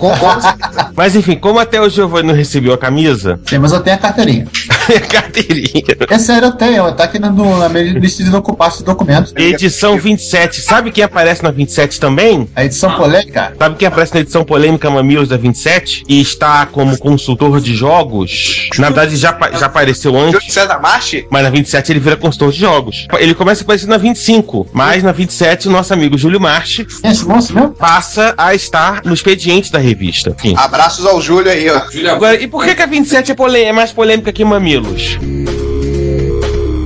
Mas 0.96 1.16
enfim, 1.16 1.36
como 1.36 1.60
até 1.60 1.80
o 1.80 1.90
Giovanni 1.90 2.28
não 2.28 2.36
recebeu 2.36 2.74
a 2.74 2.78
camisa, 2.78 3.40
Sim, 3.48 3.60
mas 3.60 3.72
eu 3.72 3.80
tenho 3.82 3.96
a 3.96 4.00
carteirinha. 4.00 4.48
carteirinha. 5.10 5.84
É 6.10 6.20
sério, 6.20 6.48
eu 6.48 6.52
tenho. 6.54 6.92
Tá 6.94 7.04
aqui 7.06 7.20
na, 7.20 7.30
no- 7.44 7.58
na 7.60 7.70
minha 7.70 7.94
lista 7.94 8.24
de 8.24 8.32
pasta 8.58 8.80
de 8.80 8.86
documentos. 8.86 9.34
Edição 9.36 9.98
27. 9.98 10.62
Sabe 10.62 10.92
quem 10.92 11.04
aparece 11.04 11.44
na 11.44 11.52
27 11.52 12.00
também? 12.00 12.48
A 12.56 12.64
edição 12.64 12.96
polêmica? 12.96 13.54
Sabe 13.58 13.76
quem 13.76 13.88
aparece 13.88 14.14
na 14.14 14.22
edição 14.22 14.44
polêmica 14.44 14.90
Mamilos 14.90 15.30
da 15.30 15.38
27 15.38 16.04
e 16.08 16.22
está 16.22 16.66
como 16.66 16.98
consultor 16.98 17.60
de 17.60 17.76
jogos? 17.76 18.70
Na 18.78 18.88
verdade, 18.88 19.16
já, 19.18 19.38
já 19.60 19.66
apareceu 19.66 20.18
antes. 20.18 20.54
César 20.54 20.80
Marchi? 20.80 21.26
Mas 21.30 21.44
na 21.44 21.50
27 21.50 21.92
ele 21.92 22.00
vira 22.00 22.16
consultor 22.16 22.52
de 22.52 22.60
jogos. 22.60 23.08
Ele 23.20 23.34
começa 23.34 23.62
a 23.62 23.64
aparecer 23.64 23.88
na 23.88 23.98
25, 23.98 24.68
mas 24.72 25.04
na 25.04 25.12
27 25.12 25.68
o 25.68 25.72
nosso 25.72 25.94
amigo 25.94 26.18
Júlio 26.18 26.40
Marchi 26.40 26.86
Quem 26.86 27.12
é 27.12 27.68
passa 27.78 28.34
a 28.38 28.54
estar 28.54 29.02
no 29.04 29.14
expediente 29.14 29.72
da 29.72 29.80
revista. 29.80 30.36
Enfim. 30.38 30.54
Abraços 30.58 31.06
ao 31.06 31.22
Júlio 31.22 31.52
aí, 31.52 31.70
ó. 31.70 31.82
Agora, 32.12 32.42
e 32.42 32.48
por 32.48 32.64
que, 32.64 32.76
que 32.76 32.82
a 32.82 32.86
27 32.86 33.32
é, 33.32 33.36
polê- 33.36 33.64
é 33.64 33.72
mais 33.74 33.92
polêmica 33.92 34.32
que 34.32 34.44
Mamilos? 34.46 35.18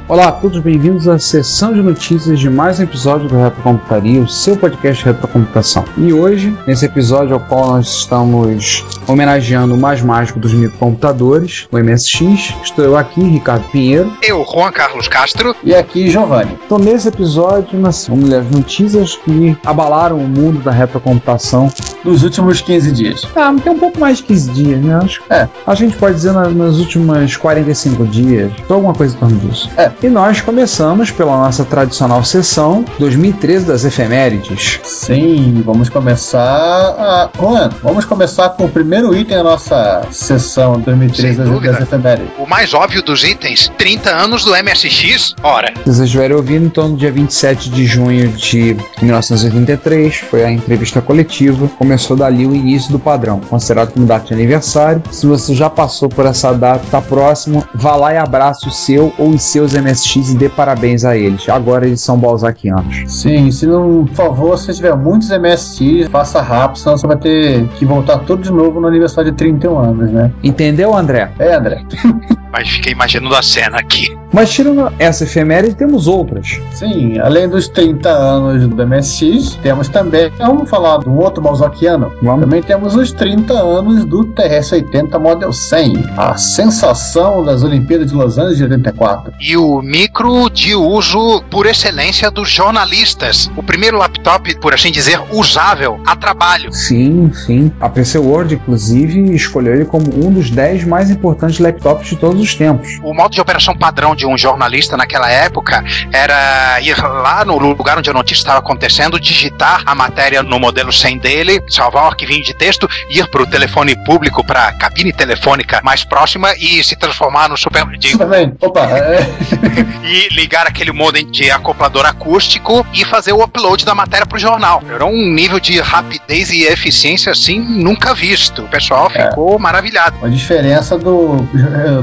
Olá 0.10 0.30
a 0.30 0.32
todos, 0.32 0.60
bem-vindos 0.60 1.06
à 1.10 1.20
sessão 1.20 1.74
de 1.74 1.82
notícias 1.82 2.40
de 2.40 2.50
mais 2.50 2.80
um 2.80 2.84
episódio 2.84 3.28
do 3.28 3.36
Retrocomputaria, 3.38 4.22
o 4.22 4.28
seu 4.28 4.56
podcast 4.56 5.04
de 5.04 5.10
retrocomputação. 5.12 5.84
E 5.98 6.14
hoje, 6.14 6.56
nesse 6.66 6.86
episódio 6.86 7.34
ao 7.34 7.42
qual 7.42 7.68
nós 7.72 7.88
estamos 7.90 8.86
homenageando 9.06 9.76
o 9.76 9.78
mais 9.78 10.02
mágico 10.02 10.40
dos 10.40 10.54
microcomputadores, 10.54 11.68
o 11.74 11.78
MSX, 11.78 12.54
estou 12.64 12.86
eu 12.86 12.96
aqui, 12.96 13.20
Ricardo 13.22 13.66
Pinheiro, 13.70 14.10
Eu, 14.24 14.46
Juan 14.50 14.72
Carlos 14.72 15.10
Castro. 15.10 15.54
E 15.62 15.76
aqui, 15.76 16.10
Giovanni. 16.10 16.58
Então, 16.66 16.80
nesse 16.80 17.10
episódio, 17.10 17.78
nós 17.78 18.08
vamos 18.08 18.30
ler 18.30 18.40
as 18.40 18.50
notícias 18.50 19.18
que 19.18 19.58
abalaram 19.66 20.18
o 20.18 20.28
mundo 20.28 20.60
da 20.64 20.72
retrocomputação. 20.72 21.70
Nos 22.06 22.24
últimos 22.24 22.62
15 22.62 22.94
dias. 22.94 23.28
Ah, 23.36 23.54
tem 23.62 23.74
um 23.74 23.80
pouco 23.80 24.00
mais 24.00 24.20
de 24.20 24.24
15 24.24 24.52
dias, 24.52 24.80
né? 24.82 24.96
Acho, 25.04 25.22
É. 25.30 25.50
a 25.66 25.76
gente 25.76 25.98
pode 25.98 26.16
dizer 26.16 26.32
na- 26.32 26.48
nas 26.48 26.78
últimas 26.78 27.36
45 27.36 28.06
dias, 28.06 28.54
ou 28.70 28.76
alguma 28.76 28.94
coisa 28.94 29.14
em 29.14 29.20
torno 29.20 29.38
disso. 29.40 29.70
É. 29.76 29.92
E 30.02 30.10
nós 30.10 30.42
começamos 30.42 31.10
pela 31.10 31.36
nossa 31.36 31.66
tradicional 31.66 32.24
sessão 32.24 32.86
2013 33.00 33.66
das 33.66 33.84
efemérides. 33.84 34.80
Sim, 34.84 35.64
vamos 35.66 35.90
começar 35.90 36.40
a. 36.40 37.30
Juan, 37.36 37.72
vamos 37.82 38.06
começar 38.06 38.50
com 38.50 38.66
o 38.66 38.70
primeiro 38.70 39.16
item 39.16 39.38
da 39.38 39.44
nossa 39.44 40.04
sessão 40.12 40.80
2013 40.80 41.36
Sem 41.36 41.46
das, 41.46 41.62
das 41.64 41.82
efemérides. 41.82 42.32
O 42.38 42.46
mais 42.46 42.76
óbvio 42.76 43.02
dos 43.02 43.24
itens, 43.24 43.72
30 43.76 44.12
anos 44.12 44.46
do 44.46 44.52
MSX. 44.52 45.34
Ora, 45.42 45.74
Se 45.78 45.86
vocês 45.86 46.00
estiverem 46.02 46.36
ouvindo, 46.36 46.68
então, 46.68 46.90
no 46.90 46.96
dia 46.96 47.12
27 47.12 47.72
de 47.72 47.88
junho 47.88 48.30
de 48.30 48.78
1983, 49.02 50.16
foi 50.18 50.46
a 50.46 50.52
entrevista 50.52 51.02
coletiva. 51.02 51.68
Começou 51.70 52.16
dali 52.16 52.46
o 52.46 52.56
início 52.56 52.92
do 52.92 53.00
padrão, 53.00 53.40
considerado 53.40 53.94
como 53.94 54.06
data 54.06 54.28
de 54.28 54.34
aniversário. 54.36 55.02
Se 55.10 55.26
você 55.26 55.56
já 55.56 55.72
passou 55.72 56.08
por 56.08 56.28
essa 56.28 56.54
data, 56.54 56.86
tá 56.92 57.02
próximo, 57.02 57.68
vá 57.74 57.96
lá 57.96 58.14
e 58.14 58.18
abrace 58.18 58.68
o 58.68 58.72
seu 58.72 59.12
ou 59.18 59.30
os 59.30 59.42
seus 59.42 59.74
MSX 59.74 59.87
e 59.88 60.36
dê 60.36 60.50
parabéns 60.50 61.06
a 61.06 61.16
eles. 61.18 61.48
Agora 61.50 61.86
eles 61.86 62.02
são 62.02 62.18
balzaquianos. 62.18 63.04
Sim, 63.08 63.52
se 63.52 63.66
não, 63.66 64.06
por 64.06 64.16
favor, 64.16 64.58
se 64.58 64.74
tiver 64.74 64.96
muitos 64.96 65.30
MSX, 65.30 66.08
faça 66.10 66.42
rápido, 66.42 66.80
senão 66.80 66.98
você 66.98 67.08
vai 67.08 67.18
ter 67.18 67.68
que 67.70 67.86
voltar 67.86 68.20
tudo 68.20 68.44
de 68.44 68.52
novo 68.52 68.80
no 68.80 68.88
aniversário 68.88 69.32
de 69.32 69.38
31 69.38 69.78
anos, 69.78 70.12
né? 70.12 70.32
Entendeu, 70.44 70.96
André? 70.96 71.32
É, 71.40 71.56
André. 71.56 71.84
mas 72.58 72.70
fiquei 72.70 72.94
imaginando 72.94 73.36
a 73.36 73.44
cena 73.44 73.78
aqui. 73.78 74.18
Mas 74.34 74.52
tirando 74.52 74.92
essa 75.00 75.24
efeméride, 75.24 75.76
temos 75.76 76.08
outras. 76.08 76.60
Sim, 76.74 77.18
além 77.20 77.48
dos 77.48 77.70
30 77.70 78.10
anos 78.10 78.68
do 78.68 78.88
MSX, 78.88 79.58
temos 79.62 79.88
também, 79.88 80.30
vamos 80.38 80.70
falar 80.70 80.98
do 80.98 81.14
outro 81.18 81.42
Malzakiano, 81.42 82.12
também 82.22 82.62
temos 82.62 82.96
os 82.96 83.14
30 83.14 83.54
anos 83.54 84.06
do 84.06 84.26
TRS-80 84.26 85.18
Model 85.20 85.54
100, 85.54 86.04
a 86.18 86.36
sensação 86.36 87.44
das 87.44 87.64
Olimpíadas 87.64 88.10
de 88.10 88.16
Los 88.16 88.38
Angeles 88.38 88.58
de 88.58 88.64
84. 88.64 89.34
E 89.40 89.56
o 89.56 89.82
micro 89.82 90.50
de 90.50 90.76
uso 90.76 91.42
por 91.50 91.66
excelência 91.66 92.30
dos 92.30 92.50
jornalistas. 92.50 93.50
O 93.56 93.64
primeiro 93.64 93.98
laptop, 93.98 94.54
por 94.60 94.74
assim 94.74 94.92
dizer, 94.92 95.20
usável 95.32 96.02
a 96.06 96.16
trabalho. 96.16 96.72
Sim, 96.74 97.32
sim. 97.34 97.72
A 97.80 97.88
PC 97.88 98.18
World, 98.18 98.56
inclusive, 98.56 99.34
escolheu 99.34 99.74
ele 99.74 99.86
como 99.86 100.06
um 100.26 100.32
dos 100.32 100.50
10 100.50 100.84
mais 100.84 101.10
importantes 101.10 101.60
laptops 101.60 102.10
de 102.10 102.18
todos 102.18 102.42
os 102.42 102.47
tempos. 102.56 103.00
O 103.04 103.14
modo 103.14 103.34
de 103.34 103.42
operação 103.42 103.76
padrão 103.76 104.16
de 104.16 104.26
um 104.26 104.38
jornalista 104.38 104.98
naquela 104.98 105.30
época 105.30 105.84
era 106.12 106.80
ir 106.82 106.98
lá 107.02 107.44
no 107.46 107.58
lugar 107.58 107.98
onde 107.98 108.10
a 108.10 108.14
notícia 108.14 108.42
estava 108.42 108.60
acontecendo, 108.60 109.20
digitar 109.20 109.84
a 109.86 109.96
matéria 109.96 110.44
no 110.44 110.60
modelo 110.60 110.92
100 110.92 111.18
dele, 111.20 111.64
salvar 111.68 112.04
um 112.04 112.08
arquivinho 112.08 112.44
de 112.44 112.54
texto, 112.54 112.90
ir 113.10 113.28
para 113.30 113.42
o 113.42 113.48
telefone 113.48 113.96
público, 114.04 114.44
para 114.44 114.68
a 114.68 114.74
cabine 114.74 115.14
telefônica 115.14 115.82
mais 115.84 116.04
próxima 116.04 116.54
e 116.56 116.84
se 116.84 116.96
transformar 116.96 117.50
no 117.50 117.58
super. 117.58 117.86
De, 117.98 118.16
Opa, 118.62 118.86
é... 118.86 119.20
e 120.04 120.34
ligar 120.34 120.68
aquele 120.68 120.92
modem 120.92 121.26
de 121.26 121.50
acoplador 121.52 122.06
acústico 122.06 122.86
e 122.94 123.06
fazer 123.06 123.34
o 123.34 123.44
upload 123.44 123.86
da 123.86 123.96
matéria 123.96 124.26
para 124.26 124.36
o 124.36 124.40
jornal. 124.40 124.84
Era 124.90 125.06
um 125.06 125.34
nível 125.34 125.60
de 125.60 125.80
rapidez 125.80 126.52
e 126.52 126.64
eficiência 126.64 127.32
assim 127.32 127.60
nunca 127.60 128.14
visto. 128.14 128.64
O 128.64 128.68
pessoal 128.68 129.10
ficou 129.10 129.58
maravilhado. 129.60 130.16
A 130.22 130.28
diferença 130.28 130.98
do, 130.98 131.38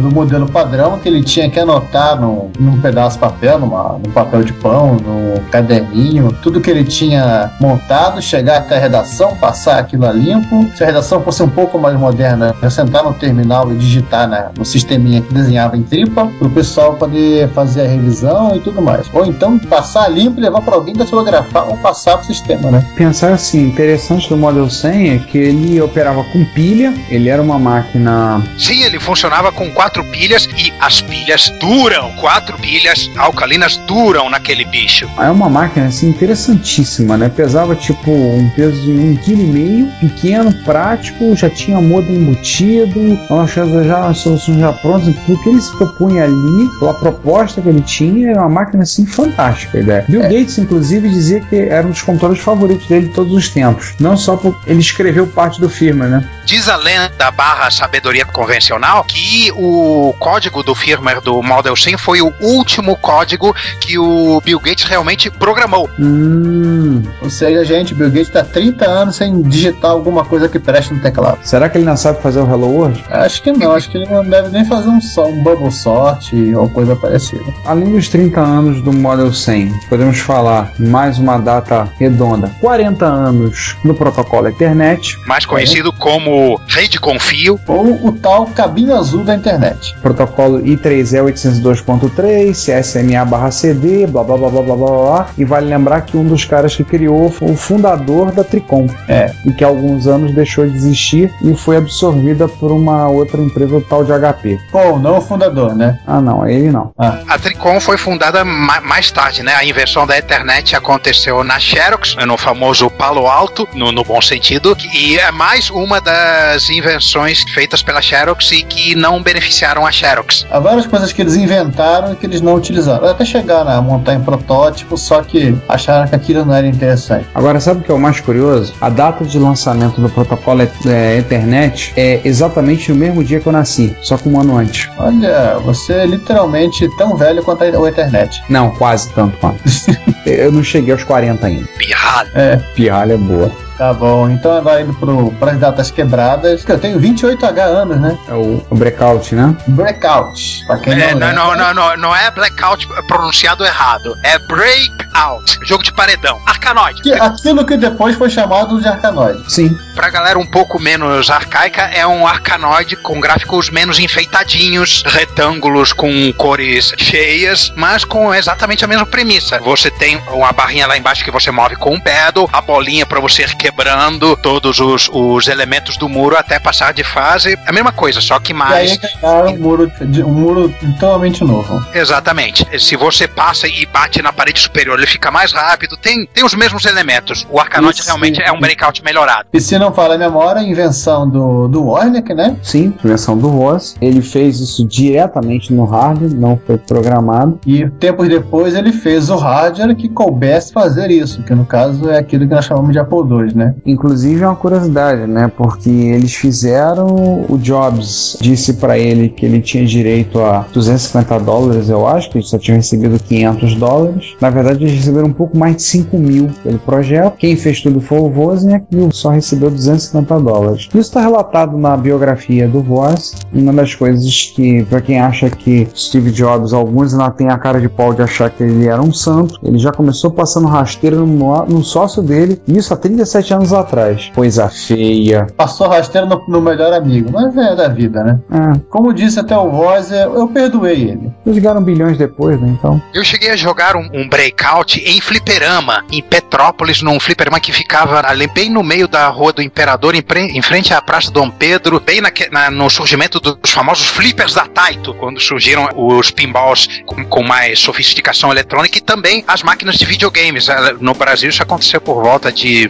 do 0.00 0.10
modelo 0.24 0.48
padrão 0.48 0.98
que 0.98 1.08
ele 1.08 1.22
tinha 1.22 1.48
que 1.48 1.60
anotar 1.60 2.20
num, 2.20 2.50
num 2.58 2.80
pedaço 2.80 3.16
de 3.16 3.20
papel, 3.20 3.58
numa, 3.58 3.98
num 4.04 4.10
papel 4.10 4.42
de 4.42 4.52
pão, 4.54 4.96
num 4.96 5.38
caderninho, 5.50 6.34
tudo 6.42 6.60
que 6.60 6.70
ele 6.70 6.84
tinha 6.84 7.52
montado, 7.60 8.20
chegar 8.20 8.58
até 8.58 8.76
a 8.76 8.80
redação, 8.80 9.36
passar 9.36 9.78
aquilo 9.78 10.06
a 10.06 10.12
limpo. 10.12 10.68
Se 10.74 10.82
a 10.82 10.86
redação 10.86 11.22
fosse 11.22 11.42
um 11.42 11.48
pouco 11.48 11.78
mais 11.78 11.98
moderna, 11.98 12.54
eu 12.60 12.70
sentar 12.70 13.04
no 13.04 13.12
terminal 13.14 13.70
e 13.70 13.76
digitar 13.76 14.28
né, 14.28 14.48
no 14.56 14.64
sisteminha 14.64 15.20
que 15.20 15.32
desenhava 15.32 15.76
em 15.76 15.82
tripa, 15.82 16.26
para 16.38 16.48
o 16.48 16.50
pessoal 16.50 16.94
poder 16.94 17.48
fazer 17.50 17.82
a 17.82 17.88
revisão 17.88 18.56
e 18.56 18.60
tudo 18.60 18.80
mais. 18.80 19.06
Ou 19.12 19.26
então 19.26 19.58
passar 19.58 20.08
limpo 20.08 20.40
e 20.40 20.42
levar 20.42 20.62
para 20.62 20.74
alguém 20.74 20.94
datilografar 20.94 21.68
ou 21.68 21.76
passar 21.76 22.16
para 22.16 22.22
o 22.22 22.26
sistema, 22.26 22.70
né? 22.70 22.86
Pensar 22.96 23.32
assim, 23.32 23.66
interessante 23.66 24.28
do 24.28 24.36
Model 24.36 24.70
100 24.70 25.10
é 25.10 25.18
que 25.18 25.38
ele 25.38 25.80
operava 25.80 26.24
com 26.24 26.44
pilha, 26.46 26.94
ele 27.10 27.28
era 27.28 27.42
uma 27.42 27.58
máquina. 27.58 28.42
Sim, 28.58 28.82
ele 28.82 28.98
funcionava 28.98 29.52
com 29.52 29.70
quatro 29.72 30.04
pilhas 30.14 30.48
e 30.56 30.72
as 30.80 31.00
pilhas 31.00 31.52
duram. 31.58 32.12
Quatro 32.12 32.56
pilhas 32.58 33.10
alcalinas 33.16 33.76
duram 33.78 34.30
naquele 34.30 34.64
bicho. 34.64 35.10
É 35.18 35.28
uma 35.28 35.48
máquina 35.48 35.86
assim 35.86 36.08
interessantíssima, 36.08 37.16
né? 37.16 37.28
Pesava 37.28 37.74
tipo 37.74 38.12
um 38.12 38.48
peso 38.50 38.80
de 38.80 38.92
um 38.92 39.16
quilo 39.16 39.42
e 39.42 39.46
meio, 39.46 39.92
pequeno, 40.00 40.52
prático, 40.64 41.34
já 41.34 41.50
tinha 41.50 41.80
modem 41.80 42.14
embutido, 42.14 43.18
uma 43.28 43.46
já 43.46 44.06
as 44.06 44.18
soluções 44.18 44.60
já 44.60 44.72
prontas, 44.72 45.14
tudo 45.26 45.42
que 45.42 45.48
ele 45.48 45.60
se 45.60 45.76
propunha 45.76 46.24
ali, 46.24 46.68
pela 46.78 46.94
proposta 46.94 47.60
que 47.60 47.68
ele 47.68 47.82
tinha, 47.82 48.30
era 48.30 48.40
uma 48.40 48.48
máquina 48.48 48.84
assim 48.84 49.04
fantástica 49.04 49.78
a 49.78 49.80
ideia. 49.80 50.04
Bill 50.08 50.22
É. 50.22 50.28
Gates, 50.28 50.58
inclusive, 50.58 51.08
dizia 51.08 51.40
que 51.40 51.56
era 51.56 51.86
um 51.86 51.90
dos 51.90 52.02
computadores 52.02 52.42
favoritos 52.42 52.86
dele 52.86 53.08
de 53.08 53.14
todos 53.14 53.32
os 53.32 53.48
tempos. 53.48 53.94
Não 53.98 54.16
só 54.16 54.36
por 54.36 54.56
ele 54.66 54.80
escreveu 54.80 55.26
parte 55.26 55.60
do 55.60 55.68
firmware, 55.68 56.10
né? 56.10 56.30
Diz 56.44 56.68
a 56.68 56.76
lenda 56.76 57.30
barra 57.30 57.70
sabedoria 57.70 58.24
convencional 58.26 59.02
que 59.04 59.50
o 59.56 60.03
código 60.12 60.62
do 60.62 60.74
firmware 60.74 61.20
do 61.20 61.42
Model 61.42 61.74
100 61.74 61.96
foi 61.96 62.20
o 62.20 62.32
último 62.40 62.96
código 62.96 63.54
que 63.80 63.98
o 63.98 64.40
Bill 64.40 64.60
Gates 64.60 64.84
realmente 64.84 65.30
programou. 65.30 65.88
Hum. 65.98 67.02
Ou 67.22 67.30
seja, 67.30 67.64
gente, 67.64 67.94
Bill 67.94 68.08
Gates 68.08 68.28
está 68.28 68.44
30 68.44 68.84
anos 68.84 69.16
sem 69.16 69.42
digitar 69.42 69.90
alguma 69.90 70.24
coisa 70.24 70.48
que 70.48 70.58
preste 70.58 70.92
no 70.92 71.00
teclado. 71.00 71.38
Será 71.42 71.68
que 71.68 71.78
ele 71.78 71.84
não 71.84 71.96
sabe 71.96 72.20
fazer 72.20 72.40
o 72.40 72.46
Hello 72.46 72.68
World? 72.68 73.04
Acho 73.08 73.42
que 73.42 73.52
não, 73.52 73.72
acho 73.72 73.90
que 73.90 73.96
ele 73.96 74.06
não 74.06 74.24
deve 74.24 74.48
nem 74.48 74.64
fazer 74.64 74.88
um, 74.88 75.00
só, 75.00 75.26
um 75.26 75.42
bubble 75.42 75.70
sort 75.70 76.32
ou 76.56 76.68
coisa 76.68 76.94
parecida. 76.96 77.44
Além 77.64 77.92
dos 77.92 78.08
30 78.08 78.40
anos 78.40 78.82
do 78.82 78.92
Model 78.92 79.32
100, 79.32 79.72
podemos 79.88 80.18
falar 80.18 80.72
mais 80.78 81.18
uma 81.18 81.38
data 81.38 81.88
redonda: 81.98 82.50
40 82.60 83.04
anos 83.04 83.76
do 83.84 83.94
protocolo 83.94 84.48
Ethernet. 84.48 85.18
Mais 85.26 85.46
conhecido 85.46 85.92
como 85.92 86.60
Rede 86.68 86.98
Confio. 86.98 87.58
Ou 87.66 88.06
o 88.06 88.12
tal 88.12 88.46
cabinho 88.46 88.96
azul 88.96 89.24
da 89.24 89.34
internet. 89.34 89.93
Protocolo 90.02 90.60
I3E 90.62 91.22
802.3, 91.24 92.52
CSMA/CD, 92.54 94.06
blá 94.06 94.22
blá 94.22 94.36
blá 94.36 94.48
blá 94.50 94.62
blá 94.62 94.76
blá 94.76 94.86
blá. 94.86 95.26
E 95.38 95.44
vale 95.44 95.66
lembrar 95.68 96.02
que 96.02 96.16
um 96.16 96.24
dos 96.24 96.44
caras 96.44 96.74
que 96.76 96.84
criou 96.84 97.30
foi 97.30 97.50
o 97.50 97.56
fundador 97.56 98.32
da 98.32 98.44
Tricom. 98.44 98.86
É. 99.08 99.30
E 99.46 99.52
que 99.52 99.64
há 99.64 99.68
alguns 99.68 100.06
anos 100.06 100.34
deixou 100.34 100.66
de 100.68 100.76
existir 100.76 101.32
e 101.42 101.54
foi 101.54 101.76
absorvida 101.76 102.48
por 102.48 102.70
uma 102.72 103.08
outra 103.08 103.40
empresa 103.40 103.82
tal 103.88 104.04
de 104.04 104.12
HP. 104.12 104.58
Bom, 104.72 104.98
não 104.98 105.18
o 105.18 105.20
fundador, 105.20 105.74
né? 105.74 105.98
Ah, 106.06 106.20
não, 106.20 106.46
ele 106.48 106.70
não. 106.70 106.92
A 106.98 107.38
Tricom 107.38 107.80
foi 107.80 107.96
fundada 107.96 108.44
ma- 108.44 108.80
mais 108.80 109.10
tarde, 109.10 109.42
né? 109.42 109.54
A 109.54 109.64
invenção 109.64 110.06
da 110.06 110.16
Ethernet 110.18 110.74
aconteceu 110.76 111.42
na 111.44 111.58
Xerox, 111.58 112.16
no 112.26 112.36
famoso 112.36 112.90
Palo 112.90 113.26
Alto, 113.26 113.66
no, 113.74 113.90
no 113.92 114.04
bom 114.04 114.20
sentido, 114.20 114.76
e 114.92 115.18
é 115.18 115.30
mais 115.30 115.70
uma 115.70 116.00
das 116.00 116.68
invenções 116.70 117.42
feitas 117.54 117.82
pela 117.82 118.00
Xerox 118.02 118.52
e 118.52 118.62
que 118.62 118.94
não 118.94 119.22
beneficiaram 119.22 119.83
a 119.86 119.92
Xerox. 119.92 120.46
Há 120.50 120.58
várias 120.58 120.86
coisas 120.86 121.12
que 121.12 121.20
eles 121.22 121.34
inventaram 121.36 122.12
e 122.12 122.16
que 122.16 122.26
eles 122.26 122.40
não 122.40 122.54
utilizaram. 122.54 123.06
Até 123.06 123.24
chegaram 123.24 123.70
a 123.70 123.80
montar 123.82 124.14
em 124.14 124.20
protótipo, 124.20 124.96
só 124.96 125.22
que 125.22 125.54
acharam 125.68 126.06
que 126.08 126.14
aquilo 126.14 126.44
não 126.44 126.54
era 126.54 126.66
interessante. 126.66 127.26
Agora, 127.34 127.60
sabe 127.60 127.80
o 127.80 127.82
que 127.82 127.90
é 127.90 127.94
o 127.94 127.98
mais 127.98 128.20
curioso? 128.20 128.72
A 128.80 128.88
data 128.88 129.24
de 129.24 129.38
lançamento 129.38 130.00
do 130.00 130.08
protocolo 130.08 130.62
é, 130.62 131.18
Ethernet 131.18 131.92
é 131.96 132.20
exatamente 132.24 132.90
o 132.92 132.94
mesmo 132.94 133.22
dia 133.24 133.40
que 133.40 133.46
eu 133.46 133.52
nasci, 133.52 133.96
só 134.02 134.16
que 134.16 134.28
um 134.28 134.40
ano 134.40 134.56
antes. 134.56 134.88
Olha, 134.98 135.58
você 135.64 135.92
é 135.92 136.06
literalmente 136.06 136.88
tão 136.96 137.16
velho 137.16 137.42
quanto 137.42 137.64
a- 137.64 137.78
o 137.78 137.88
internet. 137.88 138.42
Não, 138.48 138.70
quase 138.70 139.10
tanto 139.12 139.36
quanto. 139.38 139.60
eu 140.26 140.50
não 140.52 140.62
cheguei 140.62 140.92
aos 140.92 141.04
40 141.04 141.46
ainda. 141.46 141.66
Pirralho. 141.78 142.30
É. 142.34 142.56
Pirralha 142.74 143.14
é 143.14 143.16
boa. 143.16 143.50
Tá 143.76 143.92
bom, 143.92 144.30
então 144.30 144.56
agora 144.56 144.80
indo 144.82 144.94
para 145.38 145.50
as 145.52 145.58
datas 145.58 145.90
quebradas, 145.90 146.64
que 146.64 146.70
eu 146.70 146.78
tenho 146.78 147.00
28H 147.00 147.58
anos, 147.60 148.00
né? 148.00 148.16
É 148.28 148.32
o, 148.34 148.64
o 148.70 148.74
breakout, 148.76 149.34
né? 149.34 149.54
Breakout, 149.66 150.64
pra 150.66 150.78
quem 150.78 150.92
É, 150.94 151.12
não, 151.14 151.32
não, 151.32 151.34
não, 151.34 151.56
não, 151.56 151.74
não, 151.74 151.96
não 151.96 152.16
é 152.16 152.30
blackout 152.30 152.86
pronunciado 153.08 153.64
errado. 153.64 154.14
É 154.22 154.38
breakout. 154.38 155.58
Jogo 155.64 155.82
de 155.82 155.92
paredão. 155.92 156.40
Arcanoide. 156.46 157.02
Que- 157.02 157.12
Aquilo 157.14 157.64
que 157.66 157.76
depois 157.76 158.14
foi 158.16 158.30
chamado 158.30 158.80
de 158.80 158.86
Arcanoide. 158.86 159.42
Sim. 159.52 159.76
Pra 159.94 160.08
galera 160.10 160.38
um 160.38 160.46
pouco 160.46 160.78
menos 160.80 161.30
arcaica, 161.30 161.82
é 161.82 162.06
um 162.06 162.26
arcanoide 162.26 162.96
com 162.96 163.20
gráficos 163.20 163.70
menos 163.70 163.98
enfeitadinhos, 163.98 165.02
retângulos 165.06 165.92
com 165.92 166.32
cores 166.34 166.92
cheias, 166.96 167.72
mas 167.76 168.04
com 168.04 168.32
exatamente 168.34 168.84
a 168.84 168.88
mesma 168.88 169.06
premissa. 169.06 169.58
Você 169.60 169.90
tem 169.90 170.16
uma 170.32 170.52
barrinha 170.52 170.86
lá 170.86 170.96
embaixo 170.96 171.24
que 171.24 171.30
você 171.30 171.50
move 171.50 171.76
com 171.76 171.94
um 171.94 172.00
pedal, 172.00 172.48
a 172.52 172.60
bolinha 172.60 173.06
pra 173.06 173.20
você 173.20 173.46
quebrando 173.64 174.36
todos 174.36 174.78
os, 174.78 175.08
os 175.10 175.48
elementos 175.48 175.96
do 175.96 176.06
muro 176.06 176.36
até 176.36 176.58
passar 176.58 176.92
de 176.92 177.02
fase. 177.02 177.58
A 177.66 177.72
mesma 177.72 177.92
coisa, 177.92 178.20
só 178.20 178.38
que 178.38 178.52
E 178.52 178.54
mais. 178.54 178.90
aí 178.90 178.98
ganharam 179.22 179.54
um 179.54 179.58
muro, 179.58 179.92
um 180.02 180.32
muro 180.32 180.74
totalmente 181.00 181.42
novo. 181.42 181.82
Exatamente. 181.94 182.66
Se 182.78 182.94
você 182.94 183.26
passa 183.26 183.66
e 183.66 183.86
bate 183.86 184.20
na 184.20 184.34
parede 184.34 184.60
superior, 184.60 184.98
ele 184.98 185.06
fica 185.06 185.30
mais 185.30 185.50
rápido. 185.52 185.96
Tem, 185.96 186.26
tem 186.26 186.44
os 186.44 186.52
mesmos 186.54 186.84
elementos. 186.84 187.46
O 187.50 187.58
Arcanoide 187.58 188.00
Isso. 188.00 188.06
realmente 188.08 188.42
é 188.42 188.52
um 188.52 188.60
breakout 188.60 189.02
melhorado. 189.02 189.48
E 189.50 189.60
se 189.62 189.78
não 189.78 189.94
fala 189.94 190.16
a 190.16 190.18
memória, 190.18 190.60
a 190.60 190.64
invenção 190.64 191.26
do, 191.28 191.66
do 191.66 191.86
Warnick, 191.86 192.34
né? 192.34 192.56
Sim, 192.62 192.92
invenção 193.02 193.38
do 193.38 193.48
Ross. 193.48 193.96
Ele 193.98 194.20
fez 194.20 194.60
isso 194.60 194.86
diretamente 194.86 195.72
no 195.72 195.86
hardware, 195.86 196.34
não 196.34 196.60
foi 196.66 196.76
programado. 196.76 197.58
E 197.66 197.88
tempos 197.88 198.28
depois 198.28 198.74
ele 198.74 198.92
fez 198.92 199.30
o 199.30 199.36
hardware 199.36 199.96
que 199.96 200.08
coubesse 200.10 200.70
fazer 200.70 201.10
isso, 201.10 201.42
que 201.42 201.54
no 201.54 201.64
caso 201.64 202.10
é 202.10 202.18
aquilo 202.18 202.46
que 202.46 202.54
nós 202.54 202.66
chamamos 202.66 202.92
de 202.92 202.98
Apple 202.98 203.20
II, 203.20 203.53
né? 203.54 203.74
Inclusive 203.86 204.42
é 204.42 204.46
uma 204.46 204.56
curiosidade, 204.56 205.26
né? 205.26 205.50
Porque 205.56 205.90
eles 205.90 206.34
fizeram. 206.34 207.44
O 207.48 207.58
Jobs 207.58 208.36
disse 208.40 208.74
pra 208.74 208.98
ele 208.98 209.28
que 209.28 209.46
ele 209.46 209.60
tinha 209.60 209.84
direito 209.84 210.40
a 210.40 210.66
250 210.72 211.38
dólares, 211.40 211.88
eu 211.88 212.06
acho, 212.06 212.30
que 212.30 212.38
eles 212.38 212.48
só 212.48 212.58
tinham 212.58 212.76
recebido 212.76 213.18
500 213.18 213.74
dólares. 213.76 214.34
Na 214.40 214.50
verdade, 214.50 214.84
eles 214.84 214.96
receberam 214.96 215.28
um 215.28 215.32
pouco 215.32 215.56
mais 215.56 215.76
de 215.76 215.82
5 215.82 216.16
mil 216.18 216.50
pelo 216.62 216.78
projeto. 216.78 217.36
Quem 217.36 217.56
fez 217.56 217.80
tudo 217.80 218.00
foi 218.00 218.18
o 218.18 218.28
Wozniak 218.28 218.86
e 218.90 219.14
só 219.14 219.30
recebeu 219.30 219.70
250 219.70 220.40
dólares. 220.40 220.88
Isso 220.88 220.98
está 220.98 221.20
relatado 221.20 221.76
na 221.76 221.96
biografia 221.96 222.68
do 222.68 222.82
Voz. 222.82 223.34
Uma 223.52 223.72
das 223.72 223.94
coisas 223.94 224.52
que, 224.54 224.84
pra 224.84 225.00
quem 225.00 225.20
acha 225.20 225.50
que 225.50 225.86
Steve 225.94 226.30
Jobs, 226.30 226.72
alguns 226.72 227.12
ainda 227.12 227.30
têm 227.30 227.48
a 227.48 227.58
cara 227.58 227.80
de 227.80 227.88
pau 227.88 228.12
de 228.12 228.22
achar 228.22 228.50
que 228.50 228.62
ele 228.62 228.86
era 228.86 229.00
um 229.00 229.12
santo, 229.12 229.58
ele 229.62 229.78
já 229.78 229.92
começou 229.92 230.30
passando 230.30 230.66
rasteiro 230.66 231.26
no, 231.26 231.66
no 231.66 231.84
sócio 231.84 232.22
dele, 232.22 232.60
isso 232.66 232.92
há 232.92 232.96
37 232.96 233.43
anos 233.52 233.72
atrás. 233.72 234.30
Coisa 234.34 234.68
feia. 234.68 235.46
Passou 235.56 235.88
rasteiro 235.88 236.26
no, 236.26 236.42
no 236.48 236.60
melhor 236.60 236.92
amigo, 236.92 237.30
mas 237.32 237.56
é 237.56 237.74
da 237.74 237.88
vida, 237.88 238.22
né? 238.24 238.38
É. 238.50 238.80
Como 238.90 239.12
disse 239.12 239.40
até 239.40 239.56
o 239.56 239.70
Voz, 239.70 240.10
eu, 240.10 240.46
perdoei 240.48 241.02
ele. 241.10 241.32
Eles 241.46 241.58
ganharam 241.58 241.82
bilhões 241.82 242.16
depois, 242.16 242.60
né? 242.60 242.68
Então. 242.78 243.02
Eu 243.12 243.24
cheguei 243.24 243.50
a 243.50 243.56
jogar 243.56 243.96
um, 243.96 244.08
um 244.12 244.28
breakout 244.28 244.98
em 245.04 245.20
fliperama, 245.20 246.04
em 246.10 246.22
Petrópolis, 246.22 247.02
num 247.02 247.18
fliperama 247.20 247.58
que 247.60 247.72
ficava 247.72 248.26
ali 248.26 248.46
bem 248.46 248.70
no 248.70 248.82
meio 248.82 249.08
da 249.08 249.28
Rua 249.28 249.52
do 249.52 249.62
Imperador, 249.62 250.14
em, 250.14 250.22
pre- 250.22 250.40
em 250.56 250.62
frente 250.62 250.94
à 250.94 251.00
Praça 251.02 251.30
Dom 251.30 251.50
Pedro, 251.50 252.00
bem 252.00 252.20
naque- 252.20 252.48
na- 252.50 252.70
no 252.70 252.88
surgimento 252.88 253.40
dos 253.40 253.70
famosos 253.72 254.06
flippers 254.06 254.54
da 254.54 254.66
Taito, 254.66 255.14
quando 255.14 255.40
surgiram 255.40 255.88
os 255.96 256.30
pinballs 256.30 256.88
com, 257.06 257.24
com 257.24 257.42
mais 257.42 257.78
sofisticação 257.80 258.50
eletrônica 258.50 258.98
e 258.98 259.00
também 259.00 259.44
as 259.48 259.62
máquinas 259.62 259.96
de 259.96 260.04
videogames. 260.04 260.68
Eh, 260.68 260.94
No 261.00 261.14
Brasil 261.14 261.48
isso 261.50 261.62
aconteceu 261.62 262.00
por 262.00 262.22
volta 262.22 262.52
de 262.52 262.88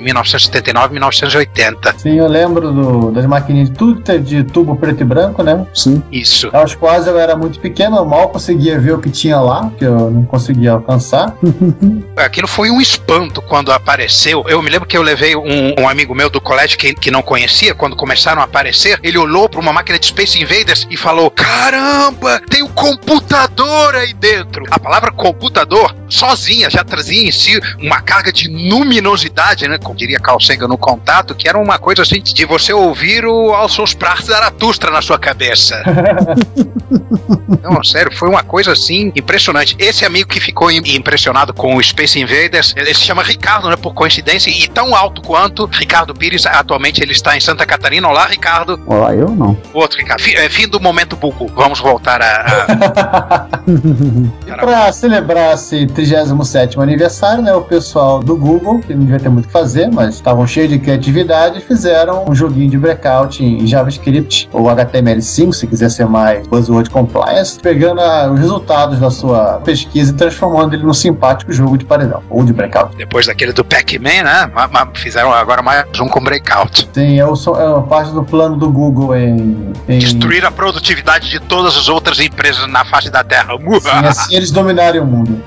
1979, 0.48 0.92
1980. 0.92 1.94
Sim, 1.98 2.18
eu 2.18 2.26
lembro 2.28 2.72
do- 2.72 3.10
das 3.12 3.26
maquininhas, 3.26 3.70
tudo 3.70 4.02
de 4.20 4.44
tubo 4.44 4.76
preto 4.76 5.00
e 5.00 5.04
branco, 5.04 5.42
né? 5.42 5.66
Sim. 5.74 6.02
Isso. 6.10 6.48
Aos 6.52 6.74
quais 6.74 7.06
eu 7.06 7.18
era 7.18 7.36
muito 7.36 7.58
pequeno, 7.58 7.96
eu 7.96 8.04
mal 8.04 8.28
conseguia 8.28 8.78
ver 8.78 8.92
o 8.92 8.98
que 8.98 9.10
tinha 9.10 9.40
lá, 9.40 9.70
que 9.78 9.84
eu 9.84 10.10
não 10.10 10.24
conseguia 10.24 10.72
alcançar. 10.72 11.34
Aquilo 12.16 12.46
foi 12.48 12.70
um 12.70 12.80
espanto 12.80 13.40
quando 13.42 13.72
apareceu. 13.72 14.44
Eu 14.48 14.62
me 14.62 14.70
lembro 14.70 14.86
que 14.88 14.96
eu 14.96 15.02
levei 15.02 15.34
um, 15.36 15.74
um 15.78 15.88
amigo 15.88 16.14
meu 16.14 16.30
do 16.30 16.40
colégio 16.40 16.78
que, 16.78 16.94
que 16.94 17.10
não 17.10 17.22
conhecia, 17.22 17.74
quando 17.74 17.96
começaram 17.96 18.40
a 18.40 18.44
aparecer, 18.44 18.98
ele 19.02 19.18
olhou 19.18 19.48
para 19.48 19.60
uma 19.60 19.72
máquina 19.72 19.98
de 19.98 20.06
Space 20.06 20.40
Invaders 20.40 20.86
e 20.90 20.96
falou: 20.96 21.30
Caramba, 21.30 22.40
tem 22.48 22.62
um 22.62 22.68
computador 22.68 23.94
aí 23.96 24.12
dentro. 24.14 24.64
A 24.70 24.78
palavra 24.78 25.10
computador, 25.12 25.94
sozinha, 26.08 26.70
já 26.70 26.84
trazia 26.84 27.26
em 27.28 27.32
si 27.32 27.60
uma 27.80 28.00
carga 28.00 28.32
de 28.32 28.48
luminosidade, 28.48 29.66
né? 29.68 29.78
Como 29.78 29.96
diria 29.96 30.18
Carl 30.18 30.33
Sagan 30.40 30.68
no 30.68 30.78
contato, 30.78 31.34
que 31.34 31.48
era 31.48 31.58
uma 31.58 31.78
coisa 31.78 32.02
assim 32.02 32.20
de 32.22 32.44
você 32.44 32.72
ouvir 32.72 33.24
o 33.26 33.54
seus 33.68 33.94
pratos 33.94 34.26
Zaratustra 34.26 34.90
na 34.90 35.00
sua 35.02 35.18
cabeça. 35.18 35.82
Não, 37.62 37.82
sério, 37.82 38.14
foi 38.16 38.28
uma 38.28 38.42
coisa 38.42 38.72
assim 38.72 39.10
impressionante. 39.16 39.74
Esse 39.78 40.04
amigo 40.04 40.28
que 40.28 40.38
ficou 40.40 40.70
im- 40.70 40.82
impressionado 40.94 41.52
com 41.54 41.76
o 41.76 41.82
Space 41.82 42.18
Invaders, 42.20 42.74
ele 42.76 42.92
se 42.94 43.00
chama 43.00 43.22
Ricardo, 43.22 43.68
né? 43.70 43.76
Por 43.76 43.94
coincidência, 43.94 44.50
e 44.50 44.68
tão 44.68 44.94
alto 44.94 45.22
quanto 45.22 45.66
Ricardo 45.66 46.14
Pires. 46.14 46.44
Atualmente 46.46 47.02
ele 47.02 47.12
está 47.12 47.36
em 47.36 47.40
Santa 47.40 47.64
Catarina. 47.64 48.06
Olá, 48.08 48.26
Ricardo. 48.26 48.78
Olá, 48.86 49.14
eu 49.14 49.28
não. 49.30 49.56
O 49.72 49.78
outro 49.78 49.98
Ricardo. 49.98 50.20
Fi- 50.20 50.36
é, 50.36 50.48
fim 50.48 50.68
do 50.68 50.78
momento 50.80 51.16
buco. 51.16 51.46
Vamos 51.54 51.80
voltar 51.80 52.20
a. 52.22 53.46
a- 53.46 53.46
Pra 54.64 54.92
celebrar 54.92 55.54
esse 55.54 55.86
37 55.86 56.78
aniversário, 56.80 57.42
né, 57.42 57.52
o 57.54 57.62
pessoal 57.62 58.20
do 58.20 58.36
Google, 58.36 58.80
que 58.80 58.94
não 58.94 59.00
devia 59.04 59.18
ter 59.20 59.28
muito 59.28 59.44
o 59.44 59.48
que 59.48 59.52
fazer, 59.52 59.90
mas 59.90 60.20
estavam 60.24 60.46
cheios 60.46 60.70
de 60.70 60.78
criatividade, 60.78 61.60
fizeram 61.60 62.24
um 62.26 62.34
joguinho 62.34 62.70
de 62.70 62.78
breakout 62.78 63.44
em 63.44 63.66
JavaScript, 63.66 64.48
ou 64.52 64.64
HTML5, 64.64 65.52
se 65.52 65.66
quiser 65.66 65.90
ser 65.90 66.06
mais 66.06 66.46
buzzword 66.46 66.88
compliance, 66.88 67.60
pegando 67.60 68.00
ah, 68.00 68.30
os 68.32 68.40
resultados 68.40 68.98
da 68.98 69.10
sua 69.10 69.60
pesquisa 69.64 70.12
e 70.12 70.14
transformando 70.14 70.74
ele 70.74 70.82
num 70.82 70.94
simpático 70.94 71.52
jogo 71.52 71.76
de 71.76 71.84
paredão, 71.84 72.22
ou 72.30 72.42
de 72.42 72.54
breakout. 72.54 72.96
Depois 72.96 73.26
daquele 73.26 73.52
do 73.52 73.62
Pac-Man, 73.64 74.22
né? 74.22 74.50
Fizeram 74.94 75.32
agora 75.32 75.60
mais 75.60 75.84
um 76.00 76.08
com 76.08 76.20
Breakout. 76.20 76.88
Sim, 76.92 77.18
é, 77.18 77.26
o, 77.26 77.34
é 77.34 77.68
uma 77.68 77.82
parte 77.82 78.10
do 78.12 78.24
plano 78.24 78.56
do 78.56 78.70
Google 78.70 79.14
em... 79.16 79.72
em... 79.88 79.98
Destruir 79.98 80.44
a 80.44 80.50
produtividade 80.50 81.28
de 81.28 81.40
todas 81.40 81.76
as 81.76 81.88
outras 81.88 82.18
empresas 82.18 82.66
na 82.68 82.84
face 82.84 83.10
da 83.10 83.22
Terra. 83.22 83.54
Sim, 83.80 83.90
assim 83.90 84.36
eles 84.36 84.50
dominarem 84.50 85.00
o 85.00 85.06
mundo. 85.06 85.42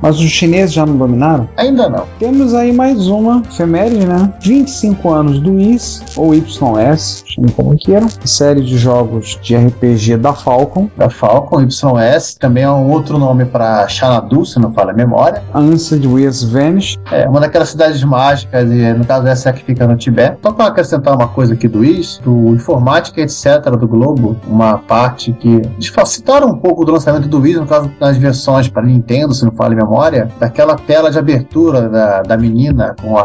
Mas 0.00 0.18
os 0.18 0.30
chineses 0.30 0.74
já 0.74 0.84
não 0.84 0.96
dominaram? 0.96 1.48
Ainda 1.56 1.88
não. 1.88 2.06
Temos 2.18 2.54
aí 2.54 2.72
mais 2.72 3.06
uma 3.06 3.42
efeméride, 3.50 3.91
né? 3.98 4.32
25 4.40 5.10
anos 5.10 5.40
do 5.40 5.58
IS, 5.58 6.02
ou 6.16 6.34
YS, 6.34 7.24
chame 7.26 7.50
como 7.52 7.76
queiram. 7.76 8.08
Série 8.24 8.62
de 8.62 8.78
jogos 8.78 9.38
de 9.42 9.56
RPG 9.56 10.16
da 10.16 10.32
Falcon. 10.32 10.88
Da 10.96 11.10
Falcon, 11.10 11.62
YS, 11.62 12.34
também 12.34 12.64
é 12.64 12.70
um 12.70 12.90
outro 12.90 13.18
nome 13.18 13.44
para 13.44 13.86
Xanadu, 13.88 14.44
se 14.44 14.58
não 14.58 14.72
fala 14.72 14.92
a 14.92 14.94
memória. 14.94 15.42
Answered 15.54 16.06
with 16.06 16.46
Vanish. 16.50 16.98
É, 17.10 17.28
uma 17.28 17.40
daquelas 17.40 17.70
cidades 17.70 18.02
mágicas, 18.04 18.70
e 18.70 18.92
no 18.94 19.04
caso 19.04 19.26
essa 19.26 19.50
é 19.50 19.52
que 19.52 19.64
fica 19.64 19.86
no 19.86 19.96
Tibete. 19.96 20.38
Só 20.42 20.52
para 20.52 20.66
acrescentar 20.66 21.14
uma 21.14 21.28
coisa 21.28 21.54
aqui 21.54 21.68
do 21.68 21.84
IS, 21.84 22.18
do 22.18 22.48
Informática, 22.48 23.20
etc., 23.20 23.70
do 23.78 23.86
Globo, 23.86 24.36
uma 24.46 24.78
parte 24.78 25.32
que 25.32 25.48
eles 25.48 25.88
facilitaram 25.88 26.48
um 26.48 26.56
pouco 26.56 26.84
do 26.84 26.92
lançamento 26.92 27.28
do 27.28 27.46
IS, 27.46 27.56
no 27.56 27.66
caso 27.66 27.90
das 27.98 28.16
versões 28.16 28.68
para 28.68 28.82
Nintendo, 28.82 29.34
se 29.34 29.44
não 29.44 29.52
fala 29.52 29.72
a 29.72 29.76
memória, 29.76 30.28
daquela 30.38 30.76
tela 30.76 31.10
de 31.10 31.18
abertura 31.18 31.88
da, 31.88 32.22
da 32.22 32.36
menina 32.36 32.94
com 33.00 33.16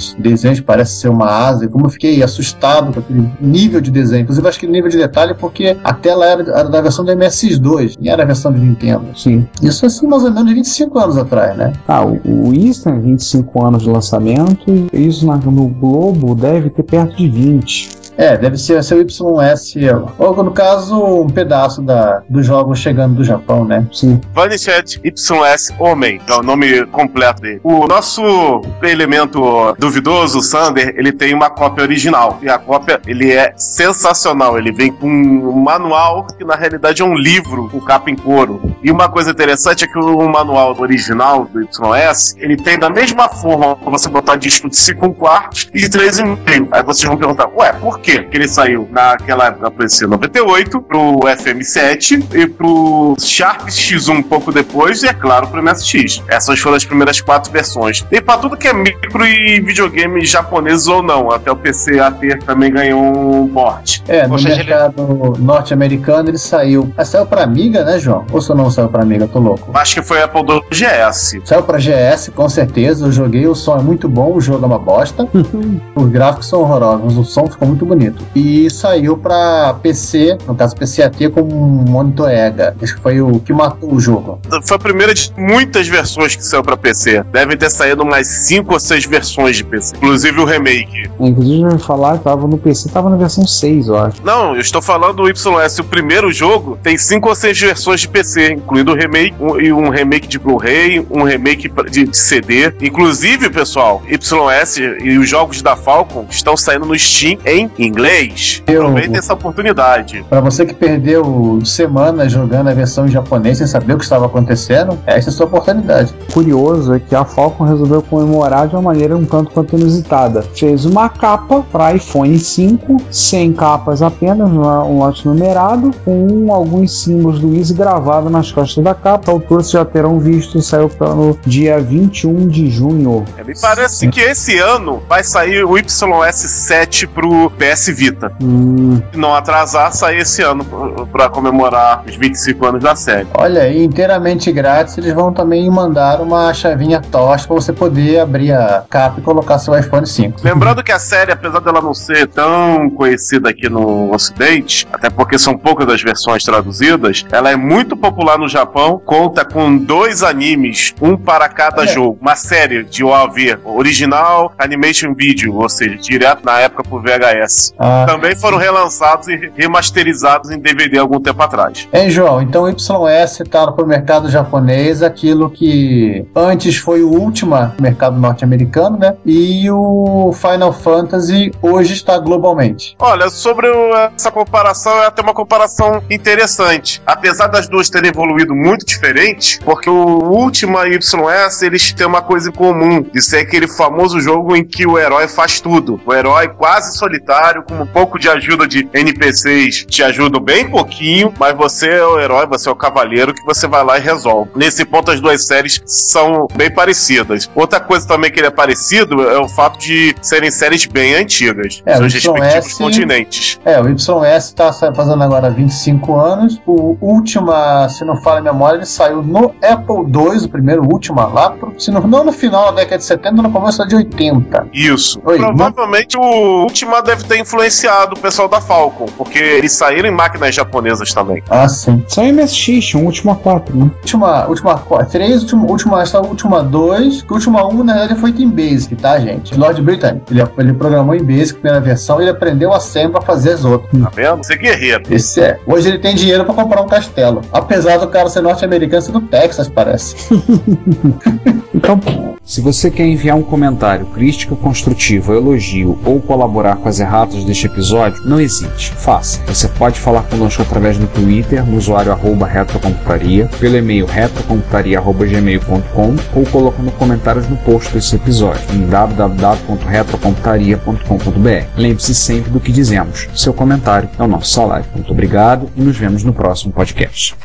aqueles 0.00 0.14
desenhos 0.18 0.60
parece 0.60 1.00
ser 1.00 1.08
uma 1.08 1.26
asa, 1.26 1.68
como 1.68 1.86
eu 1.86 1.90
fiquei 1.90 2.22
assustado 2.22 2.92
com 2.92 3.00
aquele 3.00 3.30
nível 3.40 3.80
de 3.80 3.90
desenho. 3.90 4.22
Inclusive, 4.22 4.48
acho 4.48 4.58
que 4.58 4.66
nível 4.66 4.90
de 4.90 4.96
detalhe 4.96 5.34
porque 5.34 5.76
a 5.84 5.92
tela 5.92 6.26
era, 6.26 6.42
era 6.42 6.68
da 6.68 6.80
versão 6.80 7.04
do 7.04 7.12
MS2, 7.12 7.96
e 8.00 8.08
era 8.08 8.22
a 8.22 8.26
versão 8.26 8.52
de 8.52 8.60
Nintendo. 8.60 9.06
Sim. 9.14 9.46
Isso 9.62 9.84
assim, 9.84 10.06
mais 10.06 10.24
ou 10.24 10.30
menos 10.30 10.52
25 10.52 10.98
anos 10.98 11.18
atrás, 11.18 11.56
né? 11.56 11.72
Ah, 11.86 12.04
o, 12.04 12.14
o 12.24 12.52
tem 12.52 13.00
25 13.00 13.64
anos 13.64 13.82
de 13.82 13.90
lançamento. 13.90 14.70
e 14.92 15.06
Isso 15.06 15.26
no 15.26 15.68
Globo 15.68 16.34
deve 16.34 16.70
ter 16.70 16.82
perto 16.82 17.16
de 17.16 17.28
20. 17.28 17.99
É, 18.20 18.36
deve 18.36 18.58
ser, 18.58 18.74
o 18.76 19.40
YS, 19.40 19.74
ou 20.18 20.44
no 20.44 20.50
caso, 20.50 21.22
um 21.22 21.26
pedaço 21.26 21.80
da, 21.80 22.22
dos 22.28 22.44
jogos 22.44 22.78
chegando 22.78 23.14
do 23.14 23.24
Japão, 23.24 23.64
né? 23.64 23.86
Sim. 23.90 24.20
Vanished 24.34 25.00
YS 25.02 25.70
Homem, 25.78 26.20
é 26.28 26.34
o 26.34 26.42
nome 26.42 26.84
completo 26.88 27.40
dele. 27.40 27.60
O 27.64 27.86
nosso 27.86 28.60
elemento 28.82 29.74
duvidoso, 29.78 30.40
o 30.40 30.42
Sander, 30.42 30.94
ele 30.98 31.12
tem 31.12 31.32
uma 31.32 31.48
cópia 31.48 31.82
original. 31.82 32.38
E 32.42 32.50
a 32.50 32.58
cópia, 32.58 33.00
ele 33.06 33.32
é 33.32 33.54
sensacional. 33.56 34.58
Ele 34.58 34.70
vem 34.70 34.92
com 34.92 35.08
um 35.08 35.52
manual 35.52 36.26
que 36.26 36.44
na 36.44 36.56
realidade 36.56 37.00
é 37.00 37.04
um 37.04 37.14
livro 37.14 37.70
com 37.70 37.80
capa 37.80 38.10
em 38.10 38.16
couro. 38.16 38.60
E 38.82 38.90
uma 38.90 39.08
coisa 39.08 39.30
interessante 39.30 39.84
é 39.84 39.86
que 39.86 39.98
o 39.98 40.28
manual 40.28 40.76
original 40.78 41.46
do 41.46 41.62
YS, 41.62 42.34
ele 42.36 42.58
tem 42.58 42.78
da 42.78 42.90
mesma 42.90 43.30
forma 43.30 43.76
você 43.76 44.10
botar 44.10 44.36
disco 44.36 44.68
de 44.68 44.76
5 44.76 45.14
quartos 45.14 45.70
e 45.72 45.80
de 45.80 45.88
3,5. 45.88 46.68
Aí 46.70 46.82
vocês 46.82 47.08
vão 47.08 47.16
perguntar, 47.16 47.48
ué, 47.56 47.72
por 47.72 47.98
quê 48.10 48.22
que 48.24 48.36
ele 48.36 48.48
saiu 48.48 48.88
naquela 48.90 49.46
época 49.46 49.70
pro 49.70 49.86
EC98, 49.86 50.82
pro 50.82 51.20
FM7 51.20 52.24
e 52.34 52.46
pro 52.46 53.14
Sharp 53.18 53.68
X1 53.68 54.10
um 54.18 54.22
pouco 54.22 54.52
depois 54.52 55.02
e, 55.02 55.08
é 55.08 55.12
claro, 55.12 55.46
pro 55.48 55.62
MSX. 55.62 56.22
Essas 56.28 56.58
foram 56.58 56.76
as 56.76 56.84
primeiras 56.84 57.20
quatro 57.20 57.50
versões. 57.52 58.04
E 58.10 58.20
pra 58.20 58.36
tudo 58.38 58.56
que 58.56 58.68
é 58.68 58.72
micro 58.72 59.24
e 59.26 59.60
videogame 59.60 60.24
japoneses 60.24 60.86
ou 60.88 61.02
não, 61.02 61.30
até 61.30 61.50
o 61.52 61.56
PC 61.56 61.98
AT 62.00 62.20
também 62.44 62.72
ganhou 62.72 63.00
um 63.42 63.48
port. 63.48 64.00
É, 64.08 64.26
no 64.26 64.38
seja, 64.38 64.60
ele- 64.60 64.64
mercado 64.64 65.34
norte-americano 65.38 66.28
ele 66.30 66.38
saiu. 66.38 66.92
Ah, 66.96 67.04
saiu 67.04 67.26
pra 67.26 67.42
Amiga, 67.44 67.84
né, 67.84 67.98
João? 67.98 68.24
Ou 68.32 68.40
se 68.40 68.52
não 68.54 68.70
saiu 68.70 68.88
pra 68.88 69.02
Amiga, 69.02 69.26
tô 69.28 69.38
louco. 69.38 69.70
Acho 69.74 69.94
que 69.96 70.02
foi 70.02 70.22
Apple 70.22 70.42
II 70.42 70.62
GS. 70.70 71.40
Saiu 71.44 71.62
pra 71.62 71.78
GS, 71.78 72.30
com 72.34 72.48
certeza. 72.48 73.06
Eu 73.06 73.12
joguei, 73.12 73.46
o 73.46 73.54
som 73.54 73.78
é 73.78 73.82
muito 73.82 74.08
bom, 74.08 74.34
o 74.34 74.40
jogo 74.40 74.64
é 74.64 74.66
uma 74.66 74.78
bosta. 74.78 75.28
Os 75.94 76.08
gráficos 76.08 76.48
são 76.48 76.60
horrorosos, 76.60 77.04
mas 77.04 77.16
o 77.16 77.24
som 77.24 77.46
ficou 77.46 77.68
muito 77.68 77.84
bonito. 77.84 77.99
E 78.34 78.68
saiu 78.70 79.16
pra 79.16 79.74
PC, 79.82 80.38
no 80.46 80.54
caso 80.54 80.74
PCAT, 80.76 81.28
com 81.30 81.42
um 81.42 81.84
monitor 81.88 82.30
EGA. 82.30 82.74
Acho 82.82 82.96
que 82.96 83.00
foi 83.02 83.20
o 83.20 83.38
que 83.40 83.52
matou 83.52 83.94
o 83.94 84.00
jogo. 84.00 84.40
Foi 84.64 84.76
a 84.76 84.80
primeira 84.80 85.12
de 85.14 85.32
muitas 85.36 85.86
versões 85.88 86.34
que 86.36 86.44
saiu 86.44 86.62
pra 86.62 86.76
PC. 86.76 87.22
Devem 87.32 87.56
ter 87.56 87.70
saído 87.70 88.04
mais 88.04 88.26
cinco 88.26 88.72
ou 88.74 88.80
seis 88.80 89.04
versões 89.04 89.56
de 89.56 89.64
PC. 89.64 89.96
Inclusive 89.96 90.40
o 90.40 90.44
remake. 90.44 91.10
Inclusive, 91.20 91.62
eu 91.62 91.70
ia 91.72 91.78
falar, 91.78 92.18
tava 92.18 92.46
no 92.46 92.56
PC, 92.58 92.88
tava 92.90 93.10
na 93.10 93.16
versão 93.16 93.46
6, 93.46 93.88
eu 93.88 93.96
acho. 93.98 94.24
Não, 94.24 94.54
eu 94.54 94.60
estou 94.60 94.80
falando 94.80 95.16
do 95.16 95.28
YS. 95.28 95.78
O 95.80 95.84
primeiro 95.84 96.32
jogo 96.32 96.78
tem 96.82 96.96
cinco 96.96 97.28
ou 97.28 97.34
seis 97.34 97.58
versões 97.60 98.00
de 98.00 98.08
PC, 98.08 98.54
incluindo 98.54 98.92
o 98.92 98.94
remake 98.94 99.34
um- 99.40 99.60
e 99.60 99.72
um 99.72 99.88
remake 99.90 100.26
de 100.28 100.38
Blu-ray, 100.38 101.06
um 101.10 101.22
remake 101.22 101.68
de, 101.90 102.04
de 102.04 102.16
CD. 102.16 102.72
Inclusive, 102.80 103.50
pessoal, 103.50 104.02
YS 104.08 104.76
e 104.78 105.18
os 105.18 105.28
jogos 105.28 105.62
da 105.62 105.76
Falcon 105.76 106.26
estão 106.30 106.56
saindo 106.56 106.86
no 106.86 106.98
Steam 106.98 107.38
em 107.44 107.70
inglês. 107.84 108.62
Eu- 108.66 108.82
Aproveitem 108.82 109.16
essa 109.16 109.34
oportunidade. 109.34 110.24
Pra 110.28 110.40
você 110.40 110.64
que 110.66 110.74
perdeu 110.74 111.58
semanas 111.64 112.32
jogando 112.32 112.68
a 112.68 112.74
versão 112.74 113.06
em 113.06 113.10
japonês 113.10 113.58
sem 113.58 113.66
saber 113.66 113.94
o 113.94 113.98
que 113.98 114.04
estava 114.04 114.26
acontecendo, 114.26 114.98
essa 115.06 115.28
é 115.28 115.30
a 115.30 115.32
sua 115.32 115.46
oportunidade. 115.46 116.14
curioso 116.32 116.94
é 116.94 117.00
que 117.00 117.14
a 117.14 117.24
Falcon 117.24 117.64
resolveu 117.64 118.02
comemorar 118.02 118.68
de 118.68 118.74
uma 118.74 118.82
maneira 118.82 119.16
um 119.16 119.24
tanto 119.24 119.50
quanto 119.50 119.76
inusitada. 119.76 120.42
Fez 120.54 120.84
uma 120.84 121.08
capa 121.08 121.62
para 121.72 121.94
iPhone 121.94 122.38
5, 122.38 122.96
sem 123.10 123.52
capas 123.52 124.02
apenas, 124.02 124.48
um 124.50 124.98
lote 124.98 125.26
numerado, 125.26 125.90
com 126.04 126.52
alguns 126.52 127.02
símbolos 127.02 127.40
do 127.40 127.54
Easy 127.54 127.74
gravado 127.74 128.28
nas 128.30 128.50
costas 128.52 128.82
da 128.82 128.94
capa. 128.94 129.30
A 129.30 129.34
altura 129.34 129.62
vocês 129.62 129.72
já 129.72 129.84
terão 129.84 130.18
visto 130.18 130.60
saiu 130.62 130.88
pelo 130.88 131.38
dia 131.46 131.80
21 131.80 132.46
de 132.48 132.70
junho. 132.70 133.24
É, 133.36 133.44
me 133.44 133.54
parece 133.60 134.08
que 134.08 134.20
esse 134.20 134.58
ano 134.58 135.02
vai 135.08 135.22
sair 135.24 135.64
o 135.64 135.70
YS7 135.74 137.08
pro 137.08 137.50
PS 137.58 137.69
Vita. 137.92 138.32
Hum. 138.42 139.00
Se 139.12 139.18
não 139.18 139.34
atrasar, 139.34 139.92
sair 139.92 140.18
esse 140.20 140.42
ano 140.42 140.64
pra- 140.64 141.06
pra 141.06 141.28
comemorar 141.28 142.02
os 142.06 142.14
25 142.16 142.66
anos 142.66 142.82
da 142.82 142.94
série. 142.96 143.26
Olha 143.34 143.62
aí, 143.62 143.84
inteiramente 143.84 144.50
grátis, 144.52 144.96
eles 144.98 145.12
vão 145.12 145.32
também 145.32 145.68
mandar 145.70 146.20
uma 146.20 146.52
chavinha 146.54 147.00
TOS 147.00 147.46
pra 147.46 147.54
você 147.54 147.72
poder 147.72 148.20
abrir 148.20 148.52
a 148.52 148.84
capa 148.88 149.18
e 149.20 149.22
colocar 149.22 149.58
seu 149.58 149.76
iPhone 149.78 150.06
5. 150.06 150.40
Lembrando 150.42 150.82
que 150.82 150.92
a 150.92 150.98
série, 150.98 151.32
apesar 151.32 151.60
dela 151.60 151.80
não 151.80 151.94
ser 151.94 152.26
tão 152.28 152.90
conhecida 152.90 153.50
aqui 153.50 153.68
no 153.68 154.12
Ocidente, 154.14 154.86
até 154.92 155.08
porque 155.10 155.38
são 155.38 155.56
poucas 155.56 155.88
as 155.88 156.02
versões 156.02 156.42
traduzidas, 156.44 157.24
ela 157.32 157.50
é 157.50 157.56
muito 157.56 157.96
popular 157.96 158.38
no 158.38 158.48
Japão, 158.48 159.00
conta 159.04 159.44
com 159.44 159.76
dois 159.76 160.22
animes, 160.22 160.94
um 161.00 161.16
para 161.16 161.48
cada 161.48 161.86
jogo. 161.86 162.18
Uma 162.20 162.36
série 162.36 162.84
de 162.84 163.04
OAV, 163.04 163.58
original 163.64 164.52
Animation 164.58 165.14
Video, 165.14 165.54
ou 165.56 165.68
seja, 165.68 165.96
direto 165.96 166.44
na 166.44 166.58
época 166.60 166.82
pro 166.82 167.00
VHS. 167.00 167.59
Ah. 167.78 168.04
Também 168.06 168.34
foram 168.36 168.58
relançados 168.58 169.28
e 169.28 169.52
remasterizados 169.56 170.50
em 170.50 170.58
DVD 170.58 170.98
algum 170.98 171.20
tempo 171.20 171.42
atrás. 171.42 171.88
Hein, 171.92 172.10
João? 172.10 172.42
Então 172.42 172.64
o 172.64 172.68
YS 172.68 173.42
tá 173.50 173.70
pro 173.70 173.86
mercado 173.86 174.30
japonês, 174.30 175.02
aquilo 175.02 175.50
que 175.50 176.26
antes 176.34 176.76
foi 176.76 177.02
o 177.02 177.10
Ultima 177.10 177.74
no 177.78 177.82
mercado 177.82 178.18
norte-americano, 178.18 178.98
né? 178.98 179.16
E 179.24 179.70
o 179.70 180.32
Final 180.32 180.72
Fantasy 180.72 181.50
hoje 181.60 181.94
está 181.94 182.18
globalmente. 182.18 182.96
Olha, 182.98 183.28
sobre 183.28 183.68
essa 184.16 184.30
comparação, 184.30 185.02
é 185.02 185.06
até 185.06 185.22
uma 185.22 185.34
comparação 185.34 186.02
interessante. 186.10 187.02
Apesar 187.06 187.48
das 187.48 187.68
duas 187.68 187.88
terem 187.90 188.10
evoluído 188.10 188.54
muito 188.54 188.84
diferente, 188.84 189.58
porque 189.64 189.88
o 189.88 189.94
Ultima 189.94 190.86
e 190.86 190.96
YS, 190.96 191.62
eles 191.62 191.92
têm 191.92 192.06
uma 192.06 192.22
coisa 192.22 192.48
em 192.48 192.52
comum, 192.52 193.02
de 193.02 193.22
ser 193.22 193.38
aquele 193.38 193.66
famoso 193.66 194.20
jogo 194.20 194.54
em 194.54 194.64
que 194.64 194.86
o 194.86 194.98
herói 194.98 195.28
faz 195.28 195.60
tudo. 195.60 196.00
O 196.04 196.14
herói 196.14 196.48
quase 196.48 196.96
solitário, 196.96 197.49
com 197.62 197.74
um 197.74 197.86
pouco 197.86 198.18
de 198.18 198.28
ajuda 198.28 198.66
de 198.66 198.88
NPCs, 198.92 199.84
te 199.88 200.02
ajudam 200.02 200.40
bem 200.40 200.68
pouquinho, 200.70 201.32
mas 201.38 201.56
você 201.56 201.88
é 201.88 202.04
o 202.04 202.18
herói, 202.18 202.46
você 202.46 202.68
é 202.68 202.72
o 202.72 202.76
cavaleiro 202.76 203.34
que 203.34 203.44
você 203.44 203.66
vai 203.66 203.84
lá 203.84 203.98
e 203.98 204.00
resolve. 204.00 204.50
Nesse 204.54 204.84
ponto, 204.84 205.10
as 205.10 205.20
duas 205.20 205.46
séries 205.46 205.80
são 205.86 206.46
bem 206.54 206.70
parecidas. 206.72 207.50
Outra 207.54 207.80
coisa 207.80 208.06
também 208.06 208.30
que 208.30 208.40
ele 208.40 208.46
é 208.46 208.50
parecido 208.50 209.22
é 209.28 209.38
o 209.38 209.48
fato 209.48 209.78
de 209.78 210.14
serem 210.22 210.50
séries 210.50 210.86
bem 210.86 211.14
antigas. 211.14 211.82
É, 211.84 211.96
seus 211.96 212.12
respectivos 212.14 212.74
continentes. 212.78 213.58
É, 213.64 213.80
o 213.80 213.88
YS 213.88 214.52
tá 214.52 214.72
sa- 214.72 214.92
fazendo 214.94 215.22
agora 215.22 215.50
25 215.50 216.14
anos. 216.16 216.60
O 216.66 216.96
Ultima, 217.00 217.88
se 217.88 218.04
não 218.04 218.16
fala 218.16 218.38
a 218.40 218.42
memória, 218.42 218.76
ele 218.78 218.86
saiu 218.86 219.22
no 219.22 219.54
Apple 219.62 220.06
II, 220.06 220.44
o 220.44 220.48
primeiro 220.48 220.82
Ultima, 220.82 221.26
lá 221.26 221.50
pro, 221.50 221.74
se 221.78 221.90
não, 221.90 222.00
não 222.02 222.24
no 222.24 222.32
final 222.32 222.66
da 222.66 222.80
década 222.80 222.98
de 222.98 223.04
70, 223.04 223.42
no 223.42 223.50
começo 223.50 223.78
da 223.78 223.84
de 223.84 223.96
80. 223.96 224.68
Isso. 224.72 225.20
Oi, 225.24 225.36
Provavelmente 225.38 226.16
o 226.16 226.62
Ultima 226.62 227.02
deve 227.02 227.24
ter 227.24 227.38
influenciado 227.40 228.14
o 228.16 228.20
pessoal 228.20 228.48
da 228.48 228.60
Falcon, 228.60 229.06
porque 229.16 229.38
eles 229.38 229.72
saíram 229.72 230.08
em 230.08 230.12
máquinas 230.12 230.54
japonesas 230.54 231.12
também. 231.12 231.42
Ah, 231.48 231.68
sim. 231.68 232.04
Só 232.08 232.22
em 232.22 232.32
MSX, 232.32 232.94
um 232.94 233.04
Última 233.04 233.34
4, 233.34 233.76
né? 233.76 233.90
Última, 234.00 234.46
última 234.46 234.78
3, 234.78 235.42
última, 235.42 235.70
última, 235.70 236.02
essa 236.02 236.20
última 236.20 236.62
2, 236.62 237.22
que 237.22 237.32
a 237.32 237.34
última 237.34 237.66
1 237.66 237.84
na 237.84 237.92
realidade 237.94 238.20
foi 238.20 238.30
em 238.30 238.48
Basic, 238.48 238.94
tá, 238.96 239.18
gente? 239.18 239.54
Lord 239.56 239.82
Britannic. 239.82 240.22
Ele, 240.30 240.42
ele 240.58 240.72
programou 240.74 241.14
em 241.14 241.22
Basic, 241.22 241.54
primeira 241.54 241.80
versão, 241.80 242.20
e 242.20 242.24
ele 242.24 242.30
aprendeu 242.30 242.72
a 242.72 242.80
SEM 242.80 243.10
pra 243.10 243.20
fazer 243.20 243.52
as 243.52 243.64
outras. 243.64 243.90
Tá 244.02 244.10
vendo? 244.14 244.44
Você 244.44 244.54
é 244.54 244.56
guerreiro. 244.56 245.02
Esse 245.10 245.40
é. 245.40 245.58
Hoje 245.66 245.88
ele 245.88 245.98
tem 245.98 246.14
dinheiro 246.14 246.44
pra 246.44 246.54
comprar 246.54 246.82
um 246.82 246.86
castelo. 246.86 247.42
Apesar 247.52 247.98
do 247.98 248.08
cara 248.08 248.28
ser 248.28 248.42
norte-americano, 248.42 249.02
ser 249.02 249.12
do 249.12 249.20
Texas, 249.22 249.68
parece. 249.68 250.16
Então, 251.72 251.98
se 252.44 252.60
você 252.60 252.90
quer 252.90 253.06
enviar 253.06 253.36
um 253.36 253.42
comentário, 253.42 254.06
crítica 254.06 254.56
construtiva, 254.56 255.34
elogio 255.34 255.98
ou 256.04 256.20
colaborar 256.20 256.76
com 256.76 256.88
as 256.88 256.98
erratas 256.98 257.29
deste 257.44 257.66
episódio, 257.66 258.22
não 258.24 258.40
hesite, 258.40 258.92
faça. 258.92 259.40
Você 259.46 259.68
pode 259.68 259.98
falar 259.98 260.22
conosco 260.22 260.62
através 260.62 260.96
do 260.98 261.06
Twitter, 261.06 261.64
no 261.64 261.76
usuário 261.76 262.10
arroba 262.12 262.46
retrocomputaria, 262.46 263.48
pelo 263.58 263.76
e-mail 263.76 264.06
retrocomputaria.gmail.com 264.06 266.16
ou 266.34 266.46
colocando 266.46 266.90
comentários 266.92 267.46
no 267.48 267.56
post 267.58 267.92
desse 267.92 268.16
episódio 268.16 268.62
em 268.72 268.86
www.retrocomputaria.com.br. 268.86 271.66
Lembre-se 271.76 272.14
sempre 272.14 272.50
do 272.50 272.60
que 272.60 272.72
dizemos. 272.72 273.28
Seu 273.34 273.52
comentário 273.52 274.08
é 274.18 274.22
o 274.22 274.28
nosso 274.28 274.52
salário. 274.52 274.86
Muito 274.94 275.12
obrigado 275.12 275.70
e 275.76 275.82
nos 275.82 275.96
vemos 275.96 276.24
no 276.24 276.32
próximo 276.32 276.72
podcast. 276.72 277.36